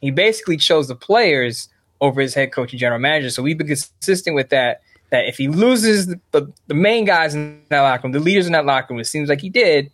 He 0.00 0.10
basically 0.10 0.56
chose 0.56 0.88
the 0.88 0.94
players 0.94 1.68
over 2.00 2.20
his 2.20 2.34
head 2.34 2.52
coach 2.52 2.72
and 2.72 2.80
general 2.80 3.00
manager. 3.00 3.30
So 3.30 3.42
we've 3.42 3.58
been 3.58 3.66
consistent 3.66 4.36
with 4.36 4.50
that 4.50 4.82
that 5.10 5.26
if 5.26 5.38
he 5.38 5.48
loses 5.48 6.06
the, 6.06 6.20
the, 6.32 6.52
the, 6.66 6.74
main 6.74 7.06
guys 7.06 7.34
in 7.34 7.62
that 7.70 7.80
locker 7.80 8.02
room, 8.04 8.12
the 8.12 8.20
leaders 8.20 8.46
in 8.46 8.52
that 8.52 8.66
locker 8.66 8.92
room, 8.92 9.00
it 9.00 9.06
seems 9.06 9.28
like 9.28 9.40
he 9.40 9.48
did, 9.48 9.90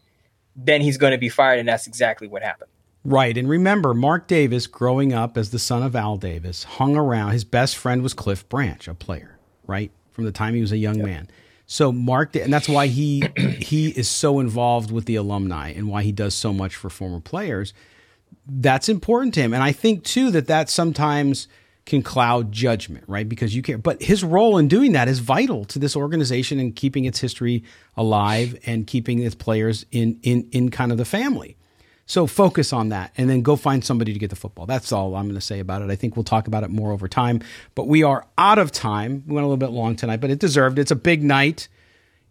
then 0.57 0.81
he's 0.81 0.97
going 0.97 1.13
to 1.13 1.19
be 1.19 1.29
fired. 1.29 1.61
And 1.61 1.69
that's 1.69 1.87
exactly 1.87 2.27
what 2.27 2.43
happened. 2.43 2.71
Right. 3.05 3.37
And 3.37 3.49
remember, 3.49 3.93
Mark 3.93 4.27
Davis, 4.27 4.67
growing 4.67 5.13
up 5.13 5.37
as 5.37 5.51
the 5.51 5.59
son 5.59 5.83
of 5.83 5.95
Al 5.95 6.17
Davis, 6.17 6.65
hung 6.65 6.97
around. 6.97 7.33
His 7.33 7.45
best 7.45 7.77
friend 7.77 8.03
was 8.03 8.15
Cliff 8.15 8.49
Branch, 8.49 8.89
a 8.89 8.95
player, 8.95 9.39
right? 9.67 9.91
From 10.13 10.25
the 10.25 10.33
time 10.33 10.55
he 10.55 10.63
was 10.63 10.73
a 10.73 10.79
young 10.79 10.97
yep. 10.97 11.07
man. 11.07 11.29
So 11.67 11.93
Mark, 11.93 12.35
and 12.37 12.53
that's 12.53 12.69
why 12.69 12.87
he 12.87 13.25
he 13.61 13.89
is 13.89 14.09
so 14.09 14.41
involved 14.41 14.91
with 14.91 15.05
the 15.05 15.17
alumni 15.17 15.71
and 15.71 15.89
why 15.89 16.03
he 16.03 16.13
does 16.13 16.35
so 16.35 16.53
much 16.53 16.75
for 16.75 16.89
former 16.89 17.21
players. 17.21 17.75
That's 18.47 18.89
important 18.89 19.35
to 19.35 19.41
him, 19.41 19.55
and 19.55 19.63
I 19.63 19.73
think 19.73 20.05
too 20.05 20.31
that 20.33 20.47
that 20.49 20.69
sometimes 20.69 21.49
can 21.87 22.03
cloud 22.03 22.51
judgment, 22.51 23.05
right? 23.07 23.29
Because 23.29 23.55
you 23.55 23.63
can't, 23.63 23.83
but 23.83 24.03
his 24.03 24.25
role 24.25 24.57
in 24.57 24.69
doing 24.69 24.93
that 24.93 25.09
is 25.09 25.19
vital 25.19 25.65
to 25.67 25.79
this 25.79 25.95
organization 25.95 26.59
and 26.59 26.75
keeping 26.75 27.05
its 27.05 27.21
history 27.21 27.63
alive 27.97 28.59
and 28.65 28.87
keeping 28.87 29.19
its 29.19 29.35
players 29.35 29.85
in, 29.91 30.19
in, 30.23 30.49
in 30.51 30.71
kind 30.71 30.93
of 30.93 30.99
the 30.99 31.05
family. 31.05 31.57
So 32.07 32.27
focus 32.27 32.73
on 32.73 32.91
that 32.91 33.13
and 33.17 33.31
then 33.31 33.43
go 33.43 33.57
find 33.57 33.85
somebody 33.85 34.13
to 34.13 34.19
get 34.19 34.31
the 34.31 34.37
football. 34.37 34.67
That's 34.67 34.93
all 34.93 35.15
I'm 35.15 35.25
going 35.25 35.35
to 35.37 35.41
say 35.41 35.59
about 35.59 35.83
it. 35.83 35.91
I 35.91 35.97
think 35.97 36.17
we'll 36.17 36.25
talk 36.25 36.47
about 36.47 36.63
it 36.63 36.71
more 36.71 36.93
over 36.93 37.09
time, 37.09 37.41
but 37.75 37.89
we 37.89 38.03
are 38.03 38.27
out 38.37 38.59
of 38.59 38.73
time. 38.73 39.25
We 39.27 39.35
went 39.35 39.45
a 39.45 39.49
little 39.49 39.57
bit 39.57 39.71
long 39.71 39.97
tonight, 39.97 40.21
but 40.21 40.31
it 40.31 40.39
deserved. 40.39 40.79
It's 40.79 40.91
a 40.91 40.97
big 40.97 41.23
night 41.23 41.69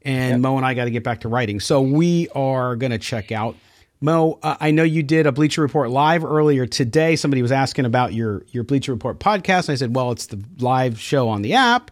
and 0.04 0.32
yep. 0.32 0.40
Moe 0.42 0.58
and 0.58 0.66
I 0.66 0.74
got 0.74 0.86
to 0.86 0.92
get 0.92 1.04
back 1.04 1.22
to 1.22 1.28
writing. 1.28 1.60
So 1.60 1.82
we 1.82 2.28
are 2.36 2.76
going 2.76 2.92
to 2.92 3.00
check 3.00 3.32
out 3.32 3.56
Moe, 4.04 4.38
uh, 4.44 4.58
I 4.60 4.72
know 4.72 4.84
you 4.84 5.02
did 5.02 5.28
a 5.28 5.32
Bleacher 5.32 5.62
Report 5.62 5.90
live 5.90 6.26
earlier 6.26 6.66
today. 6.66 7.16
Somebody 7.16 7.42
was 7.42 7.54
asking 7.54 7.86
about 7.86 8.14
your 8.14 8.44
your 8.52 8.66
Bleacher 8.66 8.92
Report 8.92 9.18
podcast, 9.18 9.70
and 9.70 9.70
I 9.70 9.76
said, 9.76 9.96
"Well, 9.96 10.12
it's 10.12 10.26
the 10.26 10.44
live 10.60 11.00
show 11.00 11.30
on 11.30 11.42
the 11.42 11.54
app, 11.54 11.90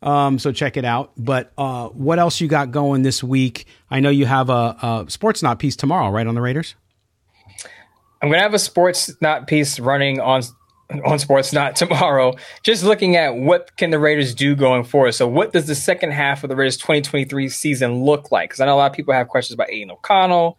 um, 0.00 0.38
so 0.38 0.52
check 0.52 0.78
it 0.78 0.86
out." 0.86 1.12
But 1.18 1.52
uh, 1.58 1.88
what 1.88 2.18
else 2.18 2.40
you 2.40 2.48
got 2.48 2.70
going 2.70 3.02
this 3.02 3.22
week? 3.22 3.66
I 3.90 4.00
know 4.00 4.08
you 4.08 4.24
have 4.24 4.48
a, 4.48 5.04
a 5.12 5.32
Not 5.42 5.58
piece 5.58 5.76
tomorrow, 5.76 6.08
right 6.08 6.26
on 6.26 6.34
the 6.34 6.40
Raiders. 6.40 6.76
I'm 8.22 8.30
gonna 8.30 8.42
have 8.42 8.54
a 8.54 8.58
Sportsnaut 8.58 9.46
piece 9.46 9.80
running 9.80 10.20
on 10.20 10.42
on 10.90 11.18
Sportsnaut 11.18 11.74
tomorrow. 11.74 12.34
Just 12.62 12.84
looking 12.84 13.16
at 13.16 13.36
what 13.36 13.76
can 13.76 13.90
the 13.90 13.98
Raiders 13.98 14.34
do 14.34 14.54
going 14.56 14.84
forward. 14.84 15.12
So, 15.12 15.26
what 15.28 15.52
does 15.52 15.66
the 15.66 15.74
second 15.74 16.12
half 16.12 16.44
of 16.44 16.50
the 16.50 16.56
Raiders 16.56 16.76
2023 16.76 17.48
season 17.48 18.04
look 18.04 18.30
like? 18.30 18.50
Because 18.50 18.60
I 18.60 18.66
know 18.66 18.74
a 18.74 18.78
lot 18.78 18.90
of 18.90 18.96
people 18.96 19.14
have 19.14 19.28
questions 19.28 19.54
about 19.54 19.70
Aidan 19.70 19.90
O'Connell 19.90 20.58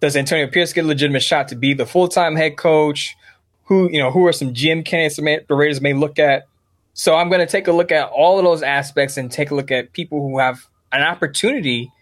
does 0.00 0.16
Antonio 0.16 0.46
Pierce 0.46 0.72
get 0.72 0.84
a 0.84 0.88
legitimate 0.88 1.22
shot 1.22 1.48
to 1.48 1.56
be 1.56 1.74
the 1.74 1.86
full 1.86 2.08
time 2.08 2.36
head 2.36 2.56
coach? 2.56 3.16
Who 3.64 3.90
you 3.90 3.98
know 3.98 4.10
who 4.10 4.26
are 4.26 4.32
some 4.32 4.54
GM 4.54 4.84
candidates 4.84 5.16
the 5.16 5.54
Raiders 5.54 5.80
may 5.80 5.92
look 5.92 6.18
at? 6.18 6.46
So 6.94 7.14
I'm 7.14 7.28
going 7.28 7.40
to 7.40 7.46
take 7.46 7.68
a 7.68 7.72
look 7.72 7.92
at 7.92 8.08
all 8.08 8.38
of 8.38 8.44
those 8.44 8.62
aspects 8.62 9.16
and 9.16 9.30
take 9.30 9.50
a 9.52 9.54
look 9.54 9.70
at 9.70 9.92
people 9.92 10.20
who 10.20 10.38
have 10.38 10.66
an 10.90 11.02
opportunity 11.02 11.92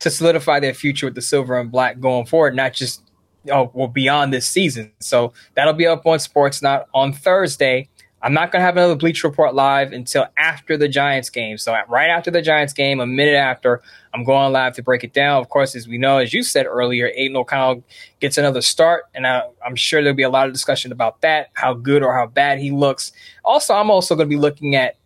to 0.00 0.10
solidify 0.10 0.58
their 0.58 0.74
future 0.74 1.06
with 1.06 1.14
the 1.14 1.22
silver 1.22 1.60
and 1.60 1.70
black 1.70 2.00
going 2.00 2.26
forward, 2.26 2.56
not 2.56 2.72
just 2.72 3.02
oh 3.50 3.70
well 3.74 3.88
beyond 3.88 4.32
this 4.32 4.46
season. 4.46 4.92
So 5.00 5.32
that'll 5.54 5.72
be 5.72 5.86
up 5.86 6.06
on 6.06 6.18
Sportsnaut 6.18 6.86
on 6.94 7.12
Thursday. 7.12 7.88
I'm 8.24 8.32
not 8.32 8.52
going 8.52 8.60
to 8.60 8.64
have 8.64 8.76
another 8.76 8.94
Bleacher 8.94 9.26
Report 9.26 9.52
live 9.52 9.92
until 9.92 10.26
after 10.38 10.76
the 10.76 10.86
Giants 10.86 11.28
game. 11.28 11.58
So 11.58 11.76
right 11.88 12.08
after 12.08 12.30
the 12.30 12.40
Giants 12.40 12.72
game, 12.72 13.00
a 13.00 13.06
minute 13.06 13.34
after, 13.34 13.82
I'm 14.14 14.22
going 14.22 14.52
live 14.52 14.76
to 14.76 14.82
break 14.82 15.02
it 15.02 15.12
down. 15.12 15.40
Of 15.40 15.48
course, 15.48 15.74
as 15.74 15.88
we 15.88 15.98
know, 15.98 16.18
as 16.18 16.32
you 16.32 16.44
said 16.44 16.66
earlier, 16.66 17.10
Aidan 17.16 17.36
O'Connell 17.36 17.82
gets 18.20 18.38
another 18.38 18.60
start, 18.60 19.06
and 19.12 19.26
I, 19.26 19.42
am 19.66 19.74
sure 19.74 20.02
there'll 20.02 20.14
be 20.14 20.22
a 20.22 20.30
lot 20.30 20.46
of 20.46 20.52
discussion 20.52 20.92
about 20.92 21.20
that, 21.22 21.48
how 21.54 21.74
good 21.74 22.04
or 22.04 22.14
how 22.14 22.26
bad 22.26 22.60
he 22.60 22.70
looks. 22.70 23.10
Also, 23.44 23.74
I'm 23.74 23.90
also 23.90 24.14
going 24.14 24.28
to 24.28 24.34
be 24.34 24.40
looking 24.40 24.76
at 24.76 24.98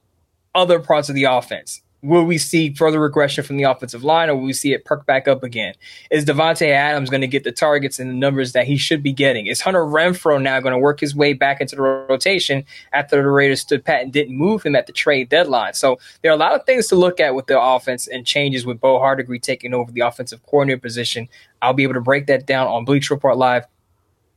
other 0.54 0.78
parts 0.78 1.08
of 1.08 1.14
the 1.14 1.24
offense 1.24 1.80
will 2.02 2.24
we 2.24 2.38
see 2.38 2.72
further 2.72 3.00
regression 3.00 3.42
from 3.42 3.56
the 3.56 3.64
offensive 3.64 4.04
line, 4.04 4.28
or 4.28 4.36
will 4.36 4.44
we 4.44 4.52
see 4.52 4.72
it 4.72 4.84
perk 4.84 5.06
back 5.06 5.26
up 5.26 5.42
again? 5.42 5.74
Is 6.10 6.24
Davante 6.24 6.68
Adams 6.68 7.10
going 7.10 7.22
to 7.22 7.26
get 7.26 7.44
the 7.44 7.52
targets 7.52 7.98
and 7.98 8.10
the 8.10 8.14
numbers 8.14 8.52
that 8.52 8.66
he 8.66 8.76
should 8.76 9.02
be 9.02 9.12
getting? 9.12 9.46
Is 9.46 9.60
Hunter 9.60 9.80
Renfrow 9.80 10.40
now 10.40 10.60
going 10.60 10.72
to 10.72 10.78
work 10.78 11.00
his 11.00 11.16
way 11.16 11.32
back 11.32 11.60
into 11.60 11.76
the 11.76 11.82
rotation 11.82 12.64
after 12.92 13.16
the 13.16 13.28
Raiders 13.28 13.60
stood 13.60 13.84
pat 13.84 14.02
and 14.02 14.12
didn't 14.12 14.36
move 14.36 14.62
him 14.62 14.76
at 14.76 14.86
the 14.86 14.92
trade 14.92 15.28
deadline? 15.28 15.74
So 15.74 15.98
there 16.22 16.30
are 16.30 16.34
a 16.34 16.38
lot 16.38 16.54
of 16.54 16.64
things 16.64 16.86
to 16.88 16.96
look 16.96 17.18
at 17.18 17.34
with 17.34 17.46
the 17.46 17.60
offense 17.60 18.06
and 18.06 18.26
changes 18.26 18.64
with 18.64 18.80
Bo 18.80 18.98
Hardegree 18.98 19.40
taking 19.40 19.74
over 19.74 19.90
the 19.90 20.02
offensive 20.02 20.44
coordinator 20.46 20.80
position. 20.80 21.28
I'll 21.62 21.72
be 21.72 21.82
able 21.82 21.94
to 21.94 22.00
break 22.00 22.26
that 22.26 22.46
down 22.46 22.68
on 22.68 22.84
Bleacher 22.84 23.14
Report 23.14 23.36
Live 23.36 23.64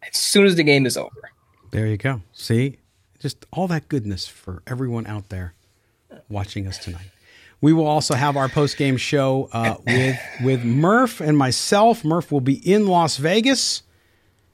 as 0.02 0.18
soon 0.18 0.46
as 0.46 0.56
the 0.56 0.64
game 0.64 0.86
is 0.86 0.98
over. 0.98 1.32
There 1.72 1.86
you 1.86 1.98
go. 1.98 2.22
See, 2.34 2.78
just 3.20 3.46
all 3.52 3.68
that 3.68 3.90
goodness 3.90 4.28
for 4.28 4.64
everyone 4.66 5.06
out 5.06 5.30
there 5.30 5.54
watching 6.30 6.66
us 6.66 6.78
tonight. 6.78 7.12
We 7.62 7.74
will 7.74 7.88
also 7.88 8.14
have 8.16 8.38
our 8.38 8.48
post 8.48 8.78
game 8.78 8.98
show 8.98 9.50
uh, 9.52 9.76
with 9.86 10.20
with 10.44 10.64
Murph 10.64 11.20
and 11.20 11.38
myself. 11.38 12.06
Murph 12.06 12.32
will 12.32 12.42
be 12.42 12.56
in 12.56 12.88
Las 12.88 13.18
Vegas 13.18 13.84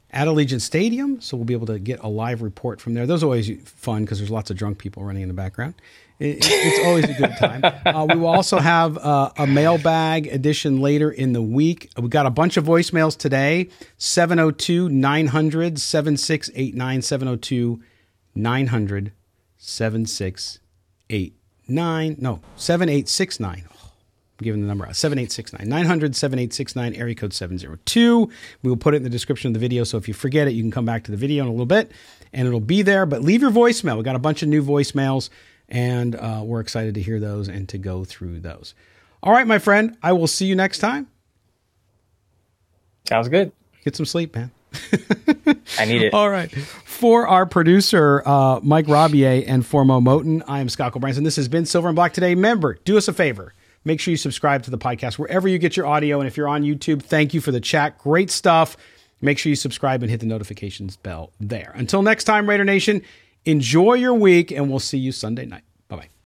at 0.09 0.27
Allegiant 0.27 0.61
Stadium, 0.61 1.21
so 1.21 1.37
we'll 1.37 1.45
be 1.45 1.53
able 1.53 1.67
to 1.67 1.77
get 1.77 1.99
a 2.01 2.07
live 2.07 2.41
report 2.41 2.81
from 2.81 2.93
there. 2.93 3.05
Those 3.05 3.21
are 3.21 3.27
always 3.27 3.51
fun 3.63 4.05
because 4.05 4.19
there's 4.19 4.31
lots 4.31 4.49
of 4.49 4.57
drunk 4.57 4.77
people 4.77 5.03
running 5.03 5.21
in 5.21 5.27
the 5.27 5.33
background. 5.33 5.75
It, 6.17 6.37
it's 6.41 6.87
always 6.87 7.03
a 7.09 7.13
good 7.13 7.35
time. 7.37 7.61
Uh, 7.85 8.05
we 8.09 8.15
will 8.17 8.29
also 8.29 8.57
have 8.57 8.97
uh, 8.97 9.31
a 9.37 9.45
mailbag 9.45 10.27
edition 10.27 10.79
later 10.79 11.11
in 11.11 11.33
the 11.33 11.41
week. 11.41 11.91
We 11.97 12.07
got 12.07 12.25
a 12.25 12.29
bunch 12.29 12.55
of 12.55 12.63
voicemails 12.63 13.17
today 13.17 13.69
702 13.97 14.87
900 14.89 15.77
7689. 15.79 17.01
702 17.01 17.83
900 18.33 19.11
7689 19.57 21.44
nine, 21.67 22.15
no, 22.19 22.41
7869. 22.55 23.63
I'm 24.37 24.43
giving 24.43 24.61
the 24.61 24.67
number 24.67 24.85
out 24.85 24.95
7869 24.95 25.67
900 25.67 26.15
7869, 26.15 26.95
area 26.95 27.15
code 27.15 27.33
702. 27.33 28.29
We 28.63 28.69
will 28.69 28.75
put 28.77 28.93
it 28.93 28.97
in 28.97 29.03
the 29.03 29.09
description 29.09 29.49
of 29.49 29.53
the 29.53 29.59
video. 29.59 29.83
So 29.85 29.97
if 29.97 30.07
you 30.07 30.13
forget 30.13 30.47
it, 30.47 30.51
you 30.51 30.61
can 30.61 30.71
come 30.71 30.85
back 30.85 31.05
to 31.05 31.11
the 31.11 31.17
video 31.17 31.43
in 31.43 31.47
a 31.47 31.51
little 31.51 31.65
bit 31.65 31.91
and 32.33 32.47
it'll 32.47 32.59
be 32.59 32.81
there. 32.81 33.05
But 33.05 33.21
leave 33.21 33.41
your 33.41 33.51
voicemail. 33.51 33.97
We 33.97 34.03
got 34.03 34.17
a 34.17 34.19
bunch 34.19 34.43
of 34.43 34.49
new 34.49 34.61
voicemails 34.61 35.29
and 35.69 36.15
uh, 36.15 36.41
we're 36.43 36.59
excited 36.59 36.95
to 36.95 37.01
hear 37.01 37.19
those 37.19 37.47
and 37.47 37.67
to 37.69 37.77
go 37.77 38.03
through 38.03 38.41
those. 38.41 38.75
All 39.23 39.31
right, 39.31 39.47
my 39.47 39.57
friend, 39.57 39.97
I 40.03 40.11
will 40.11 40.27
see 40.27 40.45
you 40.45 40.55
next 40.55 40.79
time. 40.79 41.07
Sounds 43.07 43.29
good. 43.29 43.51
Get 43.83 43.95
some 43.95 44.05
sleep, 44.05 44.35
man. 44.35 44.51
I 45.79 45.85
need 45.85 46.01
it. 46.01 46.13
All 46.13 46.29
right. 46.29 46.53
For 46.95 47.27
our 47.27 47.45
producer, 47.45 48.23
uh, 48.25 48.61
Mike 48.63 48.85
Robier, 48.87 49.43
and 49.45 49.65
for 49.65 49.83
Moe 49.83 49.99
Moton, 49.99 50.41
I 50.47 50.61
am 50.61 50.69
Scott 50.69 50.97
Branson. 50.97 51.25
This 51.25 51.35
has 51.35 51.49
been 51.49 51.65
Silver 51.65 51.89
and 51.89 51.95
Black 51.95 52.13
today. 52.13 52.33
Remember, 52.33 52.79
do 52.85 52.97
us 52.97 53.09
a 53.09 53.13
favor. 53.13 53.53
Make 53.83 53.99
sure 53.99 54.11
you 54.11 54.17
subscribe 54.17 54.63
to 54.63 54.71
the 54.71 54.77
podcast 54.77 55.19
wherever 55.19 55.45
you 55.45 55.59
get 55.59 55.75
your 55.75 55.87
audio. 55.87 56.21
And 56.21 56.27
if 56.27 56.37
you're 56.37 56.47
on 56.47 56.63
YouTube, 56.63 57.03
thank 57.03 57.33
you 57.33 57.41
for 57.41 57.51
the 57.51 57.59
chat. 57.59 57.97
Great 57.97 58.31
stuff. 58.31 58.77
Make 59.19 59.37
sure 59.37 59.49
you 59.49 59.57
subscribe 59.57 60.03
and 60.03 60.09
hit 60.09 60.21
the 60.21 60.25
notifications 60.25 60.95
bell 60.95 61.33
there. 61.37 61.73
Until 61.75 62.01
next 62.01 62.23
time, 62.23 62.47
Raider 62.47 62.63
Nation, 62.63 63.01
enjoy 63.43 63.95
your 63.95 64.13
week, 64.13 64.49
and 64.51 64.69
we'll 64.69 64.79
see 64.79 64.97
you 64.97 65.11
Sunday 65.11 65.45
night. 65.45 65.63